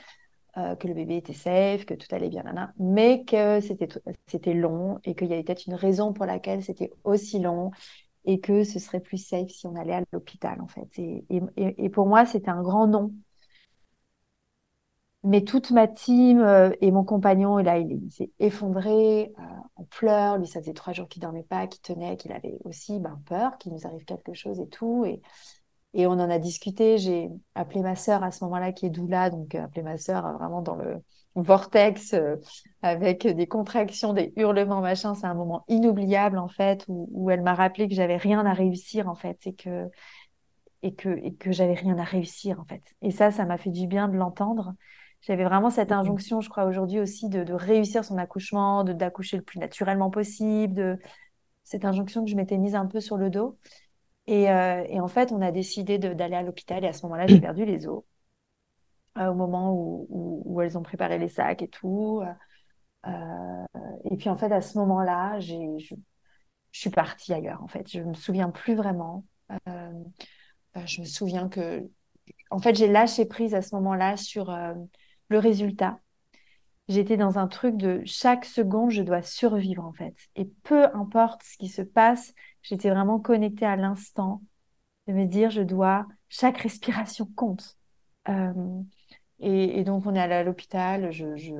euh, 0.58 0.76
que 0.76 0.88
le 0.88 0.94
bébé 0.94 1.18
était 1.18 1.34
safe, 1.34 1.86
que 1.86 1.94
tout 1.94 2.08
allait 2.14 2.30
bien, 2.30 2.44
mais 2.78 3.24
que 3.26 3.60
c'était, 3.62 4.54
long 4.54 5.00
et 5.04 5.16
qu'il 5.16 5.28
y 5.28 5.34
avait 5.34 5.44
peut-être 5.44 5.68
une 5.68 5.76
raison 5.76 6.14
pour 6.14 6.26
laquelle 6.26 6.64
c'était 6.64 6.92
aussi 7.04 7.40
long 7.40 7.72
et 8.26 8.40
que 8.40 8.64
ce 8.64 8.80
serait 8.80 9.00
plus 9.00 9.18
safe 9.18 9.50
si 9.50 9.68
on 9.68 9.76
allait 9.76 9.96
à 9.96 10.04
l'hôpital, 10.12 10.62
en 10.62 10.68
fait. 10.68 10.88
Et, 11.00 11.26
et, 11.30 11.86
et 11.86 11.90
pour 11.90 12.08
moi, 12.08 12.26
c'était 12.26 12.52
un 12.52 12.62
grand 12.62 12.88
non 12.88 13.12
mais 15.24 15.44
toute 15.44 15.72
ma 15.72 15.88
team 15.88 16.40
euh, 16.40 16.72
et 16.80 16.92
mon 16.92 17.04
compagnon, 17.04 17.58
là, 17.58 17.78
il, 17.78 18.10
s'est 18.12 18.32
effondré 18.40 19.34
euh, 19.38 19.42
en 19.76 19.84
pleurs. 19.84 20.38
Lui, 20.38 20.48
ça 20.48 20.62
faisait 20.62 20.74
trois 20.74 20.94
jours 20.94 21.10
qu'il 21.10 21.22
dormait 21.22 21.44
pas, 21.44 21.68
qu'il 21.68 21.82
tenait, 21.82 22.16
qu'il 22.16 22.32
avait 22.32 22.58
aussi 22.64 23.00
ben, 23.00 23.22
peur 23.26 23.58
qu'il 23.58 23.74
nous 23.74 23.86
arrive 23.86 24.06
quelque 24.06 24.34
chose 24.34 24.60
et 24.62 24.68
tout. 24.70 25.04
Et, 25.06 25.22
et 25.94 26.08
on 26.08 26.12
en 26.12 26.30
a 26.30 26.40
discuté. 26.40 26.98
J'ai 26.98 27.30
appelé 27.54 27.82
ma 27.82 27.96
sœur 27.96 28.24
à 28.24 28.32
ce 28.32 28.44
moment-là, 28.46 28.72
qui 28.72 28.86
est 28.86 28.90
doula, 28.90 29.30
donc 29.30 29.56
euh, 29.56 29.64
appelé 29.64 29.84
ma 29.84 29.98
sœur 29.98 30.22
vraiment 30.38 30.62
dans 30.62 30.76
le 30.76 31.04
vortex 31.36 32.16
avec 32.82 33.28
des 33.28 33.48
contractions, 33.48 34.14
des 34.14 34.34
hurlements, 34.38 34.82
machin. 34.82 35.16
C'est 35.16 35.28
un 35.28 35.34
moment 35.34 35.66
inoubliable 35.68 36.38
en 36.38 36.48
fait, 36.48 36.86
où, 36.88 37.10
où 37.12 37.30
elle 37.30 37.42
m'a 37.42 37.56
rappelé 37.56 37.90
que 37.90 37.96
j'avais 37.96 38.18
rien 38.18 38.46
à 38.46 38.54
réussir 38.54 39.10
en 39.10 39.16
fait, 39.16 39.46
et 39.48 39.54
que 39.54 39.90
et 40.82 40.94
que 40.94 41.10
et 41.10 41.34
que 41.34 41.52
j'avais 41.52 41.74
rien 41.74 41.98
à 41.98 42.04
réussir 42.04 42.60
en 42.60 42.66
fait. 42.66 42.84
Et 43.02 43.12
ça, 43.12 43.32
ça 43.32 43.46
m'a 43.46 43.58
fait 43.58 43.72
du 43.72 43.88
bien 43.88 44.08
de 44.08 44.16
l'entendre. 44.16 44.76
J'avais 45.22 45.44
vraiment 45.44 45.70
cette 45.70 45.92
injonction, 45.92 46.42
je 46.42 46.50
crois, 46.50 46.66
aujourd'hui 46.66 47.00
aussi, 47.00 47.30
de, 47.30 47.44
de, 47.44 47.54
réussir 47.54 48.06
son 48.06 48.18
accouchement, 48.18 48.84
de 48.84 48.94
d'accoucher 48.94 49.38
le 49.38 49.44
plus 49.44 49.60
naturellement 49.60 50.10
possible, 50.10 50.74
de 50.74 51.00
cette 51.64 51.86
injonction 51.86 52.24
que 52.24 52.32
je 52.32 52.36
m'étais 52.36 52.58
mise 52.58 52.76
un 52.76 52.86
peu 52.86 53.00
sur 53.00 53.18
le 53.18 53.30
dos. 53.30 53.58
Et, 54.28 54.50
euh, 54.52 54.84
et 54.88 55.00
en 55.00 55.08
fait, 55.08 55.32
on 55.32 55.42
a 55.42 55.52
décidé 55.52 55.98
d'aller 55.98 56.36
à 56.36 56.44
l'hôpital 56.44 56.86
et 56.86 56.88
à 56.88 56.94
ce 56.94 57.04
moment-là, 57.04 57.28
j'ai 57.28 57.42
perdu 57.42 57.66
les 57.66 57.88
os. 57.88 58.04
Euh, 59.18 59.28
au 59.28 59.34
moment 59.34 59.74
où, 59.74 60.06
où, 60.10 60.44
où, 60.46 60.62
elles 60.62 60.78
ont 60.78 60.84
préparé 60.84 61.18
les 61.18 61.30
sacs 61.30 61.62
et 61.64 61.68
tout. 61.68 62.22
Euh, 63.08 63.66
et 64.06 64.18
puis 64.18 64.30
en 64.30 64.38
fait, 64.38 64.52
à 64.52 64.62
ce 64.62 64.78
moment-là, 64.78 65.40
je, 65.40 65.56
je, 65.80 65.96
suis 66.72 66.92
partie 66.92 67.34
ailleurs. 67.34 67.62
En 67.64 67.68
fait, 67.68 67.90
je 67.92 68.02
me 68.02 68.14
souviens 68.14 68.52
plus 68.52 68.76
vraiment. 68.76 69.26
Je 69.66 71.02
me 71.02 71.06
souviens 71.06 71.50
que, 71.50 71.90
en 72.52 72.60
fait, 72.60 72.76
j'ai 72.76 72.88
lâché 72.88 73.26
prise 73.26 73.56
à 73.56 73.62
ce 73.62 73.76
moment-là 73.76 74.16
sur 74.16 74.56
le 75.30 75.40
résultat. 75.40 76.00
J'étais 76.88 77.18
dans 77.18 77.38
un 77.38 77.48
truc 77.48 77.78
de 77.78 78.02
chaque 78.06 78.46
seconde, 78.46 78.90
je 78.90 79.04
dois 79.04 79.22
survivre 79.22 79.86
en 79.86 79.94
fait. 79.94 80.16
Et 80.36 80.46
peu 80.64 80.86
importe 80.96 81.44
ce 81.44 81.58
qui 81.58 81.70
se 81.70 81.84
passe, 81.84 82.34
j'étais 82.64 82.90
vraiment 82.90 83.20
connectée 83.20 83.66
à 83.66 83.76
l'instant 83.76 84.42
de 85.08 85.14
me 85.14 85.26
dire, 85.26 85.50
je 85.50 85.62
dois, 85.62 86.08
chaque 86.30 86.58
respiration 86.58 87.28
compte. 87.36 87.78
Euh, 88.28 88.82
et, 89.40 89.84
donc, 89.84 90.06
on 90.06 90.16
est 90.16 90.20
allé 90.20 90.36
à 90.36 90.44
l'hôpital. 90.44 91.12
Je, 91.12 91.36
je, 91.36 91.54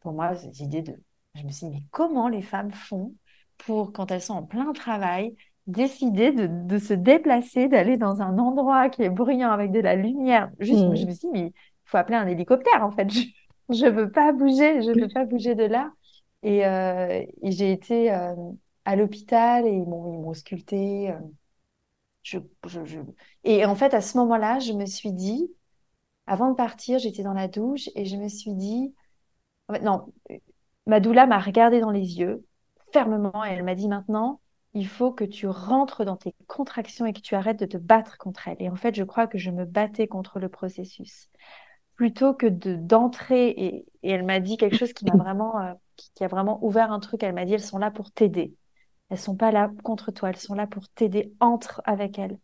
pour 0.00 0.12
moi, 0.12 0.36
cette 0.36 0.60
idée 0.60 0.82
de. 0.82 1.00
Je 1.34 1.42
me 1.42 1.50
suis 1.50 1.66
dit, 1.66 1.74
mais 1.74 1.82
comment 1.90 2.28
les 2.28 2.42
femmes 2.42 2.72
font 2.72 3.14
pour, 3.58 3.92
quand 3.92 4.10
elles 4.10 4.22
sont 4.22 4.34
en 4.34 4.42
plein 4.42 4.72
travail, 4.72 5.34
décider 5.66 6.32
de, 6.32 6.46
de 6.46 6.78
se 6.78 6.94
déplacer, 6.94 7.68
d'aller 7.68 7.96
dans 7.96 8.22
un 8.22 8.38
endroit 8.38 8.88
qui 8.88 9.02
est 9.02 9.10
bruyant 9.10 9.50
avec 9.50 9.72
de 9.72 9.80
la 9.80 9.96
lumière? 9.96 10.50
Juste, 10.60 10.84
mmh. 10.84 10.94
je 10.96 11.06
me 11.06 11.10
suis 11.10 11.20
dit, 11.20 11.28
mais 11.32 11.52
faut 11.86 11.96
appeler 11.96 12.16
un 12.16 12.26
hélicoptère 12.26 12.84
en 12.84 12.90
fait. 12.90 13.08
Je 13.68 13.86
ne 13.86 13.90
veux 13.90 14.10
pas 14.12 14.32
bouger, 14.32 14.80
je 14.80 14.90
ne 14.92 15.00
veux 15.00 15.08
pas 15.12 15.24
bouger 15.24 15.56
de 15.56 15.64
là. 15.64 15.92
Et, 16.44 16.64
euh, 16.66 17.24
j'ai 17.42 17.72
été 17.72 18.12
euh, 18.12 18.34
à 18.84 18.94
l'hôpital 18.94 19.66
et 19.66 19.72
ils 19.72 19.84
m'ont 19.84 20.32
sculpté. 20.34 21.10
Euh, 21.10 21.18
je, 22.22 22.38
je. 22.64 23.00
Et 23.44 23.64
en 23.64 23.74
fait, 23.74 23.92
à 23.94 24.00
ce 24.00 24.16
moment-là, 24.18 24.60
je 24.60 24.72
me 24.72 24.86
suis 24.86 25.12
dit, 25.12 25.50
avant 26.26 26.50
de 26.50 26.56
partir, 26.56 26.98
j'étais 27.00 27.24
dans 27.24 27.32
la 27.32 27.48
douche 27.48 27.88
et 27.96 28.04
je 28.04 28.16
me 28.16 28.28
suis 28.28 28.54
dit, 28.54 28.94
non, 29.82 30.12
ma 30.86 31.00
doula 31.00 31.26
m'a 31.26 31.38
regardé 31.40 31.80
dans 31.80 31.90
les 31.90 32.18
yeux 32.18 32.44
fermement 32.92 33.44
et 33.44 33.50
elle 33.50 33.64
m'a 33.64 33.74
dit 33.74 33.88
maintenant, 33.88 34.40
il 34.74 34.86
faut 34.86 35.12
que 35.12 35.24
tu 35.24 35.48
rentres 35.48 36.04
dans 36.04 36.16
tes 36.16 36.34
contractions 36.46 37.06
et 37.06 37.12
que 37.12 37.20
tu 37.20 37.34
arrêtes 37.34 37.58
de 37.58 37.66
te 37.66 37.76
battre 37.78 38.18
contre 38.18 38.48
elle. 38.48 38.56
Et 38.60 38.68
en 38.70 38.76
fait, 38.76 38.94
je 38.94 39.04
crois 39.04 39.26
que 39.26 39.38
je 39.38 39.50
me 39.50 39.64
battais 39.64 40.06
contre 40.06 40.38
le 40.38 40.48
processus 40.48 41.30
plutôt 41.96 42.34
que 42.34 42.46
de 42.46 42.76
d'entrer 42.76 43.48
et, 43.48 43.86
et, 44.02 44.10
elle 44.10 44.24
m'a 44.24 44.40
dit 44.40 44.56
quelque 44.56 44.76
chose 44.76 44.92
qui 44.92 45.04
m'a 45.06 45.16
vraiment 45.16 45.60
euh, 45.60 45.72
qui, 45.96 46.24
a 46.24 46.28
vraiment 46.28 46.62
ouvert 46.64 46.92
un 46.92 47.00
truc. 47.00 47.22
Elle 47.22 47.34
m'a 47.34 47.44
dit 47.44 47.54
elles 47.54 47.62
sont 47.62 47.78
là 47.78 47.90
pour 47.90 48.12
t'aider. 48.12 48.54
Elles 49.10 49.18
sont 49.18 49.36
pas 49.36 49.50
là 49.50 49.70
contre 49.82 50.12
toi 50.12 50.30
elles 50.30 50.36
sont 50.36 50.54
là 50.54 50.66
pour 50.66 50.88
t'aider. 50.88 51.32
Entre 51.40 51.82
avec 51.84 52.18
elles. 52.18 52.38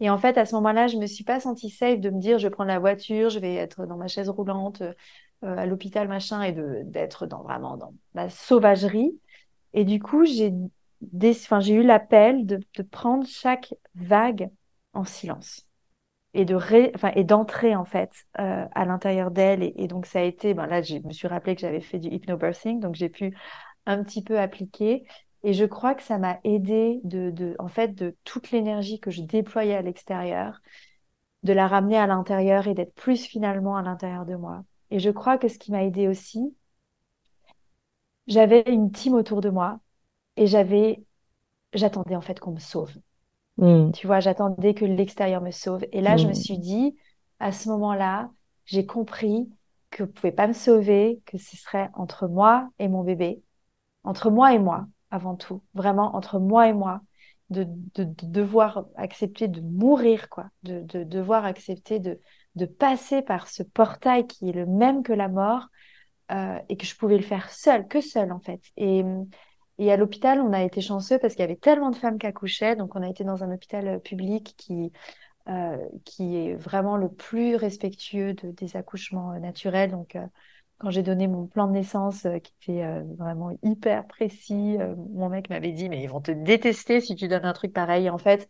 Et 0.00 0.10
en 0.10 0.18
fait 0.18 0.38
à 0.38 0.46
ce 0.46 0.54
moment-là 0.56 0.86
je 0.86 0.96
me 0.96 1.06
suis 1.06 1.24
pas 1.24 1.40
sentie 1.40 1.70
safe 1.70 2.00
de 2.00 2.10
me 2.10 2.20
dire 2.20 2.38
je 2.38 2.46
vais 2.46 2.50
prendre 2.50 2.68
la 2.68 2.78
voiture 2.78 3.30
je 3.30 3.38
vais 3.38 3.54
être 3.54 3.86
dans 3.86 3.96
ma 3.96 4.08
chaise 4.08 4.28
roulante 4.28 4.82
euh, 4.82 4.94
à 5.42 5.66
l'hôpital 5.66 6.08
machin 6.08 6.42
et 6.42 6.52
de 6.52 6.82
d'être 6.84 7.26
dans 7.26 7.42
vraiment 7.42 7.76
dans 7.76 7.94
la 8.14 8.30
sauvagerie. 8.30 9.18
Et 9.74 9.84
du 9.84 10.00
coup 10.00 10.24
j'ai 10.24 10.54
j'ai 11.60 11.74
eu 11.74 11.82
l'appel 11.82 12.46
de, 12.46 12.60
de 12.76 12.82
prendre 12.82 13.26
chaque 13.26 13.74
vague 13.94 14.50
en 14.94 15.04
silence 15.04 15.66
et 16.34 16.44
de 16.44 16.56
enfin, 16.94 17.12
et 17.16 17.24
d'entrer 17.24 17.76
en 17.76 17.84
fait 17.84 18.12
euh, 18.40 18.66
à 18.72 18.84
l'intérieur 18.84 19.30
d'elle. 19.30 19.62
Et, 19.62 19.74
et, 19.76 19.88
donc 19.88 20.06
ça 20.06 20.20
a 20.20 20.22
été 20.22 20.54
ben 20.54 20.66
là 20.66 20.82
je 20.82 20.96
me 20.98 21.12
suis 21.12 21.28
rappelé 21.28 21.54
que 21.54 21.60
j'avais 21.62 21.80
fait 21.80 21.98
du 21.98 22.08
hypnobirthing 22.08 22.80
donc 22.80 22.94
j'ai 22.94 23.08
pu 23.08 23.36
un 23.86 24.02
petit 24.04 24.22
peu 24.22 24.38
appliquer. 24.40 25.04
Et 25.44 25.52
je 25.52 25.64
crois 25.66 25.94
que 25.94 26.02
ça 26.02 26.18
m'a 26.18 26.40
aidé 26.44 27.00
de, 27.04 27.30
de 27.30 27.54
en 27.58 27.68
fait 27.68 27.94
de 27.94 28.16
toute 28.24 28.50
l'énergie 28.50 29.00
que 29.00 29.10
je 29.10 29.22
déployais 29.22 29.74
à 29.76 29.82
l'extérieur 29.82 30.60
de 31.44 31.52
la 31.52 31.68
ramener 31.68 31.98
à 31.98 32.06
l'intérieur 32.06 32.66
et 32.68 32.74
d'être 32.74 32.94
plus 32.94 33.24
finalement 33.24 33.76
à 33.76 33.82
l'intérieur 33.82 34.26
de 34.26 34.36
moi. 34.36 34.64
Et 34.90 34.98
je 35.00 35.10
crois 35.10 35.38
que 35.38 35.48
ce 35.48 35.58
qui 35.58 35.72
m'a 35.72 35.84
aidé 35.84 36.08
aussi 36.08 36.54
j'avais 38.26 38.62
une 38.66 38.90
team 38.92 39.14
autour 39.14 39.40
de 39.40 39.50
moi 39.50 39.80
et 40.36 40.46
j'avais 40.46 41.04
j'attendais 41.74 42.16
en 42.16 42.20
fait 42.22 42.40
qu'on 42.40 42.52
me 42.52 42.60
sauve 42.60 42.92
Mm. 43.58 43.92
Tu 43.92 44.06
vois, 44.06 44.20
j'attendais 44.20 44.74
que 44.74 44.84
l'extérieur 44.84 45.40
me 45.40 45.50
sauve. 45.50 45.84
Et 45.92 46.00
là, 46.00 46.16
je 46.16 46.26
me 46.26 46.32
mm. 46.32 46.34
suis 46.34 46.58
dit, 46.58 46.96
à 47.40 47.52
ce 47.52 47.68
moment-là, 47.70 48.30
j'ai 48.64 48.86
compris 48.86 49.48
que 49.90 50.02
vous 50.02 50.08
ne 50.08 50.12
pouvez 50.12 50.32
pas 50.32 50.46
me 50.46 50.52
sauver, 50.52 51.20
que 51.26 51.38
ce 51.38 51.56
serait 51.56 51.90
entre 51.94 52.26
moi 52.26 52.68
et 52.78 52.88
mon 52.88 53.02
bébé, 53.02 53.42
entre 54.02 54.30
moi 54.30 54.52
et 54.52 54.58
moi, 54.58 54.86
avant 55.10 55.36
tout, 55.36 55.62
vraiment 55.74 56.16
entre 56.16 56.38
moi 56.38 56.68
et 56.68 56.72
moi, 56.72 57.00
de, 57.50 57.66
devoir 57.96 58.86
accepter 58.96 59.46
de 59.46 59.60
mourir, 59.60 60.28
quoi, 60.28 60.46
de, 60.64 60.82
devoir 61.04 61.44
accepter 61.44 62.00
de, 62.00 62.20
de 62.56 62.66
passer 62.66 63.22
par 63.22 63.48
ce 63.48 63.62
portail 63.62 64.26
qui 64.26 64.48
est 64.48 64.52
le 64.52 64.66
même 64.66 65.04
que 65.04 65.12
la 65.12 65.28
mort, 65.28 65.68
euh, 66.32 66.58
et 66.68 66.76
que 66.76 66.86
je 66.86 66.96
pouvais 66.96 67.18
le 67.18 67.22
faire 67.22 67.50
seule, 67.50 67.86
que 67.86 68.00
seule 68.00 68.32
en 68.32 68.40
fait. 68.40 68.62
Et, 68.76 69.04
et 69.78 69.90
à 69.90 69.96
l'hôpital, 69.96 70.40
on 70.40 70.52
a 70.52 70.62
été 70.62 70.80
chanceux 70.80 71.18
parce 71.18 71.34
qu'il 71.34 71.42
y 71.42 71.44
avait 71.44 71.56
tellement 71.56 71.90
de 71.90 71.96
femmes 71.96 72.18
qui 72.18 72.26
accouchaient. 72.26 72.76
Donc, 72.76 72.94
on 72.94 73.02
a 73.02 73.08
été 73.08 73.24
dans 73.24 73.42
un 73.42 73.52
hôpital 73.52 73.88
euh, 73.88 73.98
public 73.98 74.54
qui, 74.56 74.92
euh, 75.48 75.76
qui 76.04 76.36
est 76.36 76.54
vraiment 76.54 76.96
le 76.96 77.08
plus 77.08 77.56
respectueux 77.56 78.34
de, 78.34 78.50
des 78.52 78.76
accouchements 78.76 79.32
euh, 79.32 79.38
naturels. 79.40 79.90
Donc, 79.90 80.16
quand 80.78 80.90
j'ai 80.90 81.02
donné 81.02 81.28
mon 81.28 81.46
plan 81.46 81.66
de 81.66 81.72
naissance, 81.72 82.26
qui 82.42 82.52
était 82.60 82.84
vraiment 83.16 83.56
hyper 83.62 84.06
précis, 84.06 84.76
mon 85.14 85.28
mec 85.28 85.48
m'avait 85.48 85.72
dit, 85.72 85.88
mais 85.88 86.02
ils 86.02 86.08
vont 86.08 86.20
te 86.20 86.32
détester 86.32 87.00
si 87.00 87.14
tu 87.14 87.28
donnes 87.28 87.44
un 87.44 87.52
truc 87.52 87.72
pareil. 87.72 88.10
en 88.10 88.18
fait, 88.18 88.48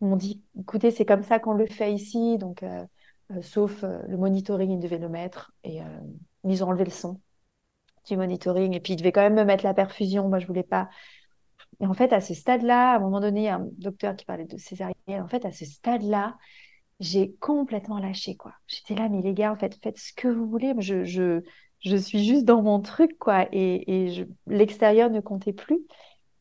ils 0.00 0.08
m'ont 0.08 0.16
dit, 0.16 0.42
écoutez, 0.58 0.90
c'est 0.90 1.04
comme 1.04 1.22
ça 1.22 1.38
qu'on 1.38 1.52
le 1.52 1.66
fait 1.66 1.92
ici. 1.92 2.38
Donc, 2.38 2.64
sauf 3.42 3.82
le 3.82 4.16
monitoring, 4.16 4.70
ils 4.70 4.80
devaient 4.80 4.98
le 4.98 5.10
mettre. 5.10 5.52
Et 5.62 5.80
ils 6.44 6.64
ont 6.64 6.68
enlevé 6.68 6.84
le 6.84 6.90
son 6.90 7.20
du 8.10 8.16
monitoring. 8.18 8.74
Et 8.74 8.80
puis, 8.80 8.92
il 8.92 8.96
devait 8.96 9.12
quand 9.12 9.22
même 9.22 9.34
me 9.34 9.44
mettre 9.44 9.64
la 9.64 9.74
perfusion. 9.74 10.28
Moi, 10.28 10.38
je 10.38 10.46
voulais 10.46 10.62
pas. 10.62 10.88
Et 11.80 11.86
en 11.86 11.94
fait, 11.94 12.12
à 12.12 12.20
ce 12.20 12.34
stade-là, 12.34 12.92
à 12.92 12.96
un 12.96 13.00
moment 13.00 13.20
donné, 13.20 13.48
un 13.48 13.66
docteur 13.78 14.14
qui 14.16 14.24
parlait 14.26 14.44
de 14.44 14.58
césarienne, 14.58 15.22
en 15.22 15.28
fait, 15.28 15.44
à 15.44 15.52
ce 15.52 15.64
stade-là, 15.64 16.36
j'ai 17.00 17.32
complètement 17.40 17.98
lâché, 17.98 18.36
quoi. 18.36 18.52
J'étais 18.66 18.94
là, 18.94 19.08
mais 19.08 19.22
les 19.22 19.32
gars, 19.32 19.52
en 19.52 19.56
fait, 19.56 19.74
faites 19.82 19.98
ce 19.98 20.12
que 20.12 20.28
vous 20.28 20.46
voulez. 20.46 20.74
Je, 20.78 21.04
je, 21.04 21.40
je 21.80 21.96
suis 21.96 22.24
juste 22.24 22.44
dans 22.44 22.60
mon 22.62 22.80
truc, 22.80 23.18
quoi. 23.18 23.46
Et, 23.52 24.06
et 24.06 24.26
l'extérieur 24.46 25.08
ne 25.10 25.20
comptait 25.20 25.54
plus. 25.54 25.80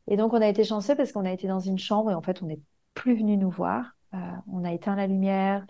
Et 0.08 0.18
donc, 0.18 0.34
on 0.34 0.42
a 0.42 0.48
été 0.48 0.64
chanceux 0.64 0.96
parce 0.96 1.12
qu'on 1.14 1.26
a 1.26 1.32
été 1.32 1.48
dans 1.48 1.60
une 1.60 1.80
chambre 1.80 2.12
et 2.12 2.16
en 2.16 2.22
fait, 2.22 2.42
on 2.42 2.48
n'est 2.48 2.60
plus 2.94 3.16
venu 3.16 3.38
nous 3.38 3.52
voir. 3.52 3.96
Euh, 4.14 4.18
on 4.52 4.66
a 4.66 4.74
éteint 4.74 4.96
la 4.96 5.08
lumière, 5.08 5.66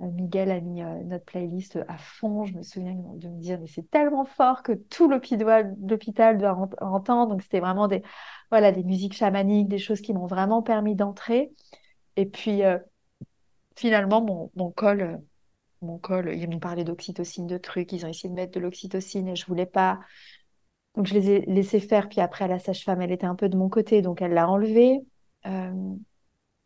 Miguel 0.00 0.50
a 0.50 0.60
mis 0.60 0.82
euh, 0.82 1.02
notre 1.04 1.24
playlist 1.24 1.78
à 1.88 1.98
fond. 1.98 2.44
Je 2.44 2.54
me 2.54 2.62
souviens 2.62 2.94
de 2.94 3.28
me 3.28 3.40
dire, 3.40 3.60
mais 3.60 3.66
c'est 3.66 3.90
tellement 3.90 4.24
fort 4.24 4.62
que 4.62 4.72
tout 4.72 5.08
l'hôpital 5.08 6.38
doit 6.38 6.68
entendre. 6.80 7.32
Donc, 7.32 7.42
c'était 7.42 7.60
vraiment 7.60 7.88
des, 7.88 8.02
voilà, 8.50 8.72
des 8.72 8.82
musiques 8.84 9.14
chamaniques, 9.14 9.68
des 9.68 9.78
choses 9.78 10.00
qui 10.00 10.12
m'ont 10.14 10.26
vraiment 10.26 10.62
permis 10.62 10.94
d'entrer. 10.94 11.52
Et 12.16 12.26
puis, 12.26 12.64
euh, 12.64 12.78
finalement, 13.76 14.20
mon, 14.22 14.50
mon 14.56 14.70
col, 14.70 15.20
mon 15.82 15.98
col, 15.98 16.34
ils 16.34 16.48
m'ont 16.50 16.60
parlé 16.60 16.84
d'oxytocine, 16.84 17.46
de 17.46 17.58
trucs. 17.58 17.92
Ils 17.92 18.06
ont 18.06 18.08
essayé 18.08 18.30
de 18.30 18.34
mettre 18.34 18.52
de 18.52 18.60
l'oxytocine 18.60 19.28
et 19.28 19.36
je 19.36 19.46
voulais 19.46 19.66
pas. 19.66 20.00
Donc, 20.96 21.06
je 21.06 21.14
les 21.14 21.30
ai 21.30 21.40
laissés 21.46 21.80
faire. 21.80 22.08
Puis 22.08 22.20
après, 22.20 22.48
la 22.48 22.58
sage-femme, 22.58 23.02
elle 23.02 23.12
était 23.12 23.26
un 23.26 23.36
peu 23.36 23.48
de 23.48 23.56
mon 23.56 23.68
côté, 23.68 24.02
donc 24.02 24.22
elle 24.22 24.32
l'a 24.34 24.48
enlevé. 24.48 25.00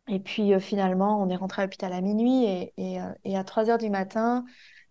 Et 0.07 0.19
puis 0.19 0.53
euh, 0.53 0.59
finalement, 0.59 1.21
on 1.21 1.29
est 1.29 1.35
rentré 1.35 1.61
à 1.61 1.65
l'hôpital 1.65 1.91
à 1.93 2.01
minuit 2.01 2.45
et, 2.45 2.73
et, 2.77 3.01
euh, 3.01 3.11
et 3.23 3.37
à 3.37 3.43
3 3.43 3.69
heures 3.69 3.77
du 3.77 3.89
matin, 3.89 4.45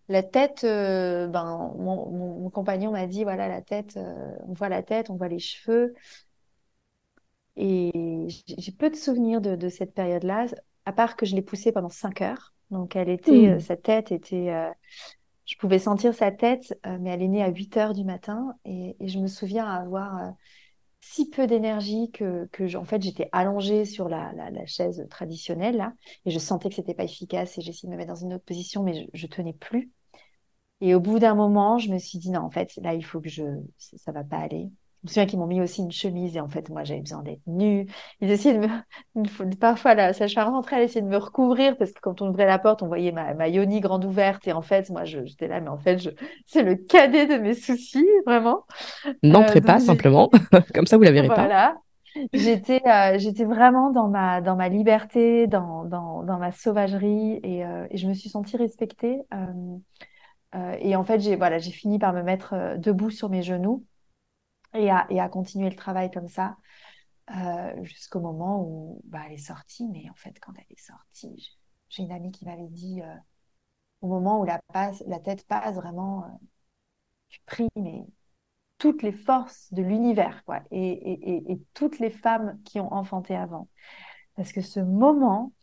la 0.09 0.23
tête, 0.23 0.63
euh, 0.63 1.27
ben, 1.27 1.73
mon, 1.77 2.11
mon, 2.11 2.49
compagnon 2.49 2.91
m'a 2.91 3.07
dit, 3.07 3.23
voilà, 3.23 3.47
la 3.47 3.61
tête, 3.61 3.97
on 4.47 4.53
voit 4.53 4.69
la 4.69 4.83
tête, 4.83 5.09
on 5.09 5.15
voit 5.15 5.29
les 5.29 5.39
cheveux. 5.39 5.95
Et 7.55 8.27
j'ai 8.45 8.71
peu 8.71 8.89
de 8.89 8.95
souvenirs 8.95 9.41
de, 9.41 9.55
de 9.55 9.69
cette 9.69 9.93
période-là, 9.93 10.47
à 10.85 10.91
part 10.91 11.15
que 11.15 11.25
je 11.25 11.35
l'ai 11.35 11.41
poussée 11.41 11.71
pendant 11.71 11.89
5 11.89 12.21
heures. 12.21 12.53
Donc, 12.69 12.95
elle 12.95 13.09
était, 13.09 13.55
mmh. 13.55 13.59
sa 13.61 13.77
tête 13.77 14.11
était, 14.11 14.53
je 15.45 15.55
pouvais 15.57 15.79
sentir 15.79 16.13
sa 16.13 16.31
tête, 16.31 16.77
mais 16.99 17.09
elle 17.09 17.23
est 17.23 17.27
née 17.27 17.43
à 17.43 17.49
8 17.49 17.77
heures 17.77 17.93
du 17.93 18.03
matin. 18.03 18.53
Et, 18.65 18.95
et 18.99 19.07
je 19.07 19.17
me 19.17 19.27
souviens 19.27 19.65
avoir 19.65 20.33
si 21.07 21.29
peu 21.29 21.45
d'énergie 21.45 22.09
que, 22.11 22.47
que 22.51 22.65
j'étais 22.67 23.29
allongée 23.31 23.85
sur 23.85 24.09
la, 24.09 24.33
chaise 24.65 25.05
traditionnelle 25.09 25.93
et 26.25 26.31
je 26.31 26.39
sentais 26.39 26.69
que 26.69 26.75
c'était 26.75 26.95
pas 26.95 27.03
efficace 27.03 27.57
et 27.57 27.61
essayé 27.61 27.87
de 27.87 27.91
me 27.91 27.97
mettre 27.97 28.09
dans 28.09 28.25
une 28.25 28.33
autre 28.33 28.43
position, 28.43 28.81
mais 28.81 29.03
je, 29.03 29.07
je 29.13 29.27
tenais 29.27 29.53
plus. 29.53 29.91
Et 30.81 30.95
au 30.95 30.99
bout 30.99 31.19
d'un 31.19 31.35
moment, 31.35 31.77
je 31.77 31.91
me 31.91 31.99
suis 31.99 32.17
dit 32.17 32.31
non, 32.31 32.41
en 32.41 32.49
fait, 32.49 32.75
là, 32.77 32.95
il 32.95 33.05
faut 33.05 33.21
que 33.21 33.29
je, 33.29 33.43
ça, 33.77 33.97
ça 33.97 34.11
va 34.11 34.23
pas 34.23 34.37
aller 34.37 34.71
me 35.05 35.09
souviens 35.09 35.25
qu'ils 35.25 35.39
m'ont 35.39 35.47
mis 35.47 35.61
aussi 35.61 35.81
une 35.81 35.91
chemise 35.91 36.35
et 36.35 36.39
en 36.39 36.47
fait, 36.47 36.69
moi, 36.69 36.83
j'avais 36.83 37.01
besoin 37.01 37.21
d'être 37.21 37.41
nue. 37.47 37.87
Ils 38.21 38.31
essayaient 38.31 38.57
de 38.57 38.67
me, 38.67 39.55
parfois, 39.59 39.93
la 39.93 40.13
sage-femme 40.13 40.49
rentrait, 40.49 40.77
elle 40.77 40.83
essayait 40.83 41.01
de 41.01 41.07
me 41.07 41.17
recouvrir 41.17 41.77
parce 41.77 41.91
que 41.91 41.99
quand 42.01 42.21
on 42.21 42.29
ouvrait 42.29 42.45
la 42.45 42.59
porte, 42.59 42.81
on 42.83 42.87
voyait 42.87 43.11
ma, 43.11 43.33
ma 43.33 43.47
yoni 43.47 43.79
grande 43.79 44.05
ouverte 44.05 44.47
et 44.47 44.53
en 44.53 44.61
fait, 44.61 44.89
moi, 44.89 45.05
j'étais 45.05 45.47
là, 45.47 45.61
mais 45.61 45.69
en 45.69 45.77
fait, 45.77 45.99
je... 45.99 46.09
c'est 46.45 46.63
le 46.63 46.75
cadet 46.75 47.27
de 47.27 47.35
mes 47.35 47.53
soucis, 47.53 48.07
vraiment. 48.25 48.65
N'entrez 49.23 49.59
euh, 49.59 49.63
pas 49.63 49.79
simplement, 49.79 50.29
comme 50.73 50.87
ça, 50.87 50.97
vous 50.97 51.03
la 51.03 51.11
verrez 51.11 51.27
voilà. 51.27 51.47
pas. 51.47 51.75
J'étais, 52.33 52.81
euh, 52.87 53.17
j'étais 53.17 53.43
vraiment 53.43 53.91
dans 53.91 54.07
ma, 54.07 54.41
dans 54.41 54.55
ma 54.55 54.69
liberté, 54.69 55.47
dans, 55.47 55.83
dans, 55.83 56.23
dans 56.23 56.39
ma 56.39 56.51
sauvagerie 56.51 57.39
et, 57.43 57.65
euh, 57.65 57.85
et, 57.91 57.97
je 57.97 58.07
me 58.07 58.13
suis 58.13 58.29
sentie 58.29 58.55
respectée. 58.55 59.19
et 60.79 60.95
en 60.95 61.03
fait, 61.03 61.19
j'ai 61.19 61.35
voilà, 61.35 61.57
j'ai 61.57 61.71
fini 61.71 61.99
par 61.99 62.13
me 62.13 62.23
mettre 62.23 62.77
debout 62.77 63.09
sur 63.09 63.29
mes 63.29 63.41
genoux 63.41 63.83
et 64.75 64.89
à, 64.89 65.07
et 65.09 65.19
à 65.19 65.29
continuer 65.29 65.69
le 65.69 65.75
travail 65.75 66.11
comme 66.11 66.27
ça 66.27 66.57
euh, 67.31 67.83
jusqu'au 67.83 68.19
moment 68.19 68.61
où 68.61 69.01
bah, 69.05 69.23
elle 69.25 69.33
est 69.33 69.37
sortie. 69.37 69.87
Mais 69.87 70.09
en 70.09 70.15
fait, 70.15 70.39
quand 70.39 70.53
elle 70.57 70.65
est 70.69 70.79
sortie, 70.79 71.55
j'ai 71.89 72.03
une 72.03 72.11
amie 72.11 72.31
qui 72.31 72.45
m'avait 72.45 72.67
dit 72.67 73.01
euh, 73.01 73.15
au 74.01 74.07
moment 74.07 74.39
où 74.39 74.45
la, 74.45 74.59
passe, 74.73 75.03
la 75.07 75.19
tête 75.19 75.45
passe, 75.47 75.75
vraiment, 75.75 76.25
euh, 76.25 76.45
tu 77.29 77.39
pries, 77.45 77.69
mais 77.75 78.05
toutes 78.77 79.03
les 79.03 79.11
forces 79.11 79.73
de 79.73 79.81
l'univers, 79.81 80.43
quoi, 80.45 80.61
et, 80.71 80.79
et, 80.79 81.51
et, 81.51 81.61
toutes 81.73 81.99
les 81.99 82.09
femmes 82.09 82.59
qui 82.65 82.79
ont 82.79 82.93
enfanté 82.93 83.35
avant. 83.35 83.69
Parce 84.35 84.51
que 84.51 84.61
ce 84.61 84.79
moment, 84.81 85.53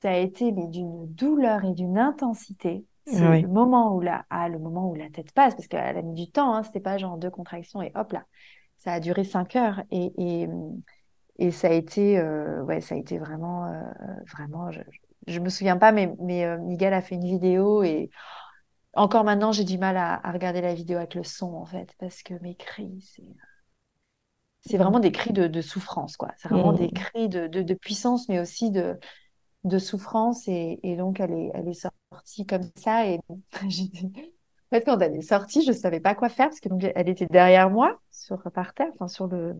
ça 0.00 0.10
a 0.10 0.16
été 0.16 0.52
d'une 0.52 1.06
douleur 1.14 1.64
et 1.64 1.72
d'une 1.72 1.98
intensité. 1.98 2.84
C'est 3.06 3.42
le 3.42 3.48
moment 3.48 3.94
où 3.94 4.00
la, 4.00 4.24
ah, 4.30 4.48
le 4.48 4.58
moment 4.58 4.88
où 4.88 4.94
la 4.94 5.10
tête 5.10 5.32
passe, 5.32 5.54
parce 5.54 5.68
qu'elle 5.68 5.96
a 5.96 6.02
mis 6.02 6.14
du 6.14 6.30
temps, 6.30 6.54
hein, 6.54 6.62
c'était 6.62 6.80
pas 6.80 6.96
genre 6.96 7.18
deux 7.18 7.30
contractions 7.30 7.82
et 7.82 7.92
hop 7.94 8.12
là. 8.12 8.24
Ça 8.78 8.94
a 8.94 9.00
duré 9.00 9.24
cinq 9.24 9.56
heures 9.56 9.82
et, 9.90 10.12
et, 10.16 10.48
et 11.38 11.50
ça 11.50 11.68
a 11.68 11.72
été, 11.72 12.18
euh, 12.18 12.62
ouais, 12.62 12.80
ça 12.80 12.94
a 12.94 12.98
été 12.98 13.18
vraiment, 13.18 13.66
euh, 13.66 13.82
vraiment, 14.32 14.70
je, 14.70 14.80
je, 15.26 15.38
me 15.38 15.48
souviens 15.48 15.76
pas, 15.76 15.92
mais, 15.92 16.14
mais 16.18 16.44
euh, 16.46 16.58
Miguel 16.58 16.94
a 16.94 17.02
fait 17.02 17.14
une 17.14 17.26
vidéo 17.26 17.82
et 17.82 18.10
encore 18.94 19.24
maintenant, 19.24 19.52
j'ai 19.52 19.64
du 19.64 19.76
mal 19.76 19.96
à, 19.96 20.14
à, 20.26 20.32
regarder 20.32 20.60
la 20.60 20.74
vidéo 20.74 20.96
avec 20.98 21.14
le 21.14 21.24
son 21.24 21.54
en 21.54 21.66
fait, 21.66 21.94
parce 21.98 22.22
que 22.22 22.34
mes 22.40 22.54
cris, 22.54 23.00
c'est, 23.02 23.22
c'est 24.60 24.78
vraiment 24.78 25.00
des 25.00 25.12
cris 25.12 25.32
de, 25.32 25.46
de 25.46 25.60
souffrance, 25.60 26.16
quoi. 26.16 26.30
C'est 26.38 26.48
vraiment 26.48 26.72
des 26.72 26.86
mmh. 26.86 26.92
cris 26.92 27.28
de, 27.28 27.46
de, 27.48 27.62
de 27.62 27.74
puissance, 27.74 28.28
mais 28.28 28.40
aussi 28.40 28.70
de, 28.70 28.98
de 29.64 29.78
souffrance 29.78 30.46
et, 30.46 30.78
donc 30.96 31.20
elle 31.20 31.32
est, 31.32 31.50
elle 31.54 31.68
est 31.68 31.88
sortie 32.12 32.46
comme 32.46 32.62
ça 32.76 33.06
et 33.06 33.18
en 33.30 33.38
fait 34.70 34.84
quand 34.84 34.98
elle 35.00 35.16
est 35.16 35.22
sortie 35.22 35.64
je 35.64 35.72
savais 35.72 36.00
pas 36.00 36.14
quoi 36.14 36.28
faire 36.28 36.48
parce 36.48 36.60
que 36.60 36.68
donc 36.68 36.84
elle 36.94 37.08
était 37.08 37.26
derrière 37.26 37.70
moi 37.70 37.98
sur 38.10 38.42
par 38.52 38.74
terre 38.74 38.90
enfin 38.94 39.08
sur 39.08 39.26
le 39.26 39.56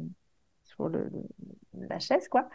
sur 0.65 0.89
le, 0.89 1.11
la 1.79 1.99
chaise 1.99 2.29
quoi. 2.29 2.49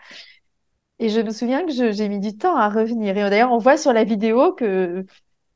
Et 1.00 1.10
je 1.10 1.22
me 1.22 1.32
souviens 1.32 1.66
que 1.66 1.72
j'ai 1.72 2.10
mis 2.10 2.20
du 2.20 2.36
temps 2.36 2.58
à 2.58 2.70
revenir. 2.70 3.18
Et 3.18 3.30
d'ailleurs 3.30 3.52
on 3.52 3.58
voit 3.58 3.78
sur 3.78 3.94
la 3.94 4.04
vidéo 4.04 4.54
que 4.54 5.06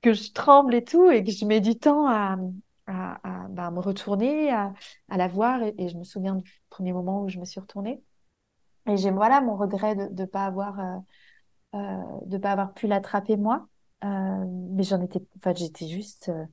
que 0.01 0.13
je 0.13 0.31
tremble 0.31 0.73
et 0.75 0.83
tout 0.83 1.09
et 1.11 1.23
que 1.23 1.31
je 1.31 1.45
mets 1.45 1.61
du 1.61 1.77
temps 1.77 2.07
à 2.07 2.37
à, 2.87 3.47
bah, 3.49 3.71
me 3.71 3.79
retourner 3.79 4.51
à, 4.51 4.73
à 5.09 5.17
la 5.17 5.27
voir 5.29 5.63
et, 5.63 5.73
et, 5.77 5.87
je 5.87 5.97
me 5.97 6.03
souviens 6.03 6.35
du 6.35 6.61
premier 6.69 6.91
moment 6.91 7.23
où 7.23 7.29
je 7.29 7.39
me 7.39 7.45
suis 7.45 7.59
retournée. 7.61 8.03
Et 8.87 8.97
j'ai 8.97 9.11
voilà 9.11 9.39
mon 9.41 9.55
regret 9.55 9.95
de 9.95 10.09
ne 10.21 10.25
pas 10.25 10.45
avoir 10.45 10.79
euh, 10.79 10.97
euh, 11.73 12.01
de 12.25 12.37
pas 12.37 12.51
avoir 12.51 12.73
pu 12.73 12.87
l'attraper 12.87 13.37
moi. 13.37 13.67
Euh, 14.03 14.45
mais 14.71 14.83
j'en 14.83 15.01
étais, 15.01 15.21
enfin, 15.37 15.53
j'étais 15.55 15.87
juste, 15.87 16.29
euh, 16.29 16.45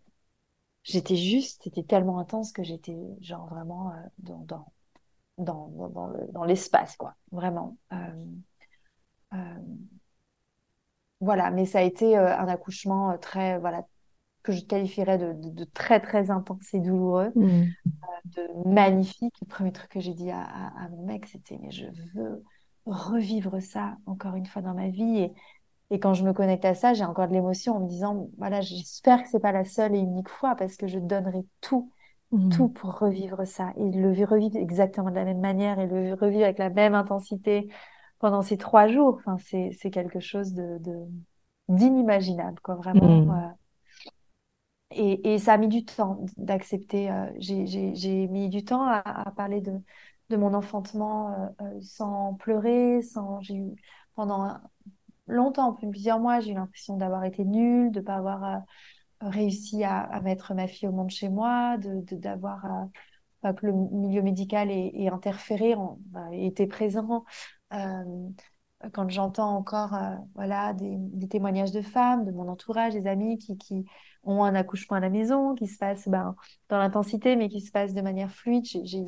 j'étais 0.82 1.16
juste, 1.16 1.62
c'était 1.64 1.82
tellement 1.82 2.18
intense 2.18 2.52
que 2.52 2.62
j'étais 2.62 2.96
genre 3.20 3.48
vraiment 3.48 3.92
dans, 4.18 4.38
dans, 4.44 4.72
dans, 5.38 5.68
dans, 5.88 6.06
le, 6.06 6.32
dans 6.32 6.44
l'espace, 6.44 6.96
quoi, 6.96 7.16
vraiment. 7.32 7.76
voilà, 11.20 11.50
mais 11.50 11.66
ça 11.66 11.80
a 11.80 11.82
été 11.82 12.16
un 12.16 12.48
accouchement 12.48 13.18
très, 13.18 13.58
voilà, 13.58 13.84
que 14.42 14.52
je 14.52 14.64
qualifierais 14.64 15.18
de, 15.18 15.34
de, 15.34 15.64
très 15.64 16.00
très 16.00 16.30
intense 16.30 16.72
et 16.72 16.80
douloureux, 16.80 17.30
mmh. 17.34 17.62
de 18.24 18.68
magnifique. 18.68 19.34
Le 19.42 19.46
premier 19.46 19.72
truc 19.72 19.90
que 19.90 20.00
j'ai 20.00 20.14
dit 20.14 20.30
à, 20.30 20.40
à, 20.40 20.84
à 20.84 20.88
mon 20.88 21.04
mec, 21.04 21.26
c'était 21.26 21.58
mais 21.60 21.70
je 21.70 21.86
veux 22.14 22.42
revivre 22.86 23.60
ça 23.60 23.96
encore 24.06 24.34
une 24.34 24.46
fois 24.46 24.62
dans 24.62 24.74
ma 24.74 24.88
vie. 24.88 25.18
Et, 25.18 25.32
et 25.90 25.98
quand 25.98 26.14
je 26.14 26.24
me 26.24 26.32
connecte 26.32 26.64
à 26.64 26.74
ça, 26.74 26.94
j'ai 26.94 27.04
encore 27.04 27.28
de 27.28 27.32
l'émotion 27.32 27.76
en 27.76 27.80
me 27.80 27.88
disant, 27.88 28.28
voilà, 28.38 28.60
j'espère 28.60 29.22
que 29.22 29.28
c'est 29.28 29.40
pas 29.40 29.52
la 29.52 29.64
seule 29.64 29.94
et 29.94 29.98
unique 29.98 30.28
fois 30.28 30.54
parce 30.54 30.76
que 30.76 30.86
je 30.86 30.98
donnerai 30.98 31.40
tout, 31.60 31.90
mmh. 32.30 32.48
tout 32.50 32.68
pour 32.68 32.98
revivre 32.98 33.46
ça 33.46 33.72
et 33.76 33.90
le 33.90 34.10
revivre 34.24 34.56
exactement 34.56 35.10
de 35.10 35.16
la 35.16 35.24
même 35.24 35.40
manière 35.40 35.78
et 35.78 35.86
le 35.86 36.14
revivre 36.14 36.44
avec 36.44 36.58
la 36.58 36.70
même 36.70 36.94
intensité 36.94 37.68
pendant 38.20 38.42
ces 38.42 38.56
trois 38.56 38.86
jours. 38.86 39.20
Enfin, 39.26 39.36
c'est 39.72 39.90
quelque 39.90 40.20
chose 40.20 40.52
de 40.52 40.78
d'inimaginable, 41.70 42.58
quoi, 42.60 42.74
vraiment. 42.74 43.22
Mm. 43.22 43.54
Et, 44.92 45.34
et, 45.34 45.38
ça 45.38 45.52
a 45.52 45.56
mis 45.56 45.68
du 45.68 45.84
temps 45.84 46.24
d'accepter. 46.36 47.10
Euh, 47.10 47.30
j'ai 47.38 48.26
mis 48.26 48.48
du 48.48 48.64
temps 48.64 48.82
à, 48.82 48.98
à 48.98 49.30
parler 49.30 49.60
de, 49.60 49.72
de, 50.30 50.36
mon 50.36 50.54
enfantement 50.54 51.32
euh, 51.32 51.46
euh, 51.62 51.80
sans 51.82 52.34
pleurer, 52.34 53.02
sans. 53.02 53.40
J'ai 53.40 53.56
eu 53.56 53.74
pendant 54.14 54.58
longtemps, 55.26 55.74
plusieurs 55.74 56.20
mois, 56.20 56.40
j'ai 56.40 56.52
eu 56.52 56.54
l'impression 56.54 56.96
d'avoir 56.96 57.24
été 57.24 57.44
nulle, 57.44 57.90
de 57.92 58.00
pas 58.00 58.16
avoir 58.16 58.62
réussi 59.20 59.84
à, 59.84 60.20
mettre 60.22 60.54
ma 60.54 60.66
fille 60.66 60.88
au 60.88 60.92
monde 60.92 61.10
chez 61.10 61.28
moi, 61.28 61.76
de 61.78 62.00
d'avoir 62.16 62.66
que 63.42 63.66
le 63.66 63.72
milieu 63.72 64.22
médical 64.22 64.70
ait, 64.70 65.08
interféré, 65.08 65.74
en, 65.74 65.98
bah, 66.06 66.28
était 66.32 66.66
présent. 66.66 67.24
Euh, 67.72 68.88
quand 68.92 69.08
j'entends 69.10 69.56
encore 69.56 69.94
euh, 69.94 70.16
voilà, 70.34 70.72
des, 70.72 70.96
des, 70.96 71.28
témoignages 71.28 71.72
de 71.72 71.82
femmes, 71.82 72.24
de 72.24 72.30
mon 72.30 72.48
entourage, 72.48 72.94
des 72.94 73.06
amis 73.06 73.38
qui, 73.38 73.58
qui 73.58 73.84
ont 74.24 74.42
un 74.42 74.54
accouchement 74.54 74.96
à 74.96 75.00
la 75.00 75.10
maison, 75.10 75.54
qui 75.54 75.66
se 75.66 75.76
passe 75.78 76.08
ben, 76.08 76.34
dans 76.68 76.78
l'intensité, 76.78 77.36
mais 77.36 77.48
qui 77.48 77.60
se 77.60 77.70
passe 77.70 77.94
de 77.94 78.00
manière 78.00 78.30
fluide, 78.30 78.64
j'ai, 78.64 79.04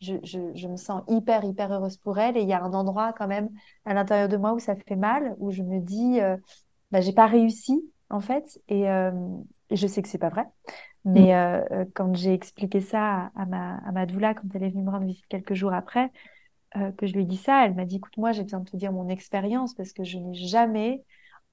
je, 0.00 0.14
je, 0.22 0.38
je, 0.54 0.68
me 0.68 0.76
sens 0.76 1.02
hyper, 1.08 1.44
hyper 1.44 1.72
heureuse 1.72 1.96
pour 1.96 2.18
elle. 2.18 2.36
Et 2.36 2.42
il 2.42 2.48
y 2.48 2.52
a 2.52 2.62
un 2.62 2.72
endroit 2.72 3.12
quand 3.12 3.28
même 3.28 3.50
à 3.84 3.94
l'intérieur 3.94 4.28
de 4.28 4.36
moi 4.36 4.52
où 4.52 4.58
ça 4.58 4.74
fait 4.76 4.96
mal, 4.96 5.34
où 5.38 5.50
je 5.50 5.62
me 5.62 5.80
dis, 5.80 6.20
euh, 6.20 6.36
ben, 6.90 7.00
j'ai 7.00 7.12
pas 7.12 7.26
réussi, 7.26 7.82
en 8.10 8.20
fait. 8.20 8.60
Et, 8.68 8.88
euh, 8.90 9.12
et 9.70 9.76
je 9.76 9.86
sais 9.86 10.02
que 10.02 10.08
c'est 10.08 10.18
pas 10.18 10.28
vrai. 10.30 10.44
Mais 11.04 11.28
mm. 11.28 11.72
euh, 11.72 11.84
quand 11.94 12.14
j'ai 12.14 12.34
expliqué 12.34 12.80
ça 12.80 13.30
à, 13.34 13.46
ma, 13.46 13.76
à 13.78 13.92
ma 13.92 14.06
doula, 14.06 14.34
quand 14.34 14.48
elle 14.54 14.64
est 14.64 14.70
venue 14.70 14.82
me 14.82 14.90
rendre 14.90 15.06
visite 15.06 15.26
quelques 15.28 15.54
jours 15.54 15.72
après, 15.72 16.10
euh, 16.76 16.92
que 16.92 17.06
je 17.06 17.14
lui 17.14 17.22
ai 17.22 17.24
dit 17.24 17.36
ça, 17.36 17.64
elle 17.64 17.74
m'a 17.74 17.84
dit, 17.84 17.96
écoute, 17.96 18.16
moi, 18.16 18.32
j'ai 18.32 18.42
besoin 18.42 18.60
de 18.60 18.68
te 18.68 18.76
dire 18.76 18.92
mon 18.92 19.08
expérience 19.08 19.72
parce 19.74 19.92
que 19.92 20.04
je 20.04 20.18
n'ai 20.18 20.34
jamais, 20.34 21.04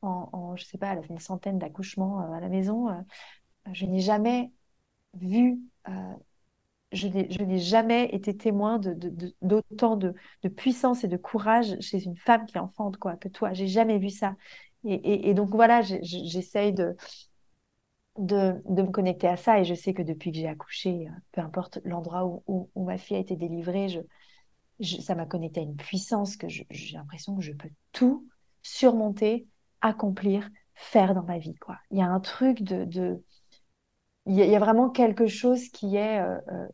en, 0.01 0.27
en, 0.33 0.55
je 0.55 0.65
sais 0.65 0.77
pas, 0.77 0.91
elle 0.91 0.99
a 0.99 1.01
fait 1.01 1.13
une 1.13 1.19
centaine 1.19 1.59
d'accouchements 1.59 2.21
euh, 2.21 2.33
à 2.33 2.39
la 2.41 2.49
maison, 2.49 2.89
euh, 2.89 2.93
je 3.71 3.85
n'ai 3.85 3.99
jamais 3.99 4.51
vu, 5.13 5.59
je 6.93 7.07
n'ai 7.43 7.59
jamais 7.59 8.05
été 8.13 8.35
témoin 8.35 8.79
d'autant 9.41 9.97
de, 9.97 10.13
puissance 10.55 11.03
et 11.03 11.07
de 11.07 11.17
courage 11.17 11.79
chez 11.79 12.03
une 12.03 12.17
femme 12.17 12.45
qui 12.45 12.57
enfante, 12.57 12.97
quoi, 12.97 13.15
que 13.15 13.27
toi. 13.27 13.53
J'ai 13.53 13.67
jamais 13.67 13.99
vu 13.99 14.09
ça. 14.09 14.35
Et, 14.85 15.33
donc 15.33 15.49
voilà, 15.49 15.81
j'essaye 15.81 16.73
de, 16.73 16.95
me 18.17 18.91
connecter 18.91 19.27
à 19.27 19.37
ça. 19.37 19.59
Et 19.59 19.65
je 19.65 19.73
sais 19.73 19.93
que 19.93 20.01
depuis 20.01 20.31
que 20.31 20.37
j'ai 20.37 20.47
accouché, 20.47 21.07
peu 21.31 21.41
importe 21.41 21.79
l'endroit 21.83 22.41
où, 22.47 22.69
ma 22.75 22.97
fille 22.97 23.17
a 23.17 23.19
été 23.19 23.35
délivrée, 23.35 23.87
ça 24.81 25.15
m'a 25.15 25.25
connecté 25.25 25.61
à 25.61 25.63
une 25.63 25.75
puissance 25.75 26.37
que 26.37 26.47
j'ai 26.47 26.67
l'impression 26.93 27.35
que 27.35 27.41
je 27.41 27.53
peux 27.53 27.69
tout 27.91 28.27
surmonter, 28.61 29.47
accomplir, 29.81 30.49
faire 30.73 31.13
dans 31.13 31.23
ma 31.23 31.37
vie. 31.37 31.55
Quoi. 31.55 31.77
Il 31.91 31.97
y 31.97 32.01
a 32.01 32.07
un 32.07 32.19
truc 32.19 32.63
de... 32.63 33.23
Il, 34.25 34.35
y 34.35 34.55
a, 34.55 34.59
vraiment 34.59 34.89
quelque 34.89 35.27
chose 35.27 35.69
qui 35.69 35.95
est... 35.95 36.19
Euh, 36.19 36.37
euh, 36.51 36.67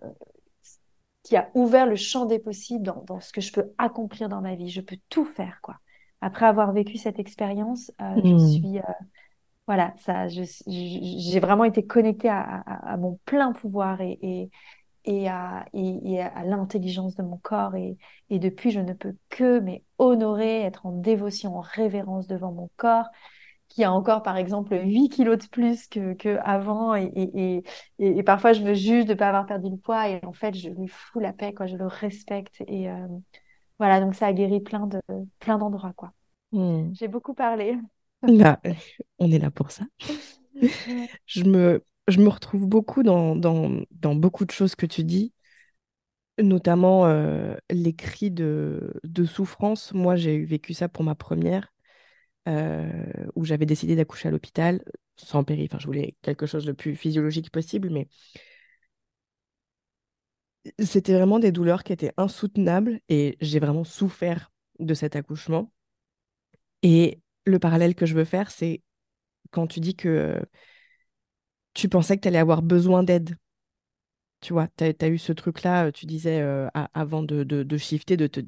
qui 1.22 1.36
a 1.36 1.50
ouvert 1.54 1.86
le 1.86 1.98
champ 1.98 2.26
des 2.26 2.40
possibles 2.40 2.84
dans, 2.84 3.04
dans, 3.06 3.20
ce 3.20 3.32
que 3.34 3.42
je 3.42 3.52
peux 3.52 3.72
accomplir 3.78 4.30
dans 4.30 4.42
ma 4.42 4.56
vie. 4.56 4.70
Je 4.70 4.82
peux 4.82 4.98
tout 5.10 5.26
faire, 5.26 5.60
quoi. 5.62 5.76
Après 6.22 6.46
avoir 6.46 6.72
vécu 6.72 6.98
cette 6.98 7.20
expérience, 7.20 7.92
euh, 8.02 8.16
je 8.24 8.34
hmm. 8.34 8.48
suis... 8.48 8.80
voilà, 9.68 9.94
ça, 9.98 10.28
j'ai 10.28 11.40
vraiment 11.40 11.66
été 11.66 11.86
connectée 11.86 12.30
à, 12.30 12.42
à, 12.42 12.94
à, 12.94 12.98
mon 12.98 13.20
plein 13.26 13.52
pouvoir 13.52 14.02
et, 14.02 14.18
et, 14.22 14.50
et 15.06 15.30
à, 15.30 15.66
et, 15.74 16.22
à 16.22 16.44
l'intelligence 16.46 17.16
de 17.16 17.24
mon 17.24 17.38
corps. 17.38 17.76
Et, 17.76 17.98
et, 18.30 18.40
depuis, 18.40 18.72
je 18.72 18.80
ne 18.80 18.94
peux 18.94 19.16
que 19.30 19.60
mais 19.60 19.84
honorer, 19.98 20.62
être 20.62 20.86
en 20.86 20.92
dévotion, 20.94 21.58
en 21.58 21.62
révérence 21.62 22.28
devant 22.28 22.52
mon 22.52 22.70
corps, 22.78 23.08
qui 23.70 23.84
a 23.84 23.92
encore, 23.92 24.24
par 24.24 24.36
exemple, 24.38 24.76
8 24.84 25.10
kilos 25.10 25.38
de 25.38 25.48
plus 25.48 25.88
que, 25.88 26.14
que 26.14 26.38
avant. 26.44 26.96
Et, 26.96 27.12
et, 27.16 27.64
et, 28.00 28.24
parfois, 28.24 28.54
je 28.54 28.64
me 28.64 28.74
juge 28.74 29.06
de 29.06 29.14
ne 29.14 29.18
pas 29.18 29.30
avoir 29.30 29.46
perdu 29.46 29.70
le 29.70 29.78
poids. 29.78 30.10
Et 30.10 30.20
en 30.26 30.34
fait, 30.34 30.56
je 30.56 30.70
lui 30.70 30.88
fous 30.88 31.20
la 31.20 31.34
paix, 31.34 31.54
quoi. 31.54 31.68
Je 31.68 31.78
le 31.78 31.86
respecte. 31.86 32.62
Et 32.68 32.90
euh, 32.90 33.08
voilà, 33.78 34.02
donc 34.02 34.16
ça 34.16 34.28
a 34.28 34.34
guéri 34.34 34.60
plein 34.60 34.88
de 34.88 35.00
plein 35.40 35.58
d'endroits, 35.58 35.94
quoi. 35.96 36.12
Hmm. 36.52 36.94
J'ai 36.94 37.08
beaucoup 37.08 37.34
parlé. 37.34 37.78
Bah, 38.22 38.60
on 39.20 39.32
est 39.32 39.40
là 39.40 39.50
pour 39.50 39.72
ça. 39.72 39.86
je 41.26 41.44
me 41.46 41.82
je 42.10 42.20
me 42.20 42.28
retrouve 42.28 42.68
beaucoup 42.68 43.02
dans, 43.02 43.36
dans, 43.36 43.82
dans, 43.92 44.16
beaucoup 44.16 44.44
de 44.44 44.52
choses 44.52 44.76
que 44.76 44.86
tu 44.86 45.04
dis, 45.06 45.32
notamment 46.42 47.06
euh, 47.06 47.56
les 47.70 47.94
cris 47.94 48.32
de, 48.32 48.94
de, 49.04 49.26
souffrance. 49.26 49.94
Moi, 49.94 50.16
j'ai 50.16 50.44
vécu 50.44 50.74
ça 50.74 50.90
pour 50.90 51.04
ma 51.04 51.16
première, 51.16 51.72
où 52.48 53.46
j'avais 53.46 53.66
décidé 53.66 53.96
d'accoucher 53.96 54.30
à 54.30 54.32
l'hôpital, 54.32 54.84
sans 55.18 55.44
péri. 55.44 55.68
Enfin, 55.70 55.80
je 55.80 55.86
voulais 55.86 56.16
quelque 56.22 56.46
chose 56.46 56.66
le 56.66 56.74
plus 56.74 56.96
physiologique 56.96 57.52
possible, 57.52 57.90
mais 57.90 58.08
c'était 60.80 61.14
vraiment 61.14 61.40
des 61.40 61.52
douleurs 61.52 61.84
qui 61.84 61.94
étaient 61.94 62.14
insoutenables 62.18 63.00
et 63.10 63.38
j'ai 63.42 63.60
vraiment 63.60 63.84
souffert 63.84 64.52
de 64.80 64.94
cet 64.94 65.16
accouchement. 65.16 65.72
Et 66.84 67.20
le 67.46 67.60
parallèle 67.60 67.96
que 67.96 68.06
je 68.06 68.16
veux 68.16 68.26
faire, 68.26 68.52
c'est 68.52 68.82
quand 69.52 69.68
tu 69.68 69.80
dis 69.80 69.96
que 69.96 70.40
tu 71.74 71.90
pensais 71.90 72.16
que 72.18 72.22
tu 72.22 72.28
allais 72.28 72.40
avoir 72.40 72.62
besoin 72.62 73.04
d'aide. 73.04 73.36
Tu 74.42 74.54
vois, 74.54 74.68
tu 74.78 74.84
as, 74.86 75.08
eu 75.08 75.18
ce 75.18 75.34
truc-là, 75.34 75.88
euh, 75.88 75.92
tu 75.92 76.06
disais 76.06 76.40
euh, 76.42 76.68
avant 76.94 77.24
de, 77.24 77.44
de, 77.44 77.64
de, 77.64 77.78
shifter, 77.78 78.16
de 78.16 78.28
te. 78.28 78.40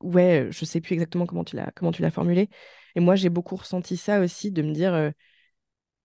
Ouais, 0.00 0.48
je 0.50 0.64
sais 0.64 0.80
plus 0.80 0.94
exactement 0.94 1.26
comment 1.26 1.44
tu 1.44 1.56
l'as 1.56 1.70
comment 1.76 1.92
tu 1.92 2.02
l'as 2.02 2.10
formulé. 2.10 2.48
Et 2.96 3.00
moi, 3.00 3.16
j'ai 3.16 3.28
beaucoup 3.28 3.56
ressenti 3.56 3.96
ça 3.96 4.20
aussi, 4.20 4.50
de 4.50 4.62
me 4.62 4.72
dire, 4.72 4.94
euh, 4.94 5.10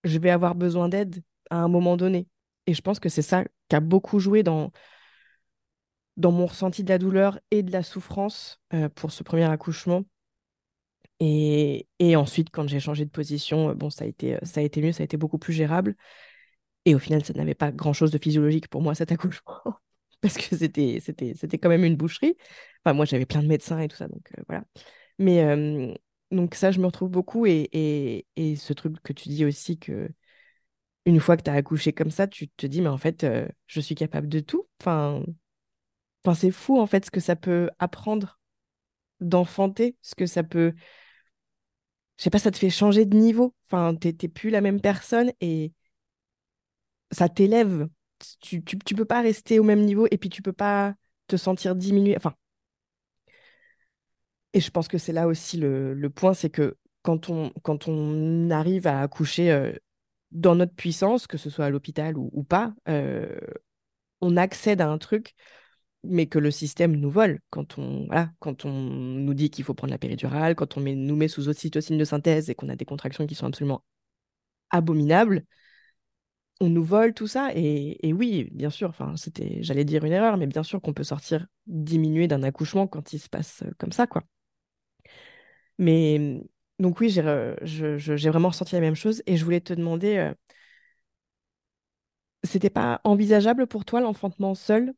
je 0.04 0.18
vais 0.18 0.30
avoir 0.30 0.54
besoin 0.54 0.88
d'aide 0.88 1.22
à 1.50 1.56
un 1.58 1.68
moment 1.68 1.96
donné. 1.96 2.28
Et 2.66 2.74
je 2.74 2.82
pense 2.82 3.00
que 3.00 3.08
c'est 3.08 3.22
ça 3.22 3.44
qui 3.68 3.76
a 3.76 3.80
beaucoup 3.80 4.18
joué 4.20 4.42
dans, 4.42 4.72
dans 6.16 6.32
mon 6.32 6.46
ressenti 6.46 6.84
de 6.84 6.88
la 6.90 6.98
douleur 6.98 7.38
et 7.50 7.62
de 7.62 7.72
la 7.72 7.82
souffrance 7.82 8.60
pour 8.94 9.10
ce 9.12 9.22
premier 9.22 9.44
accouchement. 9.44 10.04
Et, 11.20 11.86
ensuite, 12.16 12.50
quand 12.50 12.68
j'ai 12.68 12.80
changé 12.80 13.04
de 13.04 13.10
position, 13.10 13.70
euh, 13.70 13.74
bon, 13.74 13.90
ça 13.90 14.04
a 14.04 14.08
été, 14.08 14.36
euh, 14.36 14.38
ça 14.42 14.60
a 14.60 14.62
été 14.62 14.82
mieux, 14.82 14.92
ça 14.92 15.02
a 15.02 15.04
été 15.04 15.16
beaucoup 15.16 15.38
plus 15.38 15.52
gérable. 15.52 15.96
Et 16.86 16.94
au 16.94 16.98
final, 16.98 17.24
ça 17.24 17.34
n'avait 17.34 17.54
pas 17.54 17.72
grand-chose 17.72 18.12
de 18.12 18.18
physiologique 18.18 18.68
pour 18.68 18.82
moi, 18.82 18.94
cet 18.94 19.12
accouchement, 19.12 19.62
parce 20.20 20.36
que 20.36 20.56
c'était, 20.56 20.98
c'était, 21.00 21.34
c'était 21.34 21.58
quand 21.58 21.68
même 21.68 21.84
une 21.84 21.96
boucherie. 21.96 22.36
Enfin, 22.84 22.94
moi, 22.94 23.04
j'avais 23.04 23.26
plein 23.26 23.42
de 23.42 23.48
médecins 23.48 23.78
et 23.80 23.88
tout 23.88 23.96
ça, 23.96 24.08
donc 24.08 24.28
euh, 24.38 24.42
voilà. 24.48 24.64
Mais 25.18 25.42
donc 26.30 26.54
ça, 26.54 26.70
je 26.72 26.80
me 26.80 26.86
retrouve 26.86 27.10
beaucoup. 27.10 27.46
Et, 27.46 27.68
et, 27.72 28.26
et, 28.36 28.56
ce 28.56 28.72
truc 28.72 29.02
que 29.02 29.12
tu 29.12 29.28
dis 29.30 29.44
aussi, 29.44 29.78
que 29.78 30.10
une 31.06 31.20
fois 31.20 31.36
que 31.36 31.42
tu 31.42 31.50
as 31.50 31.54
accouché 31.54 31.92
comme 31.92 32.10
ça, 32.10 32.26
tu 32.28 32.48
te 32.48 32.66
dis, 32.66 32.80
mais 32.82 32.88
en 32.88 32.98
fait, 32.98 33.26
je 33.66 33.80
suis 33.80 33.94
capable 33.94 34.28
de 34.28 34.40
tout. 34.40 34.68
Enfin, 34.80 35.22
enfin 36.24 36.34
c'est 36.34 36.50
fou, 36.50 36.78
en 36.78 36.86
fait, 36.86 37.04
ce 37.06 37.10
que 37.10 37.20
ça 37.20 37.36
peut 37.36 37.70
apprendre 37.78 38.38
d'enfanter, 39.20 39.96
ce 40.02 40.14
que 40.14 40.26
ça 40.26 40.42
peut 40.44 40.74
je 42.18 42.24
sais 42.24 42.30
pas, 42.30 42.38
ça 42.38 42.50
te 42.50 42.58
fait 42.58 42.70
changer 42.70 43.04
de 43.06 43.16
niveau. 43.16 43.54
Enfin, 43.70 43.94
t'es 43.94 44.12
plus 44.28 44.50
la 44.50 44.60
même 44.60 44.80
personne 44.80 45.32
et 45.40 45.72
ça 47.10 47.28
t'élève. 47.28 47.88
Tu, 48.40 48.62
tu, 48.64 48.94
peux 48.94 49.04
pas 49.04 49.20
rester 49.20 49.58
au 49.58 49.62
même 49.62 49.82
niveau 49.84 50.06
et 50.10 50.18
puis 50.18 50.30
tu 50.30 50.42
peux 50.42 50.52
pas 50.52 50.94
te 51.26 51.36
sentir 51.36 51.76
diminué. 51.76 52.16
Enfin, 52.16 52.34
et 54.52 54.60
je 54.60 54.70
pense 54.70 54.88
que 54.88 54.98
c'est 54.98 55.12
là 55.12 55.26
aussi 55.26 55.58
le, 55.58 55.94
le 55.94 56.10
point, 56.10 56.34
c'est 56.34 56.50
que 56.50 56.76
quand 57.02 57.28
on, 57.30 57.52
quand 57.62 57.88
on 57.88 58.50
arrive 58.50 58.86
à 58.86 59.02
accoucher 59.02 59.50
euh, 59.52 59.72
dans 60.32 60.54
notre 60.54 60.74
puissance, 60.74 61.26
que 61.26 61.36
ce 61.38 61.50
soit 61.50 61.66
à 61.66 61.70
l'hôpital 61.70 62.16
ou, 62.16 62.30
ou, 62.32 62.42
pas, 62.42 62.74
euh, 62.88 63.38
on 64.20 64.36
accède 64.36 64.80
à 64.80 64.88
un 64.88 64.98
truc 64.98 65.34
mais 66.08 66.26
que 66.26 66.38
le 66.38 66.50
système 66.50 66.96
nous 66.96 67.10
vole 67.10 67.40
quand 67.50 67.78
on, 67.78 68.06
voilà, 68.06 68.30
quand 68.38 68.64
on 68.64 68.72
nous 68.72 69.34
dit 69.34 69.50
qu'il 69.50 69.64
faut 69.64 69.74
prendre 69.74 69.92
la 69.92 69.98
péridurale, 69.98 70.54
quand 70.54 70.76
on 70.76 70.80
met, 70.80 70.94
nous 70.94 71.16
met 71.16 71.28
sous 71.28 71.48
ocytocine 71.48 71.98
de 71.98 72.04
synthèse 72.04 72.50
et 72.50 72.54
qu'on 72.54 72.68
a 72.68 72.76
des 72.76 72.84
contractions 72.84 73.26
qui 73.26 73.34
sont 73.34 73.46
absolument 73.46 73.84
abominables, 74.70 75.44
on 76.60 76.68
nous 76.68 76.84
vole 76.84 77.14
tout 77.14 77.26
ça. 77.26 77.50
Et, 77.54 78.12
oui, 78.12 78.48
bien 78.52 78.70
sûr, 78.70 78.92
c'était, 79.16 79.62
j'allais 79.62 79.84
dire 79.84 80.04
une 80.04 80.12
erreur, 80.12 80.36
mais 80.36 80.46
bien 80.46 80.62
sûr 80.62 80.80
qu'on 80.80 80.94
peut 80.94 81.04
sortir 81.04 81.46
diminué 81.66 82.28
d'un 82.28 82.42
accouchement 82.42 82.86
quand 82.86 83.12
il 83.12 83.18
se 83.20 83.28
passe 83.28 83.62
comme 83.78 83.92
ça, 83.92 84.06
quoi. 84.06 84.22
Mais 85.78 86.40
donc 86.78 87.00
oui, 87.00 87.10
j'ai, 87.10 87.54
j'ai 87.62 88.30
vraiment 88.30 88.48
ressenti 88.48 88.74
la 88.74 88.80
même 88.80 88.94
chose 88.94 89.22
et 89.26 89.36
je 89.36 89.44
voulais 89.44 89.60
te 89.60 89.72
demander, 89.74 90.16
euh, 90.16 90.34
c'était 92.44 92.70
pas 92.70 93.00
envisageable 93.04 93.66
pour 93.66 93.84
toi 93.84 94.00
l'enfantement 94.00 94.54
seul 94.54 94.94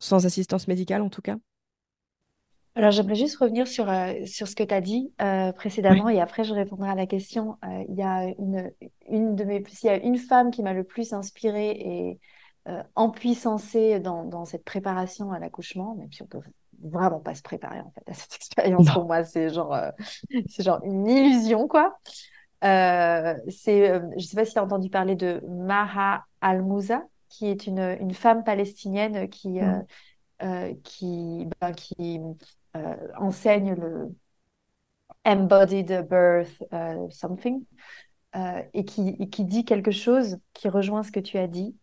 sans 0.00 0.26
assistance 0.26 0.68
médicale 0.68 1.02
en 1.02 1.10
tout 1.10 1.22
cas? 1.22 1.36
Alors, 2.74 2.90
j'aimerais 2.90 3.16
juste 3.16 3.36
revenir 3.36 3.68
sur, 3.68 3.90
euh, 3.90 4.14
sur 4.24 4.48
ce 4.48 4.56
que 4.56 4.62
tu 4.62 4.72
as 4.72 4.80
dit 4.80 5.12
euh, 5.20 5.52
précédemment 5.52 6.08
et 6.08 6.20
après 6.20 6.42
je 6.42 6.54
répondrai 6.54 6.88
à 6.88 6.94
la 6.94 7.06
question. 7.06 7.58
Euh, 7.64 7.84
il 7.88 7.94
y 7.94 8.02
a 8.02 8.32
une, 8.38 8.72
une 9.10 9.36
de 9.36 9.44
mes, 9.44 9.62
y 9.82 9.88
a 9.88 9.96
une 9.96 10.16
femme 10.16 10.50
qui 10.50 10.62
m'a 10.62 10.72
le 10.72 10.84
plus 10.84 11.12
inspirée 11.12 11.70
et 11.70 12.18
empuissancée 12.94 13.98
dans, 13.98 14.24
dans 14.24 14.44
cette 14.44 14.64
préparation 14.64 15.32
à 15.32 15.40
l'accouchement, 15.40 15.96
même 15.96 16.12
si 16.12 16.22
on 16.22 16.26
peut 16.26 16.38
vraiment 16.80 17.18
pas 17.18 17.34
se 17.34 17.42
préparer 17.42 17.80
en 17.80 17.90
fait 17.90 18.08
à 18.08 18.14
cette 18.14 18.34
expérience. 18.36 18.88
Pour 18.90 19.04
moi, 19.04 19.24
c'est 19.24 19.50
genre, 19.50 19.76
c'est 20.48 20.62
genre 20.62 20.80
une 20.84 21.06
illusion 21.08 21.68
quoi. 21.68 21.98
C'est, 22.62 24.00
je 24.16 24.24
sais 24.24 24.36
pas 24.36 24.44
si 24.44 24.52
tu 24.52 24.58
as 24.58 24.64
entendu 24.64 24.88
parler 24.88 25.16
de 25.16 25.42
Maha 25.46 26.24
Al-Mouza, 26.40 27.02
qui 27.28 27.48
est 27.48 27.66
une, 27.66 27.98
une 28.00 28.14
femme 28.14 28.44
palestinienne 28.44 29.28
qui, 29.28 29.60
mm. 29.60 30.76
qui, 30.84 31.48
ben, 31.60 31.72
qui 31.72 32.20
enseigne 33.16 33.74
le 33.74 34.14
embodied 35.24 36.06
birth 36.08 36.62
something 37.10 37.64
et 38.34 38.84
qui, 38.84 39.16
et 39.18 39.28
qui 39.28 39.44
dit 39.44 39.64
quelque 39.64 39.90
chose 39.90 40.38
qui 40.52 40.68
rejoint 40.68 41.02
ce 41.02 41.12
que 41.12 41.20
tu 41.20 41.38
as 41.38 41.46
dit, 41.46 41.76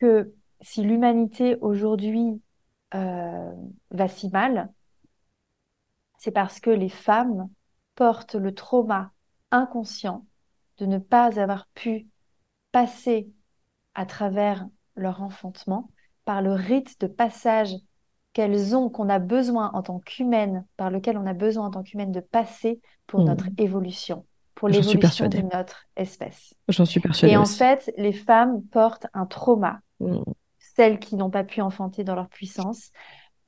que 0.00 0.34
si 0.60 0.82
l'humanité 0.82 1.56
aujourd'hui 1.60 2.42
euh, 2.94 3.52
va 3.90 4.08
si 4.08 4.28
mal, 4.30 4.72
c'est 6.16 6.30
parce 6.30 6.60
que 6.60 6.70
les 6.70 6.88
femmes 6.88 7.50
portent 7.94 8.34
le 8.34 8.54
trauma 8.54 9.12
inconscient 9.50 10.26
de 10.78 10.86
ne 10.86 10.98
pas 10.98 11.38
avoir 11.38 11.68
pu 11.74 12.08
passer 12.72 13.30
à 13.94 14.06
travers 14.06 14.66
leur 14.96 15.22
enfantement 15.22 15.90
par 16.24 16.40
le 16.40 16.52
rite 16.52 17.00
de 17.00 17.06
passage 17.06 17.74
qu'elles 18.34 18.76
ont, 18.76 18.90
qu'on 18.90 19.08
a 19.08 19.18
besoin 19.18 19.70
en 19.72 19.82
tant 19.82 20.00
qu'humaine, 20.00 20.66
par 20.76 20.90
lequel 20.90 21.16
on 21.16 21.26
a 21.26 21.32
besoin 21.32 21.66
en 21.66 21.70
tant 21.70 21.82
qu'humaine 21.82 22.12
de 22.12 22.20
passer 22.20 22.80
pour 23.06 23.20
mmh. 23.20 23.24
notre 23.24 23.46
évolution, 23.56 24.26
pour 24.54 24.68
l'évolution 24.68 25.28
de 25.28 25.38
notre 25.38 25.86
espèce. 25.96 26.52
J'en 26.68 26.84
suis 26.84 27.00
persuadée. 27.00 27.32
Et 27.32 27.36
en 27.38 27.46
fait, 27.46 27.90
les 27.96 28.12
femmes 28.12 28.62
portent 28.70 29.06
un 29.14 29.24
trauma 29.24 29.80
mmh 30.00 30.20
celles 30.74 30.98
qui 30.98 31.16
n'ont 31.16 31.30
pas 31.30 31.44
pu 31.44 31.60
enfanter 31.60 32.04
dans 32.04 32.14
leur 32.14 32.28
puissance, 32.28 32.90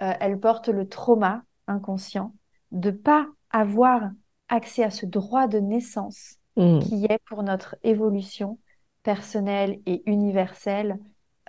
euh, 0.03 0.12
elles 0.20 0.39
portent 0.39 0.68
le 0.68 0.89
trauma 0.89 1.43
inconscient 1.66 2.34
de 2.70 2.91
pas 2.91 3.26
avoir 3.51 4.03
accès 4.49 4.84
à 4.84 4.91
ce 4.91 5.07
droit 5.07 5.49
de 5.49 5.59
naissance 5.59 6.37
mmh. 6.57 6.78
qui 6.80 7.05
est 7.07 7.18
pour 7.26 7.43
notre 7.43 7.76
évolution 7.82 8.59
personnelle 9.03 9.80
et 9.87 10.03
universelle 10.07 10.99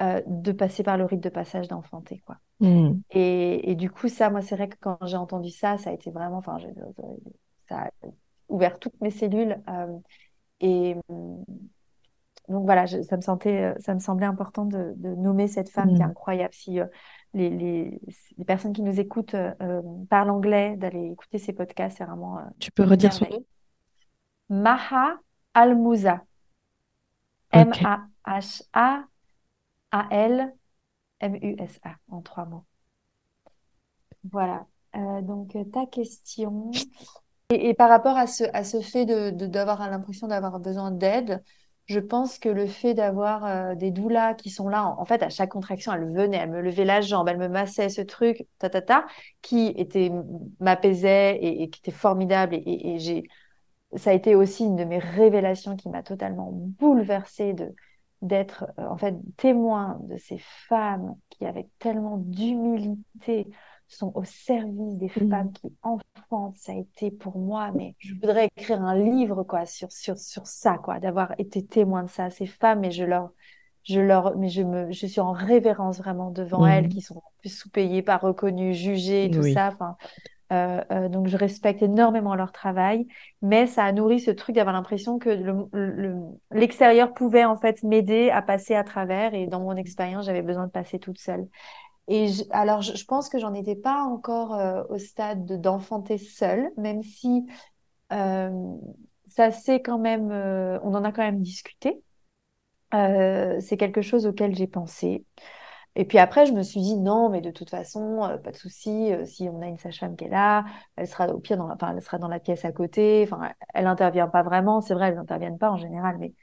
euh, 0.02 0.22
de 0.26 0.52
passer 0.52 0.84
par 0.84 0.98
le 0.98 1.06
rite 1.06 1.22
de 1.22 1.30
passage 1.30 1.68
d'enfanter 1.68 2.22
quoi. 2.26 2.38
Mmh. 2.60 2.94
Et, 3.12 3.76
du 3.76 3.90
coup 3.90 4.08
ça 4.08 4.30
moi 4.30 4.42
c'est 4.42 4.56
vrai 4.56 4.68
que 4.68 4.78
quand 4.80 4.98
j'ai 5.06 5.18
entendu 5.18 5.50
ça 5.50 5.78
ça 5.78 5.92
a 5.92 5.94
été 5.94 6.12
vraiment 6.12 6.38
enfin 6.38 6.58
ça 7.70 7.84
a 7.84 7.90
ouvert 8.50 8.80
toutes 8.80 9.00
mes 9.02 9.12
cellules 9.12 9.62
euh, 9.70 9.98
et 10.60 10.96
donc 12.48 12.64
voilà, 12.64 12.88
ça, 12.88 13.18
me 13.18 13.22
sentait, 13.22 13.64
euh, 13.64 13.74
ça 13.80 13.94
me 13.94 14.00
semblait 14.00 14.26
important 14.26 14.66
de, 14.66 14.94
nommer 14.98 15.48
cette 15.48 15.70
femme 15.70 15.94
qui 15.94 16.02
est 16.02 16.06
mm. 16.06 16.10
incroyable. 16.10 16.54
Si 16.54 16.80
euh, 16.80 16.86
les, 17.34 17.50
les, 17.50 18.00
les, 18.38 18.46
personnes 18.46 18.72
qui 18.72 18.84
nous 18.84 19.00
écoutent 19.00 19.34
euh, 19.34 19.82
parlent 20.10 20.30
anglais, 20.30 20.78
d'aller 20.78 21.12
écouter 21.12 21.40
ces 21.40 21.52
podcasts, 21.52 21.98
c'est 21.98 22.06
vraiment. 22.06 22.40
tu 22.60 22.72
peux 22.72 22.84
redire 22.84 23.12
son 23.12 23.26
nom 23.26 23.44
Maha 24.50 25.18
Al-Mouza. 25.54 26.24
M-A-H-A-A-L-M-U-S-A, 29.92 31.96
en 32.10 32.22
trois 32.22 32.46
mots. 32.46 32.66
Voilà. 34.32 34.66
donc, 35.22 35.56
ta 35.72 35.86
question. 35.86 36.72
Et, 37.50 37.74
par 37.74 37.90
rapport 37.90 38.18
à 38.18 38.28
ce, 38.28 38.44
à 38.54 38.64
ce 38.64 38.82
fait 38.82 39.06
de, 39.06 39.30
d'avoir 39.30 39.90
l'impression 39.90 40.28
d'avoir 40.28 40.60
besoin 40.60 40.92
d'aide, 40.92 41.42
je 41.88 42.00
pense 42.00 42.38
que 42.38 42.50
le 42.50 42.68
fait 42.68 42.94
d'avoir 42.94 43.46
euh, 43.46 43.76
des 43.76 43.92
doulas 43.92 44.34
qui 44.34 44.50
sont 44.50 44.68
là, 44.68 44.94
en, 44.98 45.06
fait, 45.06 45.24
à 45.24 45.30
chaque 45.30 45.52
contraction, 45.52 45.94
elle 45.94 46.12
venait, 46.14 46.38
elle 46.38 46.52
me 46.52 46.62
levait 46.62 46.84
la 46.84 47.00
jambe, 47.00 47.30
elle 47.30 47.38
me 47.38 47.48
massait 47.48 47.88
ce 47.88 48.02
truc, 48.02 48.46
ta 48.60 48.70
ta 48.70 48.82
ta, 48.82 49.06
qui 49.42 49.68
était 49.78 50.12
m'apaisait 50.60 51.40
et, 51.42 51.70
qui 51.70 51.80
était 51.80 51.92
formidable. 51.92 52.56
Et, 52.56 53.00
j'ai, 53.00 53.24
ça 53.96 54.10
a 54.10 54.14
été 54.14 54.36
aussi 54.36 54.66
une 54.66 54.76
de 54.76 54.84
mes 54.84 55.00
révélations 55.00 55.78
qui 55.78 55.88
m'a 55.90 56.04
totalement 56.04 56.50
bouleversée 56.52 57.54
de 57.54 57.74
d'être 58.22 58.66
euh, 58.80 58.88
en 58.88 58.98
fait 58.98 59.16
témoin 59.38 60.00
de 60.04 60.18
ces 60.18 60.38
femmes 60.40 61.16
qui 61.30 61.46
avaient 61.46 61.70
tellement 61.80 62.18
d'humilité 62.18 63.48
sont 63.88 64.12
au 64.16 64.24
service 64.24 64.96
des 64.98 65.08
mmh. 65.08 65.30
femmes 65.30 65.52
qui 65.54 65.74
enfantent. 65.82 66.58
Ça 66.58 66.74
a 66.74 66.76
été 66.76 67.10
pour 67.10 67.38
moi, 67.38 67.72
mais 67.74 67.96
je 68.00 68.14
voudrais 68.16 68.50
écrire 68.58 68.82
un 68.82 68.96
livre 68.96 69.44
quoi 69.44 69.66
sur 69.66 69.92
sur 69.92 70.18
sur 70.18 70.46
ça 70.46 70.78
quoi, 70.78 71.00
d'avoir 71.00 71.34
été 71.38 71.66
témoin 71.66 72.04
de 72.04 72.10
ça. 72.10 72.30
Ces 72.30 72.48
femmes 72.48 72.84
et 72.84 72.92
je 72.92 73.06
leur 73.06 73.32
je 73.84 74.02
leur 74.02 74.36
mais 74.38 74.50
je 74.50 74.64
me 74.64 74.92
je 74.92 75.08
suis 75.08 75.22
en 75.22 75.32
révérence 75.32 76.00
vraiment 76.00 76.32
devant 76.32 76.66
elles 76.66 76.88
mmh. 76.88 76.90
qui 76.90 77.02
sont 77.02 77.22
plus 77.40 77.56
sous-payées, 77.56 78.02
pas 78.02 78.18
reconnues, 78.18 78.74
jugées, 78.74 79.32
tout 79.32 79.44
ça. 79.44 79.70
Enfin, 79.74 79.96
euh, 80.54 80.82
euh, 80.92 81.10
donc 81.10 81.28
je 81.28 81.36
respecte 81.36 81.82
énormément 81.82 82.34
leur 82.36 82.52
travail, 82.52 83.08
mais 83.42 83.68
ça 83.68 83.84
a 83.84 83.92
nourri 83.92 84.20
ce 84.20 84.32
truc 84.32 84.56
d'avoir 84.56 84.74
l'impression 84.74 85.20
que 85.20 85.30
l'extérieur 86.52 87.08
le, 87.08 87.14
pouvait 87.14 87.44
en 87.44 87.58
fait 87.58 87.84
m'aider 87.84 88.30
à 88.30 88.42
passer 88.42 88.76
à 88.76 88.84
travers. 88.84 89.34
Et 89.34 89.48
dans 89.48 89.60
mon 89.60 89.76
expérience, 89.76 90.26
j'avais 90.26 90.42
besoin 90.42 90.68
de 90.68 90.72
passer 90.72 91.00
toute 91.00 91.20
seule. 91.20 91.48
Et 92.08 92.30
alors, 92.52 92.82
je, 92.82 93.04
pense 93.04 93.28
que 93.28 93.38
j'en 93.38 93.54
étais 93.54 93.76
pas 93.76 94.04
encore 94.04 94.54
euh, 94.54 94.84
au 94.90 94.98
stade 94.98 95.60
d'enfanter 95.60 96.18
seule, 96.18 96.72
même 96.78 97.04
si 97.04 97.46
ça 98.10 99.52
c'est 99.52 99.82
quand 99.82 100.00
même, 100.00 100.32
on 100.32 100.94
en 100.94 101.04
a 101.04 101.12
quand 101.12 101.24
même 101.24 101.42
discuté. 101.42 102.02
c'est 102.94 103.78
quelque 103.78 104.02
chose 104.02 104.26
auquel 104.26 104.56
j'ai 104.56 104.68
pensé. 104.68 105.26
Et 106.00 106.06
puis 106.06 106.20
après, 106.20 106.46
je 106.46 106.54
me 106.54 106.62
suis 106.62 106.80
dit 106.80 106.96
non, 106.96 107.28
mais 107.30 107.42
de 107.42 107.50
toute 107.50 107.72
façon, 107.72 108.40
pas 108.44 108.52
de 108.52 108.56
souci. 108.56 109.12
si 109.26 109.50
on 109.50 109.64
a 109.64 109.66
une 109.66 109.80
sage-femme 109.80 110.16
qui 110.16 110.26
est 110.26 110.30
là, 110.30 110.64
elle 110.96 111.08
sera 111.08 111.28
au 111.30 111.40
pire 111.40 111.58
dans 111.58 111.68
la, 111.68 111.74
enfin, 111.74 111.92
elle 111.96 112.04
sera 112.04 112.20
dans 112.20 112.28
la 112.28 112.40
pièce 112.40 112.66
à 112.66 112.72
côté. 112.72 113.24
Enfin, 113.24 113.52
elle 113.74 113.86
n'intervient 113.86 114.28
pas 114.28 114.44
vraiment. 114.44 114.80
C'est 114.80 114.94
vrai, 114.94 115.08
elles 115.08 115.16
n'interviennent 115.16 115.58
pas 115.58 115.72
en 115.72 115.78
général, 115.78 116.18
mais 116.20 116.34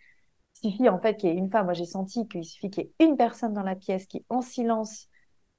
il 0.65 0.71
suffit 0.73 0.89
en 0.89 0.99
fait 0.99 1.17
qu'il 1.17 1.31
y 1.31 1.33
ait 1.33 1.37
une 1.37 1.51
femme. 1.51 1.67
Moi, 1.67 1.75
j'ai 1.75 1.85
senti 1.85 2.27
qu'il 2.27 2.45
suffit 2.45 2.69
qu'il 2.69 2.83
y 2.83 2.87
ait 2.87 3.07
une 3.07 3.17
personne 3.17 3.53
dans 3.53 3.63
la 3.63 3.77
pièce 3.77 4.07
qui, 4.07 4.25
en 4.29 4.43
silence, 4.43 5.09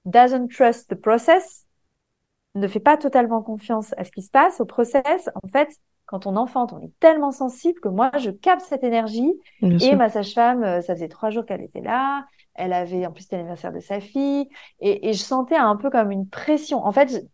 doesn't 0.04 0.50
trust 0.50 0.90
the 0.90 0.96
process, 0.96 1.66
ne 2.56 2.68
fait 2.68 2.82
pas 2.82 2.98
totalement 2.98 3.42
confiance 3.42 3.94
à 3.98 4.04
ce 4.04 4.12
qui 4.12 4.24
se 4.24 4.30
passe, 4.30 4.60
au 4.60 4.66
process, 4.66 5.30
en 5.42 5.48
fait, 5.48 5.70
quand 6.06 6.28
on 6.28 6.36
enfante, 6.36 6.74
on 6.74 6.80
est 6.80 6.92
tellement 7.00 7.32
sensible 7.32 7.80
que 7.80 7.90
moi, 7.90 8.12
je 8.20 8.30
capte 8.30 8.62
cette 8.62 8.84
énergie. 8.84 9.34
et 9.62 9.96
ma 9.96 10.10
sage-femme, 10.10 10.64
euh, 10.64 10.82
ça 10.82 10.96
faisait 10.96 11.08
trois 11.08 11.30
jours 11.30 11.46
qu'elle 11.46 11.62
était 11.62 11.82
là. 11.82 12.26
Elle 12.56 12.74
avait, 12.74 13.06
en 13.06 13.12
plus, 13.12 13.24
c'était 13.24 13.38
l'anniversaire 13.38 13.74
de 13.74 13.80
sa 13.80 14.00
fille. 14.00 14.48
Et, 14.80 15.14
je 15.14 15.20
sentais 15.20 15.56
un 15.56 15.76
peu 15.76 15.90
comme 15.90 16.12
une 16.12 16.28
pression. 16.28 16.86
En 16.86 16.92
fait, 16.92 17.26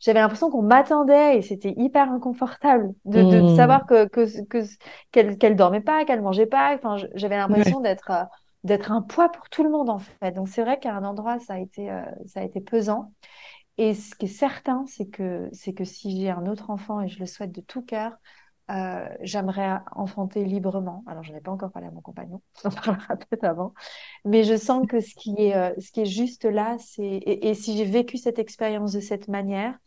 j'avais 0.00 0.20
l'impression 0.20 0.50
qu'on 0.50 0.62
m'attendait 0.62 1.38
et 1.38 1.42
c'était 1.42 1.74
hyper 1.76 2.10
inconfortable 2.10 2.92
de, 3.04 3.22
mmh. 3.22 3.56
savoir 3.56 3.86
que 3.86 4.06
qu'elle 5.10 5.38
qu'elle 5.38 5.56
dormait 5.56 5.80
pas, 5.80 6.04
qu'elle 6.04 6.22
mangeait 6.22 6.46
pas. 6.46 6.74
Enfin, 6.74 6.96
j'avais 7.14 7.36
l'impression 7.36 7.80
d'être 7.80 8.10
euh, 8.10 8.24
d'être 8.64 8.92
un 8.92 9.00
poids 9.00 9.30
pour 9.30 9.48
tout 9.48 9.62
le 9.62 9.70
monde 9.70 9.88
en 9.88 9.98
fait. 9.98 10.32
Donc 10.32 10.48
c'est 10.48 10.62
vrai 10.62 10.78
qu'à 10.78 10.94
un 10.94 11.04
endroit 11.04 11.38
ça 11.38 11.54
a 11.54 11.58
été 11.58 11.90
euh, 11.90 12.02
ça 12.26 12.40
a 12.40 12.42
été 12.42 12.60
pesant. 12.60 13.12
Et 13.78 13.94
ce 13.94 14.14
qui 14.14 14.26
est 14.26 14.28
certain, 14.28 14.84
c'est 14.86 15.06
que 15.06 15.48
c'est 15.52 15.72
que 15.72 15.84
si 15.84 16.20
j'ai 16.20 16.30
un 16.30 16.46
autre 16.46 16.70
enfant 16.70 17.00
et 17.00 17.08
je 17.08 17.18
le 17.18 17.26
souhaite 17.26 17.52
de 17.52 17.60
tout 17.60 17.82
cœur, 17.82 18.12
euh, 18.70 19.08
j'aimerais 19.20 19.78
enfanter 19.92 20.44
librement. 20.44 21.04
Alors 21.06 21.22
je 21.22 21.32
n'ai 21.32 21.40
pas 21.40 21.52
encore 21.52 21.70
parlé 21.70 21.88
à 21.88 21.90
mon 21.90 22.00
compagnon, 22.00 22.42
on 22.64 22.68
en 22.68 22.72
parlera 22.72 23.16
peut-être 23.16 23.44
avant. 23.44 23.74
Mais 24.24 24.44
je 24.44 24.56
sens 24.56 24.86
que 24.86 25.00
ce 25.00 25.14
qui 25.14 25.34
est 25.38 25.56
euh, 25.56 25.72
ce 25.78 25.92
qui 25.92 26.00
est 26.00 26.06
juste 26.06 26.44
là, 26.44 26.76
c'est 26.78 27.20
et, 27.24 27.54
si 27.54 27.76
j'ai 27.76 27.84
vécu 27.84 28.16
cette 28.18 28.38
expérience 28.38 28.92
de 28.92 29.00
cette 29.00 29.28
manière, 29.28 29.78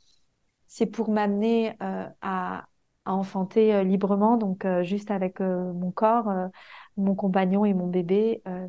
c'est 0.67 0.85
pour 0.85 1.09
m'amener 1.09 1.75
à, 1.79 2.13
à 2.21 2.65
enfanter 3.05 3.83
librement, 3.83 4.37
donc 4.37 4.67
juste 4.83 5.09
avec 5.11 5.39
mon 5.39 5.91
corps 5.91 6.31
mon 6.99 7.15
compagnon 7.15 7.65
et 7.65 7.73
mon 7.73 7.87
bébé 7.87 8.41
euh, 8.47 8.67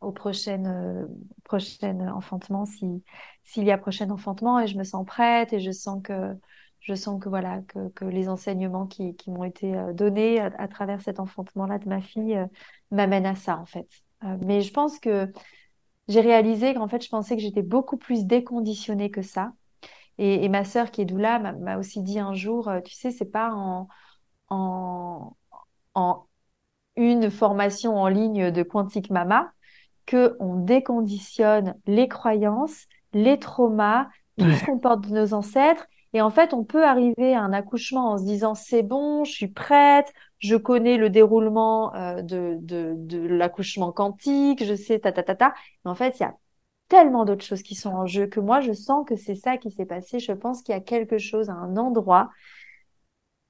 au 0.00 0.12
prochain, 0.12 0.64
euh, 0.66 1.06
prochain 1.44 2.08
enfantement, 2.08 2.66
si, 2.66 3.02
s'il 3.44 3.64
y 3.64 3.72
a 3.72 3.78
prochain 3.78 4.10
enfantement, 4.10 4.60
et 4.60 4.66
je 4.66 4.78
me 4.78 4.84
sens 4.84 5.04
prête 5.06 5.52
et 5.52 5.60
je 5.60 5.72
sens 5.72 6.00
que, 6.02 6.36
je 6.80 6.94
sens 6.94 7.20
que, 7.20 7.28
voilà, 7.28 7.60
que, 7.68 7.88
que 7.90 8.04
les 8.04 8.28
enseignements 8.28 8.86
qui, 8.86 9.14
qui 9.16 9.30
m'ont 9.30 9.44
été 9.44 9.76
euh, 9.76 9.92
donnés 9.92 10.40
à, 10.40 10.68
travers 10.68 11.00
cet 11.00 11.20
enfantement-là 11.20 11.78
de 11.78 11.88
ma 11.88 12.00
fille 12.00 12.38
m'amènent 12.90 13.26
à 13.26 13.34
ça, 13.34 13.58
en 13.58 13.66
fait. 13.66 13.88
mais 14.40 14.60
je 14.60 14.72
pense 14.72 14.98
que 14.98 15.30
j'ai 16.08 16.20
réalisé 16.20 16.74
qu'en 16.74 16.88
fait, 16.88 17.04
je 17.04 17.08
pensais 17.10 17.36
que 17.36 17.42
j'étais 17.42 17.62
beaucoup 17.62 17.96
plus 17.96 18.24
déconditionnée 18.24 19.10
que 19.10 19.22
ça. 19.22 19.52
Et, 20.16 20.44
et 20.44 20.48
ma 20.48 20.64
sœur 20.64 20.90
qui 20.90 21.02
est 21.02 21.04
doula 21.04 21.38
m'a 21.38 21.78
aussi 21.78 22.02
dit 22.02 22.18
un 22.18 22.34
jour, 22.34 22.70
tu 22.84 22.94
sais, 22.94 23.10
c'est 23.10 23.30
pas 23.30 23.52
en, 23.52 23.88
en, 24.48 25.36
en 25.94 26.26
une 26.96 27.30
formation 27.30 27.96
en 27.96 28.08
ligne 28.08 28.50
de 28.50 28.62
Quantique 28.62 29.10
Mama 29.10 29.52
que 30.06 30.36
on 30.40 30.56
déconditionne 30.56 31.74
les 31.86 32.08
croyances, 32.08 32.86
les 33.12 33.38
traumas, 33.38 34.08
tout 34.38 34.50
ce 34.50 34.64
qu'on 34.64 34.78
porte 34.78 35.02
de 35.02 35.14
nos 35.14 35.34
ancêtres. 35.34 35.86
Et 36.14 36.22
en 36.22 36.30
fait, 36.30 36.54
on 36.54 36.64
peut 36.64 36.84
arriver 36.84 37.34
à 37.34 37.42
un 37.42 37.52
accouchement 37.52 38.12
en 38.12 38.18
se 38.18 38.24
disant 38.24 38.54
c'est 38.54 38.82
bon, 38.82 39.24
je 39.24 39.32
suis 39.32 39.48
prête, 39.48 40.12
je 40.38 40.56
connais 40.56 40.96
le 40.96 41.10
déroulement 41.10 41.94
euh, 41.94 42.22
de, 42.22 42.56
de, 42.60 42.94
de 42.96 43.18
l'accouchement 43.18 43.92
quantique, 43.92 44.64
je 44.64 44.74
sais 44.74 44.98
ta 45.00 45.12
ta 45.12 45.22
ta 45.22 45.34
ta. 45.34 45.54
Mais 45.84 45.90
en 45.90 45.94
fait, 45.94 46.18
il 46.18 46.22
y 46.22 46.26
a 46.26 46.34
tellement 46.88 47.24
d'autres 47.24 47.44
choses 47.44 47.62
qui 47.62 47.74
sont 47.74 47.90
en 47.90 48.06
jeu 48.06 48.26
que 48.26 48.40
moi, 48.40 48.60
je 48.60 48.72
sens 48.72 49.06
que 49.06 49.16
c'est 49.16 49.34
ça 49.34 49.58
qui 49.58 49.70
s'est 49.70 49.86
passé. 49.86 50.18
Je 50.20 50.32
pense 50.32 50.62
qu'il 50.62 50.74
y 50.74 50.78
a 50.78 50.80
quelque 50.80 51.18
chose 51.18 51.50
à 51.50 51.54
un 51.54 51.76
endroit 51.76 52.30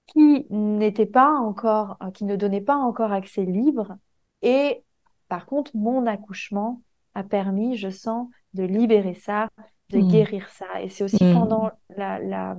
qui 0.06 0.46
n'était 0.50 1.06
pas 1.06 1.32
encore, 1.34 1.96
euh, 2.02 2.10
qui 2.10 2.24
ne 2.24 2.36
donnait 2.36 2.60
pas 2.60 2.76
encore 2.76 3.12
accès 3.12 3.44
libre. 3.44 3.96
Et 4.42 4.82
par 5.28 5.46
contre, 5.46 5.72
mon 5.76 6.06
accouchement 6.06 6.82
a 7.14 7.22
permis, 7.24 7.76
je 7.76 7.90
sens, 7.90 8.28
de 8.54 8.64
libérer 8.64 9.14
ça, 9.14 9.48
de 9.90 10.00
Hmm. 10.00 10.00
guérir 10.00 10.48
ça. 10.50 10.82
Et 10.82 10.88
c'est 10.90 11.04
aussi 11.04 11.24
Hmm. 11.24 11.26
pendant 11.26 11.70
la, 11.96 12.18
la, 12.20 12.56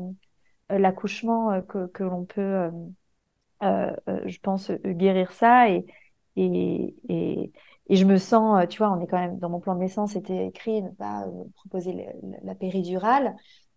euh, 0.71 0.79
l'accouchement 0.79 1.51
euh, 1.51 1.61
que, 1.61 1.87
que 1.87 2.03
l'on 2.03 2.25
peut, 2.25 2.69
euh, 3.63 3.91
je 4.25 4.37
pense, 4.39 4.71
guérir 4.71 5.31
ça. 5.31 5.69
Et, 5.69 5.85
et, 6.35 6.95
et, 7.09 7.51
et 7.89 7.95
je 7.95 8.05
me 8.05 8.17
sens, 8.17 8.65
tu 8.69 8.77
vois, 8.79 8.91
on 8.91 9.01
est 9.01 9.07
quand 9.07 9.19
même, 9.19 9.39
dans 9.39 9.49
mon 9.49 9.59
plan 9.59 9.75
de 9.75 9.79
naissance, 9.81 10.13
c'était 10.13 10.47
écrit 10.47 10.81
ne 10.81 10.89
pas 10.89 11.25
proposer 11.55 12.07
la 12.43 12.55
péridurale. 12.55 13.35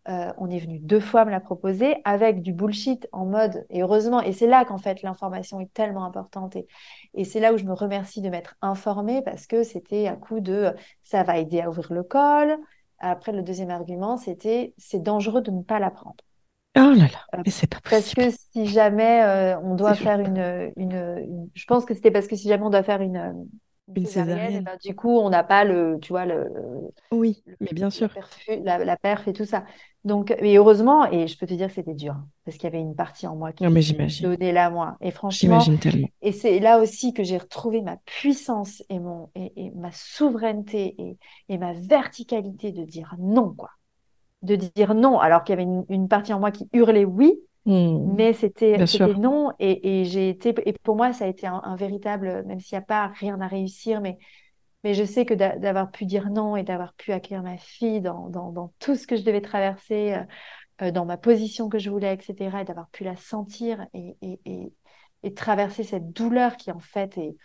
Euh, 0.08 0.32
on 0.38 0.50
est 0.50 0.58
venu 0.58 0.80
deux 0.80 0.98
fois 0.98 1.24
me 1.24 1.30
la 1.30 1.38
proposer 1.40 1.94
avec 2.04 2.42
du 2.42 2.52
bullshit 2.52 3.08
en 3.12 3.24
mode, 3.24 3.64
et 3.70 3.82
heureusement, 3.82 4.20
et 4.20 4.32
c'est 4.32 4.48
là 4.48 4.64
qu'en 4.64 4.78
fait 4.78 5.00
l'information 5.02 5.60
est 5.60 5.72
tellement 5.74 6.04
importante. 6.04 6.56
Et, 6.56 6.66
et 7.14 7.24
c'est 7.24 7.38
là 7.38 7.52
où 7.54 7.56
je 7.56 7.62
me 7.64 7.72
remercie 7.72 8.20
de 8.20 8.28
m'être 8.28 8.56
informée 8.62 9.22
parce 9.22 9.46
que 9.46 9.62
c'était 9.62 10.08
un 10.08 10.16
coup 10.16 10.40
de 10.40 10.74
ça 11.04 11.22
va 11.22 11.38
aider 11.38 11.60
à 11.60 11.68
ouvrir 11.70 11.92
le 11.92 12.02
col. 12.02 12.58
Après, 13.02 13.32
le 13.32 13.42
deuxième 13.42 13.70
argument, 13.70 14.16
c'était 14.16 14.74
c'est 14.78 15.02
dangereux 15.02 15.42
de 15.42 15.50
ne 15.50 15.62
pas 15.62 15.78
la 15.80 15.90
prendre. 15.90 16.16
Oh 16.76 16.92
là 16.94 17.08
là, 17.08 17.28
Euh, 17.34 17.42
mais 17.46 17.50
c'est 17.52 17.66
pas 17.66 17.80
Parce 17.88 18.10
possible. 18.10 18.10
que 18.10 18.30
si 18.30 18.66
jamais 18.66 19.22
euh, 19.22 19.58
on 19.60 19.74
doit 19.74 19.96
faire 19.96 20.18
juste 20.20 20.20
une, 20.20 20.72
une, 20.76 20.92
une- 20.94 21.50
Je 21.54 21.66
pense 21.66 21.84
que 21.84 21.94
c'était 21.94 22.10
parce 22.10 22.26
que 22.26 22.36
si 22.36 22.48
jamais 22.48 22.64
on 22.64 22.70
doit 22.70 22.82
faire 22.82 23.02
une, 23.02 23.16
euh, 23.18 23.32
une 23.96 24.06
une 24.06 24.06
césarienne, 24.06 24.56
et 24.56 24.60
césarienne. 24.60 24.64
ben, 24.64 24.76
du 24.84 24.94
coup, 24.94 25.10
on 25.18 25.30
n'a 25.30 25.44
pas 25.44 25.64
le, 25.64 25.98
tu 26.00 26.10
vois, 26.12 26.26
le, 26.26 26.48
Oui, 27.12 27.44
le- 27.46 27.56
mais 27.60 27.72
bien 27.72 27.90
la, 27.90 27.90
sûr. 27.90 28.18
la, 28.48 28.84
la 28.84 28.96
perf 28.96 29.28
et 29.28 29.32
tout 29.32 29.44
ça. 29.44 29.64
Donc, 30.04 30.34
mais 30.42 30.56
heureusement, 30.56 31.06
et 31.10 31.28
je 31.28 31.38
peux 31.38 31.46
te 31.46 31.54
dire 31.54 31.68
que 31.68 31.74
c'était 31.74 31.94
dur, 31.94 32.14
hein, 32.14 32.28
parce 32.44 32.56
qu'il 32.56 32.64
y 32.64 32.66
avait 32.68 32.80
une 32.80 32.96
partie 32.96 33.26
en 33.26 33.36
moi 33.36 33.52
Non, 33.60 33.70
mais 33.70 33.82
qui 33.82 34.10
donnait 34.20 34.52
la 34.52 34.70
moi. 34.70 34.96
Et 35.00 35.10
franchement, 35.10 35.72
tellement. 35.80 36.10
et 36.22 36.32
c'est 36.32 36.58
là 36.60 36.80
aussi 36.80 37.12
que 37.14 37.22
j'ai 37.22 37.38
retrouvé 37.38 37.82
ma 37.82 37.96
puissance 37.98 38.82
et, 38.88 38.98
mon, 38.98 39.30
et, 39.34 39.52
et 39.66 39.70
ma 39.72 39.92
souveraineté 39.92 40.94
et, 41.00 41.18
et 41.48 41.58
ma 41.58 41.72
verticalité 41.74 42.72
de 42.72 42.84
dire 42.84 43.14
non, 43.18 43.54
quoi. 43.54 43.70
De 44.42 44.56
dire 44.56 44.94
non, 44.94 45.20
alors 45.20 45.44
qu'il 45.44 45.52
y 45.52 45.54
avait 45.54 45.62
une, 45.64 45.84
une 45.88 46.08
partie 46.08 46.32
en 46.32 46.40
moi 46.40 46.50
qui 46.50 46.68
hurlait 46.72 47.04
oui, 47.04 47.40
Hmm. 47.64 48.02
mais 48.04 48.32
c'était 48.32 48.88
non. 49.16 49.52
Et, 49.58 50.02
et 50.02 50.04
j'ai 50.04 50.28
été, 50.30 50.54
et 50.68 50.72
pour 50.82 50.96
moi, 50.96 51.12
ça 51.12 51.24
a 51.26 51.28
été 51.28 51.46
un, 51.46 51.60
un 51.64 51.76
véritable, 51.76 52.44
même 52.46 52.60
s'il 52.60 52.76
n'y 52.76 52.82
a 52.82 52.86
pas 52.86 53.08
rien 53.08 53.40
à 53.40 53.46
réussir, 53.46 54.00
mais, 54.00 54.18
mais 54.84 54.94
je 54.94 55.04
sais 55.04 55.26
que 55.26 55.34
d'a- 55.34 55.58
d'avoir 55.58 55.90
pu 55.92 56.06
dire 56.06 56.30
non 56.30 56.56
et 56.56 56.64
d'avoir 56.64 56.94
pu 56.94 57.12
accueillir 57.12 57.42
ma 57.42 57.58
fille 57.58 58.00
dans, 58.02 58.28
dans, 58.30 58.52
dans 58.52 58.72
tout 58.80 58.96
ce 58.96 59.06
que 59.06 59.16
je 59.16 59.22
devais 59.24 59.42
traverser, 59.42 60.14
euh, 60.14 60.24
euh, 60.88 60.90
dans 60.92 61.06
ma 61.06 61.18
position 61.18 61.68
que 61.68 61.78
je 61.78 61.90
voulais, 61.90 62.14
etc., 62.14 62.62
et 62.62 62.64
d'avoir 62.66 62.90
pu 62.90 63.04
la 63.04 63.16
sentir 63.16 63.86
et, 63.94 64.16
et, 64.22 64.40
et, 64.46 64.72
et 65.24 65.34
traverser 65.34 65.84
cette 65.84 66.12
douleur 66.12 66.56
qui, 66.56 66.72
en 66.72 66.80
fait, 66.80 67.18
est 67.18 67.36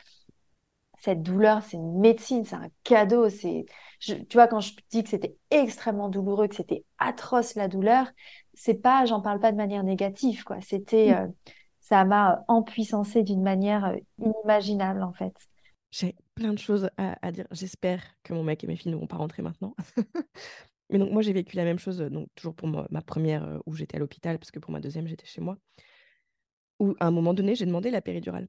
cette 0.99 1.21
douleur, 1.21 1.61
c'est 1.63 1.77
une 1.77 1.99
médecine, 1.99 2.43
c'est 2.45 2.55
un 2.55 2.69
cadeau. 2.83 3.29
C'est, 3.29 3.65
tu 3.99 4.15
vois, 4.33 4.47
quand 4.47 4.59
je 4.61 4.73
dis 4.89 5.03
que 5.03 5.09
c'était 5.09 5.35
extrêmement 5.51 6.09
douloureux, 6.09 6.47
que 6.47 6.55
c'était 6.55 6.83
atroce 6.97 7.55
la 7.55 7.67
douleur, 7.67 8.07
c'est 8.57 8.81
pas, 8.81 9.05
j'en 9.05 9.21
parle 9.21 9.39
pas 9.39 9.51
de 9.51 9.57
manière 9.57 9.83
négative, 9.83 10.43
quoi. 10.43 10.59
C'était, 10.61 11.13
euh, 11.13 11.27
ça 11.79 12.03
m'a 12.03 12.43
empuissancée 12.47 13.23
d'une 13.23 13.43
manière 13.43 13.85
euh, 13.85 13.95
inimaginable, 14.19 15.03
en 15.03 15.13
fait. 15.13 15.33
J'ai 15.91 16.15
plein 16.35 16.53
de 16.53 16.59
choses 16.59 16.89
à, 16.97 17.17
à 17.25 17.31
dire. 17.31 17.47
J'espère 17.51 18.03
que 18.23 18.33
mon 18.33 18.43
mec 18.43 18.63
et 18.63 18.67
mes 18.67 18.75
filles 18.75 18.91
ne 18.91 18.97
vont 18.97 19.07
pas 19.07 19.17
rentrer 19.17 19.41
maintenant. 19.41 19.75
Mais 20.89 20.99
donc, 20.99 21.11
moi, 21.11 21.21
j'ai 21.21 21.33
vécu 21.33 21.55
la 21.55 21.63
même 21.63 21.79
chose, 21.79 22.01
euh, 22.01 22.09
donc 22.09 22.29
toujours 22.35 22.55
pour 22.55 22.67
ma, 22.67 22.87
ma 22.89 23.01
première 23.01 23.43
euh, 23.43 23.59
où 23.65 23.73
j'étais 23.73 23.97
à 23.97 23.99
l'hôpital, 23.99 24.39
parce 24.39 24.51
que 24.51 24.59
pour 24.59 24.71
ma 24.71 24.79
deuxième, 24.79 25.07
j'étais 25.07 25.25
chez 25.25 25.41
moi. 25.41 25.57
Où 26.79 26.95
à 26.99 27.07
un 27.07 27.11
moment 27.11 27.33
donné, 27.33 27.55
j'ai 27.55 27.65
demandé 27.65 27.91
la 27.91 28.01
péridurale 28.01 28.47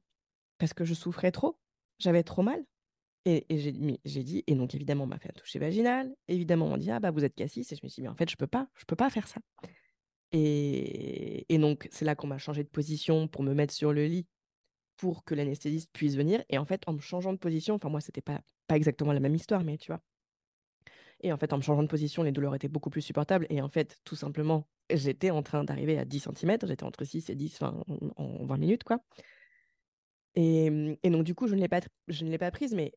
parce 0.57 0.73
que 0.73 0.85
je 0.85 0.93
souffrais 0.93 1.31
trop, 1.31 1.57
j'avais 1.99 2.23
trop 2.23 2.41
mal. 2.43 2.63
Et, 3.25 3.45
et 3.49 3.57
j'ai 3.57 3.73
mais 3.73 3.99
j'ai 4.05 4.23
dit, 4.23 4.43
et 4.47 4.55
donc 4.55 4.73
évidemment, 4.75 5.03
on 5.03 5.07
m'a 5.07 5.19
fait 5.19 5.29
un 5.29 5.33
toucher 5.33 5.59
vaginal. 5.59 6.13
Évidemment, 6.27 6.67
on 6.67 6.71
m'a 6.71 6.77
dit, 6.77 6.91
ah 6.91 6.99
bah 6.99 7.11
vous 7.11 7.23
êtes 7.25 7.35
cassis. 7.35 7.71
Et 7.71 7.75
je 7.75 7.81
me 7.83 7.89
suis 7.89 8.01
dit, 8.01 8.07
mais 8.07 8.13
en 8.13 8.15
fait, 8.15 8.29
je 8.29 8.37
peux 8.37 8.47
pas, 8.47 8.67
je 8.75 8.85
peux 8.85 8.95
pas 8.95 9.09
faire 9.09 9.27
ça. 9.27 9.41
Et, 10.31 11.45
et 11.53 11.57
donc, 11.57 11.87
c'est 11.91 12.05
là 12.05 12.15
qu'on 12.15 12.27
m'a 12.27 12.37
changé 12.37 12.63
de 12.63 12.69
position 12.69 13.27
pour 13.27 13.43
me 13.43 13.53
mettre 13.53 13.73
sur 13.73 13.93
le 13.93 14.05
lit 14.05 14.27
pour 14.97 15.23
que 15.23 15.35
l'anesthésiste 15.35 15.91
puisse 15.93 16.15
venir. 16.15 16.43
Et 16.49 16.57
en 16.57 16.65
fait, 16.65 16.83
en 16.87 16.93
me 16.93 16.99
changeant 16.99 17.33
de 17.33 17.39
position, 17.39 17.75
enfin, 17.75 17.89
moi, 17.89 18.01
c'était 18.01 18.21
pas, 18.21 18.41
pas 18.67 18.77
exactement 18.77 19.13
la 19.13 19.19
même 19.21 19.35
histoire, 19.35 19.63
mais 19.63 19.77
tu 19.77 19.91
vois. 19.91 20.01
Et 21.21 21.33
en 21.33 21.37
fait, 21.37 21.51
en 21.53 21.57
me 21.57 21.61
changeant 21.61 21.83
de 21.83 21.87
position, 21.87 22.23
les 22.23 22.31
douleurs 22.31 22.55
étaient 22.55 22.67
beaucoup 22.69 22.89
plus 22.89 23.01
supportables. 23.01 23.45
Et 23.49 23.61
en 23.61 23.69
fait, 23.69 23.97
tout 24.05 24.15
simplement, 24.15 24.67
j'étais 24.89 25.31
en 25.31 25.43
train 25.43 25.63
d'arriver 25.63 25.97
à 25.97 26.05
10 26.05 26.19
cm. 26.19 26.65
J'étais 26.67 26.83
entre 26.83 27.03
6 27.03 27.29
et 27.29 27.35
10 27.35 27.53
enfin, 27.61 27.83
en, 28.17 28.23
en 28.23 28.45
20 28.45 28.57
minutes, 28.57 28.83
quoi. 28.83 28.99
Et, 30.35 30.69
mmh, 30.69 30.97
et 31.03 31.09
donc, 31.09 31.23
du 31.23 31.35
coup, 31.35 31.47
je 31.47 31.55
ne 31.55 31.59
l'ai 31.59 31.67
pas, 31.67 31.81
je 32.07 32.25
ne 32.25 32.29
l'ai 32.29 32.37
pas 32.37 32.51
prise, 32.51 32.73
mais 32.73 32.93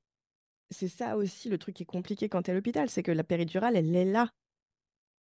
c'est 0.70 0.88
ça 0.88 1.16
aussi 1.16 1.48
le 1.48 1.58
truc 1.58 1.76
qui 1.76 1.84
est 1.84 1.86
compliqué 1.86 2.28
quand 2.28 2.42
tu 2.42 2.50
es 2.50 2.52
à 2.52 2.54
l'hôpital, 2.56 2.90
c'est 2.90 3.02
que 3.02 3.12
la 3.12 3.24
péridurale, 3.24 3.76
elle 3.76 3.94
est 3.96 4.04
là. 4.04 4.30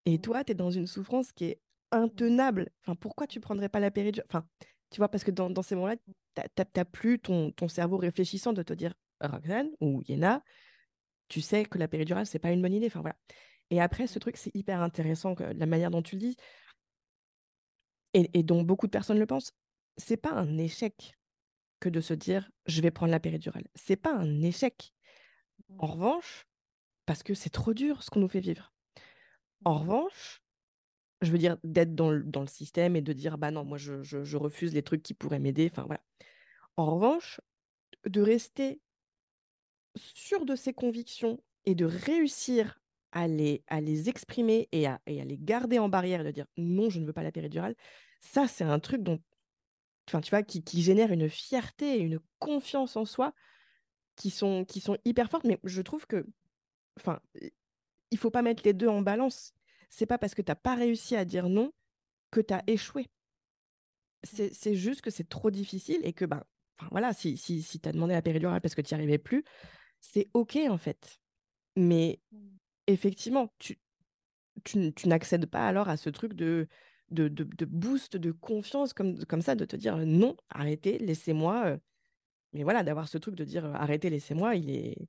Et 0.05 0.19
toi, 0.19 0.43
tu 0.43 0.51
es 0.51 0.55
dans 0.55 0.71
une 0.71 0.87
souffrance 0.87 1.31
qui 1.31 1.45
est 1.45 1.61
intenable. 1.91 2.69
Enfin, 2.83 2.95
pourquoi 2.95 3.27
tu 3.27 3.39
prendrais 3.39 3.69
pas 3.69 3.79
la 3.79 3.91
péridurale? 3.91 4.27
Enfin, 4.29 4.47
tu 4.89 4.97
vois, 4.99 5.09
parce 5.09 5.23
que 5.23 5.31
dans, 5.31 5.49
dans 5.49 5.61
ces 5.61 5.75
moments-là, 5.75 5.95
tu 5.97 6.41
n'as 6.75 6.85
plus 6.85 7.19
ton, 7.19 7.51
ton 7.51 7.67
cerveau 7.67 7.97
réfléchissant 7.97 8.53
de 8.53 8.63
te 8.63 8.73
dire, 8.73 8.93
Roxane 9.21 9.69
ou 9.81 10.01
Yéna, 10.07 10.43
tu 11.27 11.41
sais 11.41 11.65
que 11.65 11.77
la 11.77 11.87
péridurale, 11.87 12.25
c'est 12.25 12.39
pas 12.39 12.51
une 12.51 12.61
bonne 12.61 12.73
idée. 12.73 12.87
Enfin, 12.87 13.01
voilà. 13.01 13.17
Et 13.69 13.81
après, 13.81 14.07
ce 14.07 14.19
truc, 14.19 14.37
c'est 14.37 14.55
hyper 14.55 14.81
intéressant, 14.81 15.35
que- 15.35 15.43
la 15.43 15.65
manière 15.65 15.91
dont 15.91 16.01
tu 16.01 16.15
le 16.15 16.21
dis, 16.21 16.37
et, 18.13 18.29
et 18.33 18.43
dont 18.43 18.63
beaucoup 18.63 18.87
de 18.87 18.91
personnes 18.91 19.19
le 19.19 19.25
pensent. 19.25 19.53
C'est 19.97 20.17
pas 20.17 20.31
un 20.31 20.57
échec 20.57 21.17
que 21.79 21.89
de 21.89 22.01
se 22.01 22.13
dire, 22.13 22.49
je 22.65 22.81
vais 22.81 22.91
prendre 22.91 23.11
la 23.11 23.19
péridurale. 23.19 23.67
C'est 23.75 23.95
pas 23.95 24.13
un 24.13 24.41
échec. 24.41 24.93
En 25.77 25.87
revanche, 25.87 26.47
parce 27.05 27.23
que 27.23 27.33
c'est 27.33 27.49
trop 27.49 27.73
dur 27.73 28.03
ce 28.03 28.09
qu'on 28.09 28.19
nous 28.19 28.27
fait 28.27 28.39
vivre. 28.39 28.73
En 29.65 29.79
revanche, 29.79 30.41
je 31.21 31.31
veux 31.31 31.37
dire, 31.37 31.57
d'être 31.63 31.95
dans 31.95 32.11
le, 32.11 32.23
dans 32.23 32.41
le 32.41 32.47
système 32.47 32.95
et 32.95 33.01
de 33.01 33.13
dire, 33.13 33.37
bah 33.37 33.51
non, 33.51 33.65
moi, 33.65 33.77
je, 33.77 34.03
je- 34.03 34.23
je 34.23 34.37
refuse 34.37 34.73
les 34.73 34.83
trucs 34.83 35.03
qui 35.03 35.13
pourraient 35.13 35.39
m'aider. 35.39 35.69
Enfin, 35.71 35.83
voilà. 35.85 36.01
En 36.77 36.95
revanche, 36.95 37.41
de 38.05 38.21
rester 38.21 38.81
sûr 39.95 40.45
de 40.45 40.55
ses 40.55 40.73
convictions 40.73 41.43
et 41.65 41.75
de 41.75 41.85
réussir 41.85 42.79
à 43.11 43.27
les, 43.27 43.63
à 43.67 43.81
les 43.81 44.09
exprimer 44.09 44.69
et 44.71 44.87
à, 44.87 45.01
et 45.07 45.21
à 45.21 45.25
les 45.25 45.37
garder 45.37 45.79
en 45.79 45.89
barrière 45.89 46.21
et 46.21 46.23
de 46.23 46.31
dire, 46.31 46.45
non, 46.57 46.89
je 46.89 46.99
ne 46.99 47.05
veux 47.05 47.13
pas 47.13 47.23
la 47.23 47.31
péridurale, 47.31 47.75
ça, 48.21 48.47
c'est 48.47 48.63
un 48.63 48.79
truc 48.79 49.01
dont, 49.01 49.19
enfin, 50.09 50.21
tu 50.21 50.31
vois, 50.31 50.43
qui, 50.43 50.63
qui 50.63 50.81
génère 50.83 51.11
une 51.11 51.29
fierté 51.29 51.95
et 51.97 52.01
une 52.01 52.19
confiance 52.39 52.95
en 52.97 53.05
soi 53.05 53.33
qui 54.15 54.29
sont, 54.31 54.65
qui 54.65 54.81
sont 54.81 54.97
hyper 55.05 55.29
fortes. 55.31 55.45
Mais 55.45 55.59
je 55.63 55.81
trouve 55.81 56.07
que, 56.07 56.27
enfin, 56.99 57.21
il 58.11 58.17
faut 58.17 58.31
pas 58.31 58.41
mettre 58.41 58.63
les 58.65 58.73
deux 58.73 58.87
en 58.87 59.01
balance. 59.01 59.53
C'est 59.89 60.05
pas 60.05 60.17
parce 60.17 60.35
que 60.35 60.41
tu 60.41 60.51
n'as 60.51 60.55
pas 60.55 60.75
réussi 60.75 61.15
à 61.15 61.25
dire 61.25 61.49
non 61.49 61.71
que 62.31 62.41
tu 62.41 62.53
as 62.53 62.63
échoué. 62.67 63.07
C'est 64.23 64.53
c'est 64.53 64.75
juste 64.75 65.01
que 65.01 65.09
c'est 65.09 65.27
trop 65.27 65.51
difficile 65.51 65.99
et 66.03 66.13
que, 66.13 66.25
ben, 66.25 66.43
voilà, 66.91 67.13
si, 67.13 67.37
si, 67.37 67.61
si 67.61 67.79
tu 67.79 67.89
as 67.89 67.91
demandé 67.91 68.13
la 68.13 68.21
péridurale 68.21 68.61
parce 68.61 68.75
que 68.75 68.81
tu 68.81 68.93
n'y 68.93 68.99
arrivais 68.99 69.17
plus, 69.17 69.43
c'est 70.01 70.29
OK 70.33 70.57
en 70.69 70.77
fait. 70.77 71.19
Mais 71.75 72.19
effectivement, 72.87 73.53
tu, 73.59 73.79
tu, 74.63 74.91
n'accèdes 75.07 75.45
pas 75.47 75.67
alors 75.67 75.89
à 75.89 75.97
ce 75.97 76.09
truc 76.09 76.33
de, 76.33 76.67
de, 77.11 77.27
de, 77.27 77.43
de 77.43 77.65
boost 77.65 78.17
de 78.17 78.31
confiance 78.31 78.93
comme, 78.93 79.23
comme 79.25 79.41
ça, 79.41 79.55
de 79.55 79.65
te 79.65 79.75
dire 79.75 79.97
non, 79.97 80.35
arrêtez, 80.49 80.97
laissez-moi. 80.99 81.77
Mais 82.53 82.63
voilà, 82.63 82.83
d'avoir 82.83 83.07
ce 83.07 83.17
truc 83.17 83.35
de 83.35 83.45
dire 83.45 83.65
arrêtez, 83.75 84.09
laissez-moi, 84.09 84.55
il 84.55 84.69
est, 84.71 85.07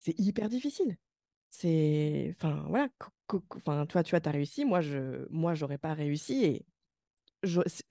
c'est 0.00 0.18
hyper 0.18 0.48
difficile. 0.48 0.96
C'est, 1.56 2.30
enfin 2.36 2.64
voilà, 2.68 2.88
enfin 3.54 3.86
toi, 3.86 4.02
tu 4.02 4.10
vois, 4.10 4.20
tu 4.20 4.28
as 4.28 4.32
réussi, 4.32 4.64
moi 4.64 4.80
je, 4.80 5.24
moi 5.30 5.54
j'aurais 5.54 5.78
pas 5.78 5.94
réussi 5.94 6.44
et 6.44 6.66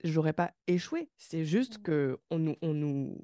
j'aurais 0.04 0.32
pas 0.34 0.52
échoué. 0.66 1.10
C'est 1.18 1.44
juste 1.44 1.82
que 1.82 2.18
on 2.30 2.38
nous, 2.38 2.56
on 2.62 2.74
nous, 2.74 3.18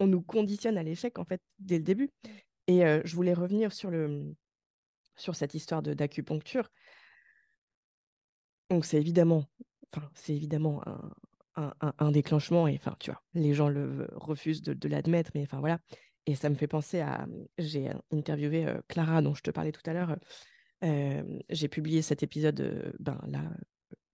on 0.00 0.06
nous 0.06 0.22
conditionne 0.22 0.78
à 0.78 0.82
l'échec 0.82 1.18
en 1.18 1.24
fait 1.24 1.40
dès 1.58 1.78
le 1.78 1.84
début. 1.84 2.10
Et 2.68 2.84
euh, 2.86 3.02
je 3.04 3.16
voulais 3.16 3.34
revenir 3.34 3.72
sur 3.72 3.90
le, 3.90 4.34
sur 5.16 5.36
cette 5.36 5.54
histoire 5.54 5.82
de 5.82 5.94
d'acupuncture. 5.94 6.70
Donc 8.70 8.84
c'est 8.84 8.98
évidemment, 8.98 9.44
enfin 9.94 10.10
c'est 10.14 10.34
évidemment 10.34 10.82
un- 10.86 11.74
un 11.98 12.10
déclenchement 12.10 12.66
et 12.68 12.76
enfin 12.76 12.96
tu 12.98 13.10
vois, 13.10 13.22
les 13.34 13.54
gens 13.54 13.68
le 13.68 14.08
refusent 14.14 14.62
de, 14.62 14.72
de 14.74 14.88
l'admettre, 14.88 15.30
mais 15.34 15.42
enfin 15.42 15.60
voilà. 15.60 15.78
Et 16.26 16.34
ça 16.34 16.48
me 16.48 16.54
fait 16.54 16.68
penser 16.68 17.00
à, 17.00 17.26
j'ai 17.58 17.90
euh, 17.90 17.94
interviewé 18.12 18.66
Clara 18.88 19.22
dont 19.22 19.34
je 19.34 19.42
te 19.42 19.50
parlais 19.50 19.72
tout 19.72 19.82
à 19.86 19.92
l'heure. 19.92 20.16
J'ai 21.48 21.68
publié 21.68 22.02
cet 22.02 22.22
épisode, 22.22 22.60
euh, 22.60 22.92
ben 22.98 23.20
là, 23.26 23.42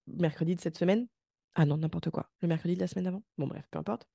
mercredi 0.07 0.55
de 0.55 0.61
cette 0.61 0.77
semaine. 0.77 1.07
Ah 1.55 1.65
non, 1.65 1.77
n'importe 1.77 2.09
quoi. 2.09 2.29
Le 2.41 2.47
mercredi 2.47 2.75
de 2.75 2.79
la 2.79 2.87
semaine 2.87 3.07
avant. 3.07 3.23
Bon 3.37 3.47
bref, 3.47 3.65
peu 3.71 3.79
importe. 3.79 4.07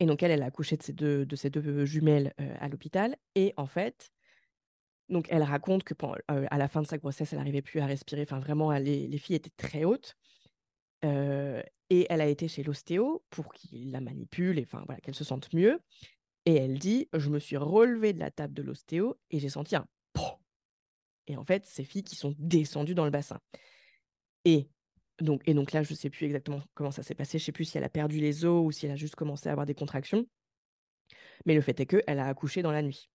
Et 0.00 0.06
donc 0.06 0.22
elle, 0.22 0.30
elle 0.30 0.42
a 0.42 0.46
accouché 0.46 0.76
de 0.76 0.82
ses 0.82 0.92
deux, 0.92 1.26
de 1.26 1.36
ses 1.36 1.50
deux 1.50 1.84
jumelles 1.84 2.32
à 2.60 2.68
l'hôpital. 2.68 3.16
Et 3.34 3.52
en 3.56 3.66
fait, 3.66 4.10
Donc, 5.08 5.26
elle 5.30 5.42
raconte 5.42 5.84
que 5.84 5.94
à 6.28 6.58
la 6.58 6.68
fin 6.68 6.82
de 6.82 6.86
sa 6.86 6.98
grossesse, 6.98 7.32
elle 7.32 7.38
n'arrivait 7.38 7.62
plus 7.62 7.80
à 7.80 7.86
respirer. 7.86 8.22
Enfin, 8.22 8.40
vraiment, 8.40 8.70
les, 8.72 9.08
les 9.08 9.18
filles 9.18 9.36
étaient 9.36 9.50
très 9.56 9.84
hautes. 9.84 10.16
et 11.02 12.06
elle 12.10 12.20
a 12.20 12.26
été 12.26 12.48
chez 12.48 12.62
l'ostéo 12.62 13.24
pour 13.30 13.52
qu'il 13.52 13.92
la 13.92 14.00
manipule 14.00 14.58
et 14.58 14.64
enfin, 14.64 14.82
voilà, 14.86 15.00
qu'elle 15.00 15.14
se 15.14 15.24
sente 15.24 15.52
mieux. 15.54 15.80
Et 16.48 16.54
elle 16.54 16.78
dit 16.78 17.10
Je 17.12 17.28
me 17.28 17.38
suis 17.38 17.58
relevée 17.58 18.14
de 18.14 18.20
la 18.20 18.30
table 18.30 18.54
de 18.54 18.62
l'ostéo 18.62 19.20
et 19.30 19.38
j'ai 19.38 19.50
senti 19.50 19.76
un 19.76 19.86
Et 21.26 21.36
en 21.36 21.44
fait, 21.44 21.66
ces 21.66 21.84
filles 21.84 22.04
qui 22.04 22.16
sont 22.16 22.34
descendues 22.38 22.94
dans 22.94 23.04
le 23.04 23.10
bassin. 23.10 23.38
Et 24.46 24.70
donc, 25.20 25.42
et 25.44 25.52
donc 25.52 25.72
là, 25.72 25.82
je 25.82 25.92
ne 25.92 25.96
sais 25.96 26.08
plus 26.08 26.24
exactement 26.24 26.62
comment 26.72 26.90
ça 26.90 27.02
s'est 27.02 27.14
passé. 27.14 27.38
Je 27.38 27.42
ne 27.42 27.46
sais 27.46 27.52
plus 27.52 27.66
si 27.66 27.76
elle 27.76 27.84
a 27.84 27.90
perdu 27.90 28.18
les 28.18 28.46
os 28.46 28.66
ou 28.66 28.72
si 28.72 28.86
elle 28.86 28.92
a 28.92 28.96
juste 28.96 29.14
commencé 29.14 29.50
à 29.50 29.52
avoir 29.52 29.66
des 29.66 29.74
contractions. 29.74 30.26
Mais 31.44 31.54
le 31.54 31.60
fait 31.60 31.78
est 31.80 31.86
qu'elle 31.86 32.18
a 32.18 32.26
accouché 32.26 32.62
dans 32.62 32.72
la 32.72 32.80
nuit. 32.80 33.10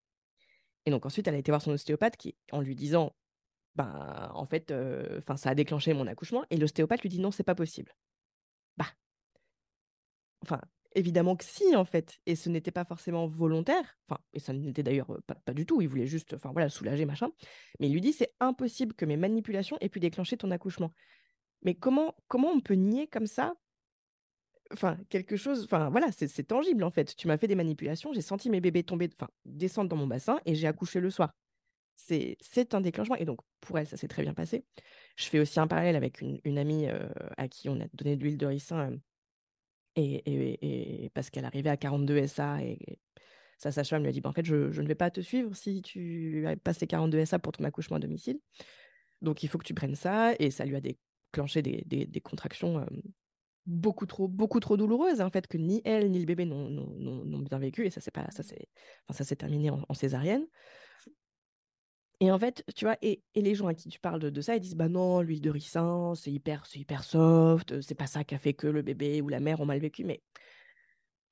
Et 0.86 0.92
donc 0.92 1.08
ensuite, 1.08 1.28
elle 1.28 1.34
a 1.34 1.40
été 1.40 1.52
voir 1.52 1.64
son 1.64 1.72
ostéopathe 1.72 2.18
qui, 2.18 2.36
en 2.52 2.62
lui 2.62 2.76
disant, 2.76 3.16
ben, 3.74 4.30
en 4.36 4.46
fait, 4.46 4.72
enfin, 5.18 5.38
ça 5.38 5.50
a 5.50 5.56
déclenché 5.56 5.96
mon 5.96 6.06
accouchement. 6.06 6.46
Et 6.52 6.58
l'ostéopathe 6.58 7.02
lui 7.02 7.10
dit 7.10 7.20
non, 7.20 7.32
c'est 7.32 7.42
pas 7.42 7.56
possible. 7.56 7.96
Bah, 8.78 8.94
enfin, 10.44 10.62
évidemment 10.96 11.36
que 11.36 11.44
si, 11.44 11.76
en 11.76 11.86
fait. 11.86 12.20
Et 12.26 12.36
ce 12.36 12.50
n'était 12.50 12.72
pas 12.72 12.86
forcément 12.86 13.28
volontaire. 13.28 13.98
Enfin, 14.08 14.22
et 14.34 14.40
ça 14.40 14.54
n'était 14.54 14.84
d'ailleurs 14.84 15.20
pas, 15.28 15.54
du 15.54 15.66
tout. 15.66 15.82
Il 15.82 15.88
voulait 15.88 16.08
juste, 16.08 16.34
enfin 16.34 16.52
voilà, 16.52 16.70
soulager, 16.70 17.06
machin. 17.06 17.30
Mais 17.80 17.88
il 17.88 17.94
lui 17.94 18.02
dit, 18.02 18.14
c'est 18.14 18.34
impossible 18.40 18.94
que 18.94 19.06
mes 19.06 19.18
manipulations 19.18 19.78
aient 19.82 19.90
pu 19.90 20.00
déclencher 20.00 20.38
ton 20.38 20.52
accouchement. 20.52 20.94
Mais 21.64 21.76
comment, 21.76 22.16
comment 22.28 22.50
on 22.50 22.60
peut 22.60 22.76
nier 22.76 23.08
comme 23.08 23.28
ça 23.28 23.54
enfin 24.72 24.98
quelque 25.10 25.36
chose 25.36 25.66
enfin 25.66 25.90
voilà 25.90 26.12
c'est 26.12 26.48
tangible 26.48 26.84
en 26.84 26.90
fait 26.90 27.16
tu 27.16 27.28
m'as 27.28 27.38
fait 27.38 27.48
des 27.48 27.54
manipulations 27.54 28.12
j'ai 28.12 28.22
senti 28.22 28.50
mes 28.50 28.62
bébés 28.62 28.84
tomber 28.84 29.10
enfin 29.20 29.30
descendre 29.46 29.90
dans 29.90 29.98
mon 29.98 30.08
bassin 30.08 30.40
et 30.46 30.56
j'ai 30.56 30.68
accouché 30.68 31.00
le 31.00 31.12
soir 31.12 31.34
c'est 31.96 32.38
c'est 32.42 32.74
un 32.74 32.82
déclenchement 32.82 33.18
et 33.18 33.26
donc 33.26 33.40
pour 33.60 33.78
elle 33.78 33.86
ça 33.86 33.98
s'est 33.98 34.08
très 34.08 34.24
bien 34.24 34.34
passé 34.34 34.66
je 35.16 35.26
fais 35.26 35.40
aussi 35.40 35.60
un 35.60 35.68
parallèle 35.68 35.96
avec 35.96 36.22
une, 36.22 36.58
amie 36.58 36.88
à 37.38 37.48
qui 37.50 37.70
on 37.70 37.80
a 37.80 37.86
donné 37.94 38.16
de 38.16 38.24
l'huile 38.24 38.38
de 38.38 38.48
ricin 38.48 38.98
et, 39.96 41.12
parce 41.14 41.30
qu'elle 41.30 41.46
arrivait 41.46 41.70
à 41.70 41.78
42 41.78 42.28
SA 42.28 42.64
et, 42.64 43.00
sa 43.60 43.72
sage-femme 43.72 44.02
lui 44.02 44.10
a 44.10 44.12
dit 44.12 44.20
bah, 44.20 44.30
en 44.30 44.34
fait 44.34 44.46
je, 44.46 44.82
ne 44.82 44.88
vais 44.88 44.96
pas 44.96 45.10
te 45.10 45.22
suivre 45.22 45.56
si 45.56 45.82
tu 45.82 46.46
passes 46.64 46.82
les 46.82 46.88
42 46.88 47.24
SA 47.24 47.40
pour 47.40 47.54
ton 47.54 47.64
accouchement 47.64 47.96
à 47.96 48.00
domicile 48.00 48.40
donc 49.22 49.42
il 49.42 49.48
faut 49.48 49.58
que 49.58 49.64
tu 49.64 49.74
prennes 49.74 49.96
ça 49.96 50.34
et 50.40 50.52
ça 50.52 50.66
lui 50.66 50.76
a 50.76 50.82
déclenché 50.82 51.62
des, 51.62 51.84
des 51.86 52.22
contractions 52.22 52.86
beaucoup 53.66 54.06
trop, 54.06 54.28
beaucoup 54.28 54.60
trop 54.60 54.78
douloureuse, 54.78 55.22
en 55.22 55.30
fait, 55.30 55.48
que 55.48 55.58
ni 55.58 55.82
elle 55.86 56.10
ni 56.12 56.20
le 56.20 56.26
bébé 56.26 56.46
n'ont 56.46 57.40
bien 57.40 57.60
vécu. 57.60 57.86
Et 57.86 57.90
ça, 57.90 58.02
ça, 58.02 58.44
c'est, 58.44 58.68
enfin, 59.08 59.18
ça 59.18 59.24
s'est 59.24 59.36
terminé 59.36 59.70
en, 59.70 59.94
césarienne. 59.94 60.46
Et 62.20 62.32
en 62.32 62.40
fait, 62.40 62.64
tu 62.76 62.86
vois, 62.86 62.98
et, 63.02 63.22
et, 63.36 63.42
les 63.42 63.56
gens 63.56 63.68
à 63.68 63.74
qui 63.74 63.90
tu 63.90 64.00
parles 64.00 64.20
de, 64.20 64.42
ça, 64.42 64.56
ils 64.56 64.60
disent 64.60 64.76
bah 64.76 64.88
non, 64.88 65.22
l'huile 65.22 65.42
de 65.42 65.50
ricin, 65.50 66.14
c'est 66.16 66.32
hyper, 66.32 66.66
c'est 66.66 66.80
hyper 66.80 67.04
soft, 67.04 67.82
c'est 67.82 67.96
pas 67.96 68.08
ça 68.08 68.24
qui 68.24 68.36
a 68.36 68.38
fait 68.38 68.54
que 68.54 68.68
le 68.68 68.82
bébé 68.82 69.22
ou 69.22 69.30
la 69.30 69.40
mère 69.40 69.60
ont 69.62 69.66
mal 69.66 69.80
vécu. 69.80 70.04
Mais 70.04 70.22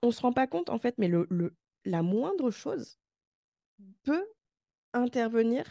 on 0.01 0.11
se 0.11 0.21
rend 0.21 0.33
pas 0.33 0.47
compte, 0.47 0.69
en 0.69 0.79
fait, 0.79 0.95
mais 0.97 1.07
le, 1.07 1.27
le 1.29 1.55
la 1.85 2.03
moindre 2.03 2.51
chose 2.51 2.99
peut 4.03 4.25
intervenir. 4.93 5.63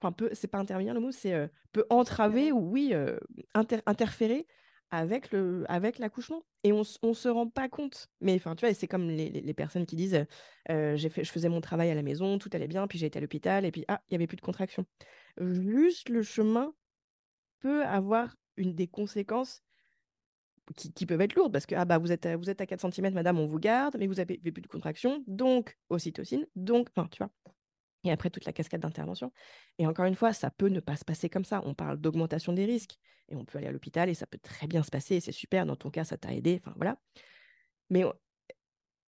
Enfin, 0.00 0.12
peut, 0.12 0.30
c'est 0.32 0.48
pas 0.48 0.58
intervenir 0.58 0.94
le 0.94 1.00
mot, 1.00 1.10
c'est 1.10 1.50
peut 1.72 1.86
entraver 1.88 2.52
ou 2.52 2.58
oui, 2.70 2.94
interférer 3.86 4.46
avec 4.96 5.30
le 5.32 5.64
avec 5.68 5.98
l'accouchement 5.98 6.42
et 6.62 6.72
on 6.72 6.82
on 7.02 7.14
se 7.14 7.28
rend 7.28 7.48
pas 7.48 7.68
compte. 7.68 8.08
Mais 8.20 8.34
enfin 8.34 8.54
tu 8.54 8.66
vois 8.66 8.74
c'est 8.74 8.88
comme 8.88 9.08
les, 9.08 9.30
les, 9.30 9.54
personnes 9.54 9.86
qui 9.86 9.96
disent 9.96 10.24
j'ai 10.68 11.08
fait 11.08 11.24
je 11.24 11.30
faisais 11.30 11.48
mon 11.48 11.60
travail 11.60 11.90
à 11.90 11.94
la 11.94 12.02
maison 12.02 12.38
tout 12.38 12.50
allait 12.52 12.68
bien 12.68 12.86
puis 12.86 12.98
j'ai 12.98 13.06
été 13.06 13.18
à 13.18 13.20
l'hôpital 13.20 13.64
et 13.64 13.70
puis 13.70 13.84
ah 13.88 14.00
il 14.08 14.12
y 14.12 14.14
avait 14.16 14.26
plus 14.26 14.36
de 14.36 14.42
contraction 14.42 14.86
juste 15.40 16.08
le 16.08 16.22
chemin 16.22 16.74
peut 17.60 17.84
avoir 17.84 18.36
une 18.56 18.74
des 18.74 18.86
conséquences 18.86 19.62
qui, 20.76 20.92
qui, 20.92 21.06
peuvent 21.06 21.20
être 21.20 21.34
lourdes 21.34 21.52
parce 21.52 21.66
que 21.66 21.74
ah 21.74 21.84
bah 21.84 21.98
vous 21.98 22.12
êtes 22.12 22.26
à, 22.26 22.36
vous 22.36 22.50
êtes 22.50 22.60
à 22.60 22.66
4 22.66 22.92
cm 22.92 23.12
madame 23.12 23.38
on 23.38 23.46
vous 23.46 23.58
garde 23.58 23.96
mais 23.98 24.06
vous 24.06 24.20
avez, 24.20 24.38
plus 24.38 24.62
de 24.62 24.66
contraction 24.66 25.22
donc 25.26 25.76
ocytocine 25.90 26.46
donc 26.56 26.88
enfin 26.94 27.08
tu 27.10 27.18
vois 27.18 27.30
et 28.04 28.12
après 28.12 28.30
toute 28.30 28.44
la 28.44 28.52
cascade 28.52 28.80
d'intervention. 28.80 29.32
Et 29.78 29.86
encore 29.86 30.04
une 30.04 30.14
fois, 30.14 30.32
ça 30.32 30.50
peut 30.50 30.68
ne 30.68 30.80
pas 30.80 30.96
se 30.96 31.04
passer 31.04 31.28
comme 31.28 31.44
ça. 31.44 31.62
On 31.64 31.74
parle 31.74 31.98
d'augmentation 31.98 32.52
des 32.52 32.66
risques 32.66 32.98
et 33.28 33.36
on 33.36 33.44
peut 33.44 33.58
aller 33.58 33.66
à 33.66 33.72
l'hôpital 33.72 34.08
et 34.08 34.14
ça 34.14 34.26
peut 34.26 34.38
très 34.38 34.66
bien 34.66 34.82
se 34.82 34.90
passer 34.90 35.16
et 35.16 35.20
c'est 35.20 35.32
super. 35.32 35.66
Dans 35.66 35.76
ton 35.76 35.90
cas, 35.90 36.04
ça 36.04 36.16
t'a 36.16 36.34
aidé. 36.34 36.60
Enfin 36.62 36.74
voilà. 36.76 36.98
Mais 37.90 38.04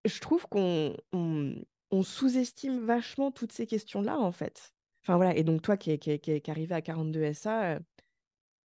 je 0.05 0.19
trouve 0.19 0.47
qu'on 0.47 0.95
on, 1.11 1.55
sous-estime 2.03 2.85
vachement 2.85 3.31
toutes 3.31 3.51
ces 3.51 3.67
questions-là 3.67 4.19
en 4.19 4.31
fait. 4.31 4.73
Enfin 5.03 5.17
voilà. 5.17 5.35
Et 5.35 5.43
donc 5.43 5.61
toi 5.61 5.77
qui 5.77 5.91
est, 5.91 6.49
arrivé 6.49 6.75
à 6.75 6.81
42 6.81 7.33
SA, 7.33 7.79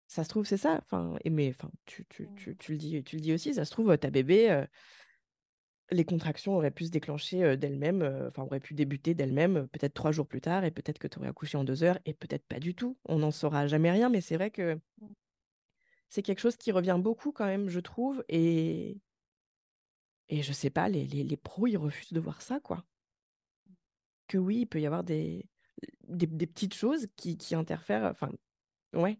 ça 0.06 0.24
se 0.24 0.28
trouve 0.28 0.46
c'est 0.46 0.56
ça. 0.56 0.80
Enfin, 0.82 1.16
et 1.24 1.30
mais 1.30 1.50
enfin, 1.50 1.70
tu, 1.86 2.06
tu, 2.08 2.28
tu, 2.36 2.56
tu, 2.56 2.72
le 2.72 2.78
dis, 2.78 3.02
tu 3.04 3.16
le 3.16 3.22
dis 3.22 3.32
aussi. 3.32 3.54
Ça 3.54 3.64
se 3.64 3.70
trouve 3.70 3.96
ta 3.98 4.10
bébé 4.10 4.66
les 5.91 6.05
contractions 6.05 6.57
auraient 6.57 6.70
pu 6.70 6.84
se 6.84 6.91
déclencher 6.91 7.57
d'elles-mêmes, 7.57 8.26
enfin, 8.28 8.43
auraient 8.45 8.61
pu 8.61 8.74
débuter 8.74 9.14
d'elles-mêmes, 9.14 9.68
peut-être 9.68 9.95
trois 9.95 10.12
jours 10.12 10.26
plus 10.26 10.41
tard, 10.41 10.64
et 10.64 10.70
peut-être 10.70 10.99
que 10.99 11.09
tu 11.09 11.18
aurais 11.18 11.28
accouché 11.28 11.59
en 11.59 11.64
deux 11.64 11.82
heures, 11.82 11.99
et 12.05 12.14
peut-être 12.14 12.47
pas 12.47 12.61
du 12.61 12.74
tout. 12.74 12.97
On 13.07 13.18
n'en 13.18 13.30
saura 13.30 13.66
jamais 13.66 13.91
rien, 13.91 14.09
mais 14.09 14.20
c'est 14.20 14.36
vrai 14.36 14.51
que 14.51 14.74
mmh. 14.74 15.09
c'est 16.09 16.22
quelque 16.22 16.41
chose 16.41 16.57
qui 16.57 16.72
revient 16.72 16.99
beaucoup 17.01 17.32
quand 17.32 17.47
même, 17.47 17.68
je 17.68 17.80
trouve, 17.80 18.24
et, 18.28 19.01
et 20.28 20.43
je 20.43 20.53
sais 20.53 20.70
pas, 20.70 20.88
les, 20.88 21.07
les, 21.07 21.36
pros, 21.36 21.66
ils 21.66 21.76
refusent 21.76 22.12
de 22.12 22.20
voir 22.20 22.41
ça, 22.41 22.61
quoi. 22.61 22.84
Que 24.28 24.38
oui, 24.38 24.61
il 24.61 24.66
peut 24.66 24.80
y 24.80 24.86
avoir 24.86 25.03
des, 25.03 25.49
des, 26.09 26.47
petites 26.47 26.74
choses 26.74 27.09
qui, 27.16 27.36
qui 27.36 27.57
interfèrent, 27.57 28.05
enfin, 28.05 28.30
ouais, 28.93 29.18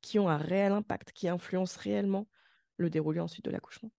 qui 0.00 0.18
ont 0.18 0.28
un 0.28 0.36
réel 0.36 0.72
impact, 0.72 1.12
qui 1.12 1.28
influencent 1.28 1.80
réellement 1.80 2.28
le 2.76 2.90
déroulé 2.90 3.20
ensuite 3.20 3.44
de 3.44 3.50
l'accouchement. 3.50 3.90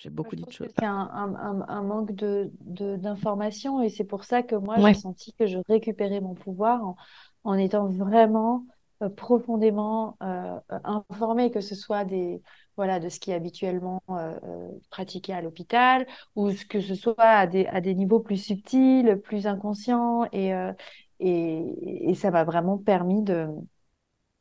J'ai 0.00 0.08
beaucoup 0.08 0.34
dit 0.34 0.44
de 0.44 0.50
choses. 0.50 0.68
C'est 0.78 0.86
un, 0.86 1.10
un, 1.12 1.60
un, 1.68 1.82
manque 1.82 2.12
de, 2.12 2.50
d'information 2.96 3.82
et 3.82 3.90
c'est 3.90 4.04
pour 4.04 4.24
ça 4.24 4.42
que 4.42 4.56
moi, 4.56 4.78
j'ai 4.78 4.94
senti 4.94 5.34
que 5.34 5.46
je 5.46 5.58
récupérais 5.68 6.22
mon 6.22 6.34
pouvoir 6.34 6.82
en, 6.82 6.96
en 7.44 7.54
étant 7.54 7.86
vraiment 7.86 8.64
euh, 9.02 9.10
profondément 9.10 10.16
euh, 10.22 10.58
informée, 10.84 11.50
que 11.50 11.60
ce 11.60 11.74
soit 11.74 12.06
des, 12.06 12.40
voilà, 12.78 12.98
de 12.98 13.10
ce 13.10 13.20
qui 13.20 13.30
est 13.30 13.34
habituellement 13.34 14.02
euh, 14.08 14.38
pratiqué 14.88 15.34
à 15.34 15.42
l'hôpital 15.42 16.06
ou 16.34 16.50
que 16.70 16.80
ce 16.80 16.94
soit 16.94 17.14
à 17.18 17.46
des, 17.46 17.66
à 17.66 17.82
des 17.82 17.94
niveaux 17.94 18.20
plus 18.20 18.42
subtils, 18.42 19.20
plus 19.22 19.46
inconscients. 19.46 20.24
Et, 20.32 20.52
et, 21.18 22.10
et 22.10 22.14
ça 22.14 22.30
m'a 22.30 22.44
vraiment 22.44 22.78
permis 22.78 23.22
de, 23.22 23.48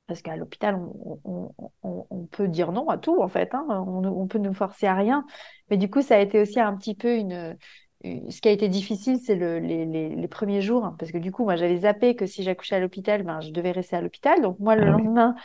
parce 0.10 0.24
qu'à 0.24 0.36
l'hôpital, 0.36 0.76
on, 1.24 2.26
peut 2.32 2.48
dire 2.48 2.72
non 2.72 2.90
à 2.90 2.98
tout, 2.98 3.22
en 3.22 3.28
fait. 3.28 3.54
Hein. 3.54 3.66
On, 3.70 4.28
peut 4.28 4.40
nous 4.40 4.56
forcer 4.56 4.88
à 4.88 4.96
rien. 4.96 5.24
Mais 5.70 5.78
du 5.78 5.90
coup, 5.90 6.02
ça 6.02 6.16
a 6.16 6.20
été 6.20 6.42
aussi 6.42 6.60
un 6.60 6.76
petit 6.76 6.96
peu 6.96 7.16
une. 7.16 7.56
Ce 8.04 8.42
qui 8.42 8.48
a 8.48 8.52
été 8.52 8.70
difficile, 8.70 9.20
c'est 9.24 9.36
le, 9.36 9.60
les, 9.60 10.28
premiers 10.28 10.62
jours. 10.62 10.84
Hein, 10.84 10.96
parce 10.98 11.12
que 11.12 11.20
du 11.20 11.32
coup, 11.32 11.44
moi, 11.44 11.56
j'avais 11.56 11.78
zappé 11.78 12.16
que 12.16 12.26
si 12.26 12.44
j'accouchais 12.44 12.76
à 12.76 12.80
l'hôpital, 12.80 13.24
ben, 13.24 13.40
je 13.40 13.52
devais 13.52 13.72
rester 13.72 13.96
à 13.96 14.02
l'hôpital. 14.02 14.42
Donc, 14.42 14.60
moi, 14.60 14.76
le 14.76 14.84
ah 14.84 14.92
lendemain, 14.92 15.36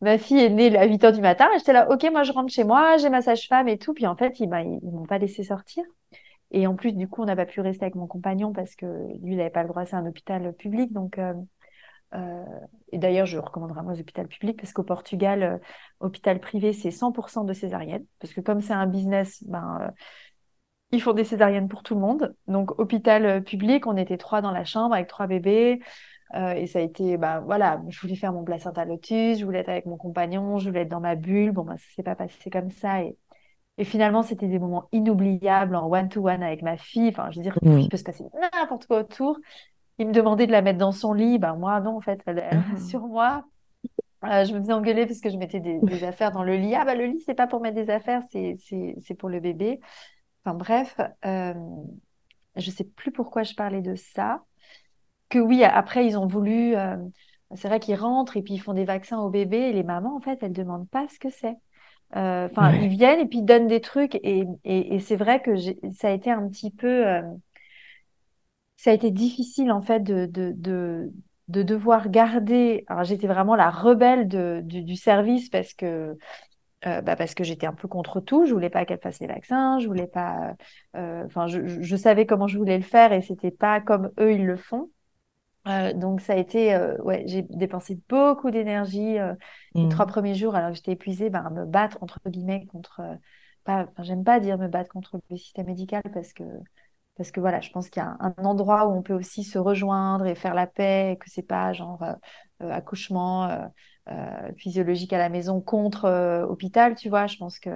ma 0.00 0.16
fille 0.16 0.40
est 0.40 0.48
née 0.48 0.74
à 0.76 0.86
8 0.86 1.04
heures 1.04 1.12
du 1.12 1.20
matin. 1.20 1.46
Et 1.54 1.58
j'étais 1.58 1.74
là, 1.74 1.90
OK, 1.90 2.04
moi, 2.10 2.22
je 2.22 2.32
rentre 2.32 2.52
chez 2.52 2.64
moi, 2.64 2.96
j'ai 2.96 3.10
ma 3.10 3.20
sage-femme 3.20 3.68
et 3.68 3.78
tout. 3.78 3.92
Puis, 3.92 4.06
en 4.06 4.16
fait, 4.16 4.40
ils 4.40 4.48
ne 4.48 4.90
m'ont 4.90 5.06
pas 5.06 5.18
laissé 5.18 5.44
sortir. 5.44 5.84
Et 6.50 6.66
en 6.66 6.76
plus, 6.76 6.92
du 6.92 7.08
coup, 7.08 7.22
on 7.22 7.26
n'a 7.26 7.36
pas 7.36 7.46
pu 7.46 7.60
rester 7.60 7.84
avec 7.84 7.96
mon 7.96 8.06
compagnon 8.06 8.52
parce 8.52 8.74
que 8.76 8.86
lui, 9.22 9.32
il 9.32 9.36
n'avait 9.36 9.50
pas 9.50 9.62
le 9.62 9.68
droit, 9.68 9.84
c'est 9.86 9.96
un 9.96 10.06
hôpital 10.06 10.52
public. 10.54 10.92
Donc, 10.92 11.18
euh, 11.18 11.34
et 12.92 12.98
d'ailleurs, 12.98 13.26
je 13.26 13.38
recommanderais 13.38 13.82
moi 13.82 13.92
les 13.92 14.00
hôpitaux 14.00 14.24
publics 14.24 14.56
parce 14.60 14.72
qu'au 14.72 14.84
Portugal, 14.84 15.42
euh, 15.42 15.58
hôpital 16.00 16.40
privé, 16.40 16.72
c'est 16.72 16.90
100% 16.90 17.44
de 17.44 17.52
césariennes. 17.52 18.06
Parce 18.20 18.32
que 18.32 18.40
comme 18.40 18.60
c'est 18.60 18.72
un 18.72 18.86
business, 18.86 19.42
ben, 19.46 19.78
euh, 19.80 19.90
ils 20.92 21.02
font 21.02 21.12
des 21.12 21.24
césariennes 21.24 21.68
pour 21.68 21.82
tout 21.82 21.94
le 21.94 22.00
monde. 22.00 22.34
Donc, 22.46 22.78
hôpital 22.78 23.42
public, 23.42 23.86
on 23.86 23.96
était 23.96 24.16
trois 24.16 24.42
dans 24.42 24.52
la 24.52 24.64
chambre 24.64 24.94
avec 24.94 25.08
trois 25.08 25.26
bébés. 25.26 25.80
et 26.56 26.66
ça 26.66 26.78
a 26.80 26.82
été, 26.82 27.16
ben, 27.16 27.40
voilà, 27.40 27.80
je 27.88 28.00
voulais 28.00 28.16
faire 28.16 28.32
mon 28.32 28.44
placenta 28.44 28.84
lotus, 28.84 29.38
je 29.38 29.44
voulais 29.44 29.60
être 29.60 29.68
avec 29.68 29.86
mon 29.86 29.96
compagnon, 29.96 30.58
je 30.58 30.68
voulais 30.68 30.82
être 30.82 30.88
dans 30.88 31.00
ma 31.00 31.16
bulle. 31.16 31.52
Bon, 31.52 31.64
ben, 31.64 31.76
ça 31.76 31.84
s'est 31.96 32.02
pas 32.04 32.14
passé 32.14 32.50
comme 32.50 32.70
ça. 32.70 33.02
Et, 33.02 33.16
et 33.78 33.84
finalement, 33.84 34.22
c'était 34.22 34.46
des 34.46 34.60
moments 34.60 34.88
inoubliables 34.92 35.74
en 35.74 35.90
one-to-one 35.90 36.44
avec 36.44 36.62
ma 36.62 36.76
fille. 36.76 37.08
Enfin, 37.08 37.30
je 37.32 37.38
veux 37.38 37.42
dire, 37.42 37.58
il 37.62 37.88
peut 37.88 37.96
se 37.96 38.04
passer 38.04 38.24
n'importe 38.52 38.86
quoi 38.86 39.00
autour 39.00 39.38
il 39.98 40.08
me 40.08 40.12
demandait 40.12 40.46
de 40.46 40.52
la 40.52 40.62
mettre 40.62 40.78
dans 40.78 40.92
son 40.92 41.12
lit. 41.12 41.38
Ben, 41.38 41.54
moi, 41.54 41.80
non, 41.80 41.96
en 41.96 42.00
fait, 42.00 42.20
elle, 42.26 42.44
ah. 42.50 42.76
sur 42.78 43.00
moi. 43.06 43.44
Euh, 44.24 44.44
je 44.44 44.54
me 44.54 44.60
faisais 44.60 44.72
engueuler 44.72 45.06
parce 45.06 45.20
que 45.20 45.28
je 45.28 45.36
mettais 45.36 45.60
des, 45.60 46.04
affaires 46.04 46.32
dans 46.32 46.44
le 46.44 46.56
lit. 46.56 46.74
Ah, 46.74 46.84
bah, 46.84 46.94
le 46.94 47.06
lit, 47.06 47.22
c'est 47.26 47.34
pas 47.34 47.46
pour 47.46 47.60
mettre 47.60 47.76
des 47.76 47.90
affaires, 47.90 48.22
c'est 48.30 49.14
pour 49.18 49.28
le 49.28 49.40
bébé. 49.40 49.80
Enfin, 50.44 50.56
bref, 50.56 50.96
euh, 51.24 51.54
je 52.56 52.70
sais 52.70 52.84
plus 52.84 53.12
pourquoi 53.12 53.42
je 53.42 53.54
parlais 53.54 53.82
de 53.82 53.94
ça. 53.94 54.42
Que 55.28 55.38
oui, 55.38 55.64
après, 55.64 56.06
ils 56.06 56.18
ont 56.18 56.26
voulu. 56.26 56.76
Euh, 56.76 56.96
c'est 57.54 57.68
vrai 57.68 57.80
qu'ils 57.80 57.96
rentrent 57.96 58.36
et 58.36 58.42
puis 58.42 58.54
ils 58.54 58.58
font 58.58 58.74
des 58.74 58.84
vaccins 58.84 59.18
au 59.18 59.30
bébé 59.30 59.58
et 59.58 59.72
les 59.72 59.82
mamans, 59.82 60.16
en 60.16 60.20
fait, 60.20 60.42
elles 60.42 60.52
demandent 60.52 60.88
pas 60.88 61.06
ce 61.08 61.18
que 61.18 61.30
c'est. 61.30 61.56
Euh, 62.16 62.48
enfin, 62.50 62.72
ils 62.74 62.88
viennent 62.88 63.20
et 63.20 63.26
puis 63.26 63.38
ils 63.38 63.44
donnent 63.44 63.66
des 63.66 63.80
trucs 63.80 64.14
et, 64.16 64.44
et, 64.64 64.94
et 64.94 65.00
c'est 65.00 65.16
vrai 65.16 65.40
que 65.40 65.56
ça 65.92 66.08
a 66.08 66.10
été 66.10 66.30
un 66.30 66.48
petit 66.48 66.70
peu 66.70 67.22
ça 68.76 68.90
a 68.90 68.94
été 68.94 69.10
difficile 69.10 69.72
en 69.72 69.80
fait 69.82 70.00
de, 70.00 70.26
de, 70.26 71.10
de 71.48 71.62
devoir 71.62 72.08
garder. 72.10 72.84
Alors, 72.88 73.04
j'étais 73.04 73.26
vraiment 73.26 73.56
la 73.56 73.70
rebelle 73.70 74.28
de, 74.28 74.60
du, 74.64 74.82
du, 74.82 74.96
service 74.96 75.48
parce 75.48 75.74
que, 75.74 76.16
euh, 76.86 77.00
bah 77.00 77.16
parce 77.16 77.34
que 77.34 77.44
j'étais 77.44 77.66
un 77.66 77.72
peu 77.72 77.88
contre 77.88 78.20
tout. 78.20 78.44
Je 78.46 78.52
voulais 78.52 78.70
pas 78.70 78.84
qu'elle 78.84 79.00
fasse 79.00 79.20
les 79.20 79.26
vaccins. 79.26 79.78
Je 79.78 79.86
voulais 79.86 80.06
pas. 80.06 80.54
Euh, 80.96 81.24
enfin, 81.26 81.46
je, 81.46 81.66
je, 81.66 81.96
savais 81.96 82.26
comment 82.26 82.46
je 82.46 82.58
voulais 82.58 82.76
le 82.76 82.84
faire 82.84 83.12
et 83.12 83.22
c'était 83.22 83.50
pas 83.50 83.80
comme 83.80 84.10
eux 84.18 84.32
ils 84.32 84.44
le 84.44 84.56
font. 84.56 84.90
Euh, 85.66 85.94
donc 85.94 86.20
ça 86.20 86.34
a 86.34 86.36
été, 86.36 86.76
ouais, 87.02 87.24
j'ai 87.26 87.40
dépensé 87.42 87.98
beaucoup 88.08 88.50
d'énergie 88.50 89.16
les 89.74 89.88
trois 89.88 90.04
Mm. 90.04 90.10
premiers 90.10 90.34
jours 90.34 90.54
alors 90.54 90.70
que 90.70 90.76
j'étais 90.76 90.92
épuisée 90.92 91.30
ben, 91.30 91.42
à 91.44 91.50
me 91.50 91.64
battre 91.64 91.96
entre 92.02 92.20
guillemets 92.26 92.66
contre, 92.66 93.00
pas, 93.64 93.88
j'aime 94.02 94.24
pas 94.24 94.40
dire 94.40 94.58
me 94.58 94.68
battre 94.68 94.90
contre 94.90 95.18
le 95.30 95.36
système 95.38 95.66
médical 95.66 96.02
parce 96.12 96.34
que 96.34 96.44
parce 97.16 97.30
que 97.30 97.40
voilà, 97.40 97.60
je 97.60 97.70
pense 97.70 97.90
qu'il 97.90 98.02
y 98.02 98.06
a 98.06 98.16
un, 98.20 98.34
endroit 98.44 98.86
où 98.86 98.92
on 98.92 99.02
peut 99.02 99.14
aussi 99.14 99.44
se 99.44 99.58
rejoindre 99.58 100.26
et 100.26 100.34
faire 100.34 100.54
la 100.54 100.66
paix, 100.66 101.12
et 101.12 101.16
que 101.16 101.30
c'est 101.30 101.42
pas 101.42 101.72
genre 101.72 102.04
accouchement 102.60 103.70
physiologique 104.56 105.12
à 105.12 105.18
la 105.18 105.28
maison 105.28 105.60
contre 105.60 106.44
hôpital, 106.48 106.94
tu 106.96 107.08
vois. 107.08 107.26
Je 107.26 107.36
pense 107.36 107.58
que 107.58 107.70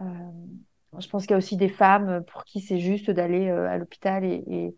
je 0.00 1.08
pense 1.08 1.22
qu'il 1.22 1.32
y 1.32 1.34
a 1.34 1.38
aussi 1.38 1.56
des 1.56 1.68
femmes 1.68 2.24
pour 2.24 2.44
qui 2.44 2.60
c'est 2.60 2.78
juste 2.78 3.10
d'aller 3.10 3.48
à 3.48 3.78
l'hôpital 3.78 4.24
et, 4.24 4.74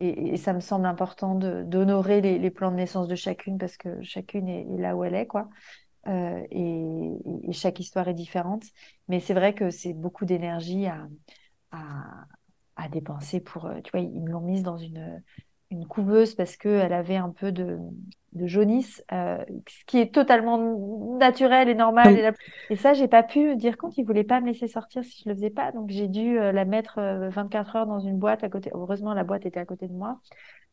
et 0.00 0.36
ça 0.38 0.54
me 0.54 0.60
semble 0.60 0.86
important 0.86 1.34
d'honorer 1.34 2.22
les, 2.22 2.50
plans 2.50 2.70
de 2.70 2.76
naissance 2.76 3.06
de 3.06 3.14
chacune 3.14 3.58
parce 3.58 3.76
que 3.76 4.02
chacune 4.02 4.48
est, 4.48 4.64
là 4.78 4.96
où 4.96 5.04
elle 5.04 5.14
est, 5.14 5.26
quoi. 5.26 5.50
Euh, 6.06 6.42
et, 6.50 7.52
chaque 7.52 7.80
histoire 7.80 8.08
est 8.08 8.14
différente. 8.14 8.64
Mais 9.08 9.20
c'est 9.20 9.34
vrai 9.34 9.54
que 9.54 9.70
c'est 9.70 9.92
beaucoup 9.92 10.24
d'énergie 10.24 10.86
à, 10.86 11.06
à, 12.82 12.88
dépenser 12.88 13.40
pour. 13.40 13.66
Euh, 13.66 13.80
tu 13.82 13.90
vois, 13.92 14.00
ils 14.00 14.20
me 14.20 14.30
l'ont 14.30 14.40
mise 14.40 14.62
dans 14.62 14.76
une, 14.78 15.22
une 15.70 15.86
couveuse 15.86 16.34
parce 16.34 16.56
qu'elle 16.56 16.92
avait 16.92 17.16
un 17.16 17.30
peu 17.30 17.52
de, 17.52 17.78
de 18.32 18.46
jaunisse, 18.46 19.04
euh, 19.12 19.44
ce 19.68 19.84
qui 19.86 19.98
est 19.98 20.12
totalement 20.12 20.58
naturel 21.18 21.68
et 21.68 21.74
normal. 21.74 22.16
Et, 22.16 22.22
la... 22.22 22.32
et 22.70 22.76
ça, 22.76 22.92
j'ai 22.92 23.08
pas 23.08 23.22
pu 23.22 23.56
dire 23.56 23.76
compte. 23.76 23.96
Ils 23.96 24.04
voulaient 24.04 24.24
pas 24.24 24.40
me 24.40 24.46
laisser 24.46 24.68
sortir 24.68 25.04
si 25.04 25.22
je 25.24 25.28
le 25.28 25.34
faisais 25.34 25.50
pas. 25.50 25.72
Donc, 25.72 25.90
j'ai 25.90 26.08
dû 26.08 26.38
euh, 26.38 26.52
la 26.52 26.64
mettre 26.64 26.98
euh, 26.98 27.28
24 27.30 27.76
heures 27.76 27.86
dans 27.86 28.00
une 28.00 28.18
boîte 28.18 28.44
à 28.44 28.48
côté. 28.48 28.70
Heureusement, 28.74 29.14
la 29.14 29.24
boîte 29.24 29.46
était 29.46 29.60
à 29.60 29.64
côté 29.64 29.86
de 29.88 29.92
moi. 29.92 30.20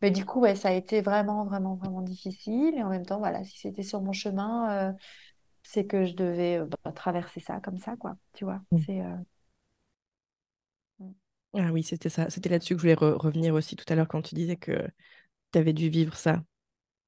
Mais 0.01 0.11
du 0.11 0.25
coup, 0.25 0.41
ouais, 0.41 0.55
ça 0.55 0.69
a 0.69 0.73
été 0.73 1.01
vraiment, 1.01 1.45
vraiment, 1.45 1.75
vraiment 1.75 2.01
difficile. 2.01 2.75
Et 2.75 2.83
en 2.83 2.89
même 2.89 3.05
temps, 3.05 3.17
voilà, 3.19 3.43
si 3.43 3.57
c'était 3.57 3.83
sur 3.83 4.01
mon 4.01 4.13
chemin, 4.13 4.95
c'est 5.63 5.85
que 5.87 6.05
je 6.05 6.13
devais 6.13 6.61
bah, 6.83 6.91
traverser 6.91 7.39
ça 7.39 7.59
comme 7.61 7.79
ça, 7.79 7.95
quoi. 7.97 8.15
Tu 8.33 8.45
vois, 8.45 8.61
Mm. 8.71 8.77
c'est. 8.85 9.01
Ah 11.57 11.71
oui, 11.71 11.83
c'était 11.83 12.09
ça. 12.09 12.29
C'était 12.29 12.49
là-dessus 12.49 12.75
que 12.75 12.81
je 12.81 12.83
voulais 12.83 12.93
re 12.93 13.17
revenir 13.19 13.53
aussi 13.55 13.75
tout 13.75 13.85
à 13.89 13.95
l'heure 13.95 14.07
quand 14.07 14.21
tu 14.21 14.35
disais 14.35 14.57
que 14.57 14.87
tu 15.53 15.59
avais 15.59 15.73
dû 15.73 15.89
vivre 15.89 16.15
ça, 16.17 16.43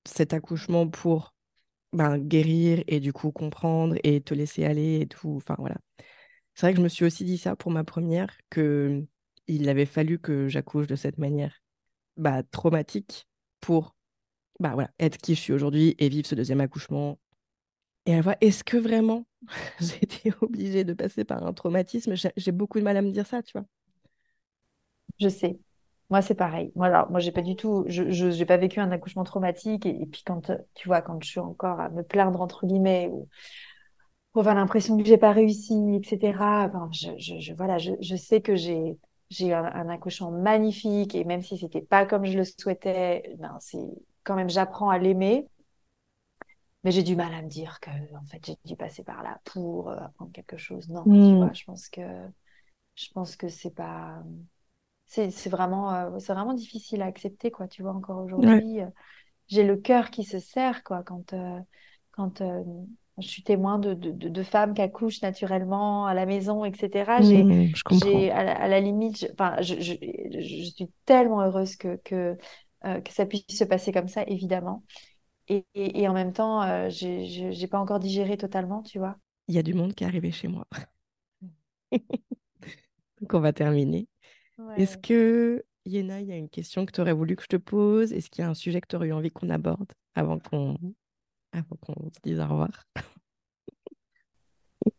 cet 0.06 0.34
accouchement 0.34 0.88
pour 0.90 1.34
ben, 1.94 2.20
guérir 2.20 2.84
et 2.88 3.00
du 3.00 3.14
coup 3.14 3.32
comprendre 3.32 3.96
et 4.04 4.22
te 4.22 4.34
laisser 4.34 4.66
aller 4.66 5.02
et 5.02 5.08
tout. 5.08 5.36
Enfin 5.38 5.56
voilà. 5.60 5.78
C'est 6.56 6.68
vrai 6.68 6.74
que 6.74 6.80
je 6.80 6.84
me 6.84 6.90
suis 6.90 7.06
aussi 7.06 7.26
dit 7.26 7.38
ça 7.38 7.56
pour 7.56 7.72
ma 7.72 7.84
première, 7.86 8.30
que 8.50 9.06
il 9.48 9.70
avait 9.70 9.86
fallu 9.88 10.20
que 10.20 10.48
j'accouche 10.50 10.88
de 10.88 10.96
cette 10.96 11.18
manière 11.20 11.62
bah, 12.18 12.44
traumatique 12.44 13.28
pour 13.62 13.96
bah, 14.60 14.72
voilà, 14.76 14.92
être 15.00 15.18
qui 15.20 15.36
je 15.36 15.42
suis 15.42 15.54
aujourd'hui 15.54 15.96
et 16.00 16.10
vivre 16.10 16.28
ce 16.28 16.36
deuxième 16.36 16.62
accouchement. 16.62 17.20
Et 18.08 18.16
à 18.16 18.22
voir, 18.22 18.36
est-ce 18.42 18.64
que 18.64 18.78
vraiment 18.78 19.28
j'ai 19.82 20.04
été 20.04 20.34
obligée 20.42 20.84
de 20.86 20.94
passer 20.94 21.26
par 21.26 21.46
un 21.46 21.54
traumatisme? 21.54 22.16
J'ai 22.38 22.52
beaucoup 22.54 22.80
de 22.80 22.86
mal 22.86 22.98
à 22.98 23.02
me 23.04 23.12
dire 23.12 23.28
ça, 23.28 23.44
tu 23.44 23.54
vois. 23.54 23.66
Je 25.20 25.30
sais. 25.30 25.60
Moi, 26.10 26.22
c'est 26.22 26.36
pareil. 26.36 26.72
Moi, 26.76 26.88
alors, 26.88 27.10
moi, 27.12 27.20
j'ai 27.20 27.32
pas 27.32 27.42
du 27.42 27.56
tout, 27.56 27.86
je, 27.88 28.10
j'ai 28.10 28.46
pas 28.46 28.58
vécu 28.58 28.80
un 28.80 28.92
accouchement 28.92 29.24
traumatique. 29.24 29.86
Et, 29.86 30.02
et, 30.02 30.06
puis, 30.08 30.24
quand, 30.26 30.52
tu 30.74 30.88
vois, 30.88 31.02
quand 31.02 31.22
je 31.24 31.30
suis 31.30 31.40
encore 31.40 31.80
à 31.80 31.90
me 31.90 32.02
plaindre, 32.04 32.42
entre 32.42 32.66
guillemets, 32.66 33.10
ou, 33.12 33.28
ou 34.34 34.40
avoir 34.40 34.56
l'impression 34.56 34.98
que 34.98 35.04
j'ai 35.04 35.18
pas 35.18 35.32
réussi, 35.32 35.76
etc., 35.96 36.68
ben, 36.70 36.90
je, 36.92 37.10
je, 37.18 37.40
je, 37.40 37.54
voilà, 37.54 37.78
je, 37.78 37.92
je 38.02 38.16
sais 38.16 38.42
que 38.42 38.56
j'ai, 38.56 38.98
j'ai 39.30 39.48
eu 39.48 39.54
un, 39.54 39.66
un, 39.66 39.90
accouchement 39.90 40.32
magnifique. 40.32 41.14
Et 41.14 41.24
même 41.26 41.44
si 41.44 41.58
c'était 41.60 41.82
pas 41.82 42.06
comme 42.06 42.26
je 42.26 42.38
le 42.38 42.44
souhaitais, 42.44 43.36
ben, 43.38 43.56
c'est 43.60 43.78
quand 44.24 44.36
même, 44.36 44.50
j'apprends 44.50 44.90
à 44.90 44.98
l'aimer. 44.98 45.48
Mais 46.84 46.92
j'ai 46.92 47.04
du 47.04 47.16
mal 47.16 47.34
à 47.34 47.42
me 47.42 47.50
dire 47.50 47.80
que, 47.82 47.90
en 48.16 48.26
fait, 48.26 48.44
j'ai 48.46 48.56
dû 48.66 48.76
passer 48.76 49.04
par 49.04 49.22
là 49.22 49.40
pour 49.44 49.90
euh, 49.90 49.98
apprendre 49.98 50.32
quelque 50.32 50.58
chose. 50.58 50.88
Non, 50.90 51.04
mmh. 51.06 51.30
tu 51.30 51.36
vois, 51.36 51.54
je 51.54 51.64
pense 51.66 51.90
que, 51.90 52.02
je 52.96 53.08
pense 53.14 53.36
que 53.36 53.50
c'est 53.50 53.76
pas, 53.76 54.24
c'est 55.10 55.50
vraiment, 55.50 55.94
euh, 55.94 56.20
c'est 56.20 56.34
vraiment 56.34 56.54
difficile 56.54 57.02
à 57.02 57.06
accepter, 57.06 57.52
quoi. 57.52 57.68
Tu 57.68 57.82
vois, 57.82 57.94
encore 57.94 58.24
aujourd'hui, 58.24 58.76
ouais. 58.76 58.84
euh, 58.84 58.90
j'ai 59.48 59.64
le 59.64 59.76
cœur 59.76 60.12
qui 60.12 60.24
se 60.24 60.40
serre, 60.40 60.84
quoi, 60.84 61.04
quand, 61.04 61.34
euh, 61.34 61.60
quand 62.12 62.42
je 63.18 63.28
suis 63.28 63.44
témoin 63.44 63.80
de, 63.80 63.94
de, 63.94 64.12
de, 64.12 64.44
femmes 64.44 64.74
qui 64.74 64.82
accouchent 64.82 65.22
naturellement 65.22 66.06
à 66.06 66.14
la 66.14 66.26
maison, 66.26 66.64
etc. 66.64 67.22
J'ai, 67.22 67.44
mmh, 67.44 67.74
j'ai 68.04 68.32
à, 68.32 68.40
à, 68.40 68.68
la 68.68 68.80
limite, 68.80 69.28
enfin, 69.34 69.62
je, 69.62 69.76
je, 69.80 69.94
je, 69.94 70.40
je, 70.40 70.72
suis 70.72 70.92
tellement 71.06 71.42
heureuse 71.42 71.76
que, 71.76 71.98
que, 72.04 72.38
que 72.84 73.12
ça 73.12 73.26
puisse 73.26 73.46
se 73.50 73.66
passer 73.66 73.92
comme 73.92 74.08
ça, 74.08 74.24
évidemment. 74.28 74.84
Et, 75.50 75.66
et, 75.74 76.02
et 76.02 76.08
en 76.08 76.14
même 76.14 76.32
temps, 76.32 76.62
euh, 76.62 76.90
j'ai 76.90 77.68
pas 77.68 77.80
encore 77.80 78.00
digéré 78.00 78.38
totalement, 78.38 78.84
tu 78.84 79.00
vois. 79.00 79.18
Il 79.48 79.56
y 79.56 79.58
a 79.58 79.64
du 79.64 79.74
monde 79.74 79.96
qui 79.96 80.04
est 80.04 80.08
arrivé 80.08 80.32
chez 80.32 80.48
moi. 80.48 80.68
Donc, 81.92 83.34
on 83.34 83.40
va 83.40 83.52
terminer. 83.52 84.08
Ouais. 84.60 84.82
Est-ce 84.82 84.98
que, 84.98 85.66
Yéna, 85.86 86.22
il 86.22 86.28
y 86.28 86.32
a 86.32 86.36
une 86.36 86.50
question 86.50 86.86
que 86.86 86.92
tu 86.92 87.02
aurais 87.02 87.14
voulu 87.14 87.36
que 87.36 87.44
je 87.44 87.48
te 87.48 87.56
pose? 87.56 88.14
Est-ce 88.14 88.30
qu'il 88.30 88.44
y 88.44 88.46
a 88.46 88.50
un 88.50 88.54
sujet 88.54 88.82
que 88.82 88.88
tu 88.88 88.96
aurais 88.96 89.08
eu 89.08 89.14
envie 89.14 89.32
qu'on 89.32 89.50
aborde 89.50 89.92
avant 90.16 90.38
qu'on 90.38 90.78
avant 91.52 91.76
qu'on 91.78 92.10
se 92.12 92.20
dise 92.22 92.40
au 92.40 92.48
revoir? 92.48 92.88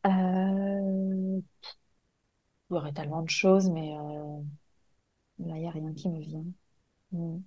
Euh... 0.06 1.40
Il 2.70 2.74
y 2.74 2.76
aurait 2.76 2.92
tellement 2.92 3.22
de 3.22 3.30
choses, 3.30 3.70
mais 3.70 3.96
euh... 3.96 4.40
là, 5.40 5.56
il 5.56 5.60
n'y 5.60 5.66
a 5.66 5.70
rien 5.70 5.92
qui 5.94 6.08
me 6.08 6.20
vient. 6.20 6.44
Mm. 7.12 7.38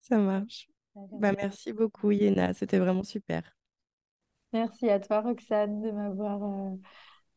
Ça 0.00 0.18
marche. 0.18 0.68
Bah, 0.94 1.32
merci 1.32 1.72
beaucoup, 1.72 2.10
Yéna. 2.10 2.54
C'était 2.54 2.78
vraiment 2.78 3.02
super. 3.04 3.56
Merci 4.52 4.90
à 4.90 4.98
toi, 4.98 5.20
Roxane, 5.20 5.80
de 5.80 5.90
m'avoir 5.90 6.42
euh, 6.42 6.76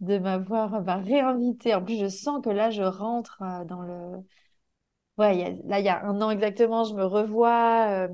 de 0.04 0.18
m'avoir 0.18 0.82
bah, 0.82 0.98
réinvité. 0.98 1.74
En 1.74 1.84
plus, 1.84 1.98
je 2.00 2.08
sens 2.08 2.44
que 2.44 2.50
là, 2.50 2.70
je 2.70 2.84
rentre 2.84 3.42
euh, 3.42 3.66
dans 3.66 3.82
le. 3.82 4.18
Ouais, 5.18 5.38
y 5.38 5.44
a, 5.44 5.50
là, 5.66 5.80
il 5.80 5.86
y 5.86 5.90
a 5.90 6.04
un 6.06 6.22
an 6.22 6.32
exactement, 6.32 6.84
je 6.84 6.94
me 6.94 7.06
revois. 7.06 7.88
Euh, 7.90 8.08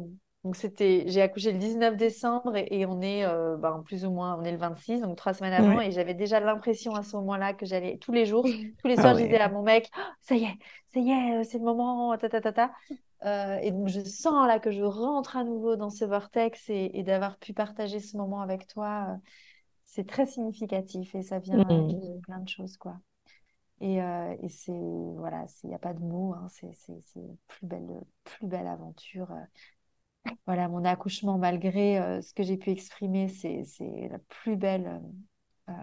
donc, 0.43 0.55
c'était, 0.55 1.03
j'ai 1.07 1.21
accouché 1.21 1.51
le 1.51 1.59
19 1.59 1.97
décembre 1.97 2.55
et, 2.55 2.67
et 2.71 2.85
on 2.85 3.01
est 3.01 3.25
bah, 3.57 3.81
plus 3.85 4.05
ou 4.05 4.11
moins, 4.11 4.37
on 4.39 4.43
est 4.43 4.51
le 4.51 4.57
26, 4.57 5.01
donc 5.01 5.17
trois 5.17 5.33
semaines 5.33 5.53
avant. 5.53 5.77
Ouais. 5.77 5.89
Et 5.89 5.91
j'avais 5.91 6.13
déjà 6.13 6.39
l'impression 6.39 6.95
à 6.95 7.03
ce 7.03 7.15
moment-là 7.17 7.53
que 7.53 7.65
j'allais 7.65 7.97
tous 7.97 8.13
les 8.13 8.25
jours, 8.25 8.43
tous 8.81 8.87
les 8.87 8.95
soirs, 8.95 9.07
ah 9.07 9.15
ouais. 9.15 9.21
je 9.21 9.25
disais 9.25 9.39
à 9.39 9.49
mon 9.49 9.63
mec, 9.63 9.89
oh, 9.97 10.01
ça 10.21 10.35
y 10.35 10.45
est, 10.45 10.57
ça 10.87 10.99
y 10.99 11.11
est, 11.11 11.43
c'est 11.43 11.57
le 11.57 11.65
moment, 11.65 12.17
ta 12.17 12.29
ta 12.29 12.39
ta 12.39 12.53
ta. 12.53 12.71
Euh, 13.25 13.57
et 13.61 13.71
donc, 13.71 13.87
je 13.87 13.99
sens 14.01 14.47
là 14.47 14.59
que 14.59 14.71
je 14.71 14.83
rentre 14.83 15.35
à 15.35 15.43
nouveau 15.43 15.75
dans 15.75 15.89
ce 15.89 16.05
vortex 16.05 16.69
et, 16.69 16.91
et 16.93 17.03
d'avoir 17.03 17.37
pu 17.37 17.53
partager 17.53 17.99
ce 17.99 18.15
moment 18.17 18.41
avec 18.41 18.67
toi, 18.67 19.07
euh, 19.09 19.17
c'est 19.91 20.07
très 20.07 20.27
significatif 20.27 21.15
et 21.15 21.23
ça 21.23 21.39
vient 21.39 21.57
Mmh. 21.57 21.89
de 21.89 22.19
plein 22.21 22.39
de 22.39 22.47
choses, 22.47 22.77
quoi. 22.77 22.99
Et, 23.81 24.01
euh, 24.01 24.35
et 24.41 24.49
c'est, 24.49 24.71
voilà, 24.71 25.45
il 25.63 25.69
n'y 25.69 25.75
a 25.75 25.79
pas 25.79 25.93
de 25.93 25.99
mots, 26.01 26.33
hein, 26.33 26.47
c'est 26.49 26.73
plus 27.47 27.65
belle, 27.65 28.01
plus 28.23 28.47
belle 28.47 28.67
aventure. 28.67 29.29
Voilà, 30.45 30.67
mon 30.67 30.85
accouchement, 30.85 31.37
malgré 31.37 31.99
euh, 31.99 32.21
ce 32.21 32.33
que 32.33 32.43
j'ai 32.43 32.57
pu 32.57 32.71
exprimer, 32.71 33.29
c'est 33.29 33.63
la 34.11 34.19
plus 34.19 34.55
belle 34.57 35.01
euh, 35.69 35.73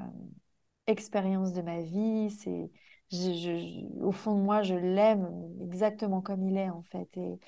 expérience 0.86 1.52
de 1.52 1.62
ma 1.62 1.80
vie. 1.82 2.30
C'est, 2.30 2.70
je, 3.10 3.32
je, 3.32 4.02
au 4.04 4.12
fond 4.12 4.36
de 4.36 4.42
moi, 4.42 4.62
je 4.62 4.74
l'aime 4.74 5.28
exactement 5.62 6.20
comme 6.20 6.44
il 6.44 6.56
est, 6.56 6.70
en 6.70 6.82
fait. 6.82 7.08
Et, 7.16 7.38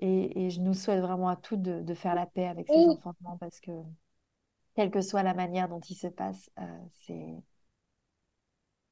et, 0.00 0.46
et, 0.46 0.50
je 0.50 0.60
nous 0.60 0.74
souhaite 0.74 1.00
vraiment 1.00 1.28
à 1.28 1.36
toutes 1.36 1.62
de, 1.62 1.82
de 1.82 1.94
faire 1.94 2.14
la 2.14 2.26
paix 2.26 2.46
avec 2.46 2.68
ces 2.70 2.88
enfantements 2.88 3.38
parce 3.38 3.60
que, 3.60 3.72
quelle 4.74 4.90
que 4.90 5.00
soit 5.00 5.22
la 5.22 5.34
manière 5.34 5.68
dont 5.68 5.80
il 5.80 5.96
se 5.96 6.06
passe, 6.08 6.50
euh, 6.58 6.78
c'est 7.06 7.42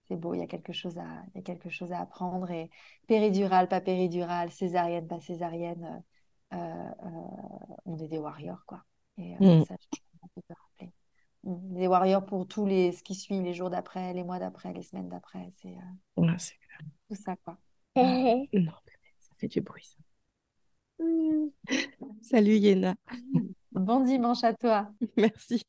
c'est 0.08 0.16
beau, 0.16 0.34
il 0.34 0.40
y 0.40 0.42
a 0.42 0.46
quelque 0.46 0.72
chose 0.72 0.98
à, 0.98 1.24
il 1.34 1.36
y 1.36 1.40
a 1.40 1.42
quelque 1.42 1.70
chose 1.70 1.92
à 1.92 2.00
apprendre. 2.00 2.50
Et 2.50 2.70
péridurale, 3.06 3.68
pas 3.68 3.80
péridurale, 3.80 4.50
césarienne, 4.50 5.06
pas 5.06 5.20
césarienne, 5.20 6.02
euh, 6.52 6.56
euh, 6.56 7.76
on 7.84 7.98
est 7.98 8.08
des 8.08 8.18
warriors, 8.18 8.64
quoi. 8.66 8.84
Et 9.18 9.34
Mm. 9.40 9.62
ça, 9.62 9.74
je 9.80 9.98
peux 10.42 10.54
rappeler. 10.54 10.92
Mm. 11.44 11.74
Des 11.78 11.86
warriors 11.86 12.26
pour 12.26 12.46
tous 12.48 12.66
les, 12.66 12.92
ce 12.92 13.02
qui 13.02 13.14
suit, 13.14 13.40
les 13.40 13.54
jours 13.54 13.70
d'après, 13.70 14.12
les 14.14 14.24
mois 14.24 14.38
d'après, 14.38 14.72
les 14.72 14.82
semaines 14.82 15.08
d'après. 15.08 15.52
C'est 15.62 15.76
Ouais, 16.16 16.36
tout 17.08 17.14
ça, 17.16 17.36
quoi. 17.44 17.58
Non, 18.52 18.72
ça 19.20 19.34
fait 19.38 19.48
du 19.48 19.60
bruit, 19.60 19.84
ça. 19.84 19.98
Salut, 22.22 22.56
Yéna. 22.58 22.96
Bon 23.84 24.00
dimanche 24.00 24.44
à 24.44 24.54
toi. 24.54 24.92
Merci. 25.16 25.62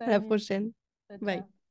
À 0.00 0.08
la 0.10 0.20
prochaine. 0.20 0.72
Ciao, 1.08 1.18
Bye. 1.20 1.57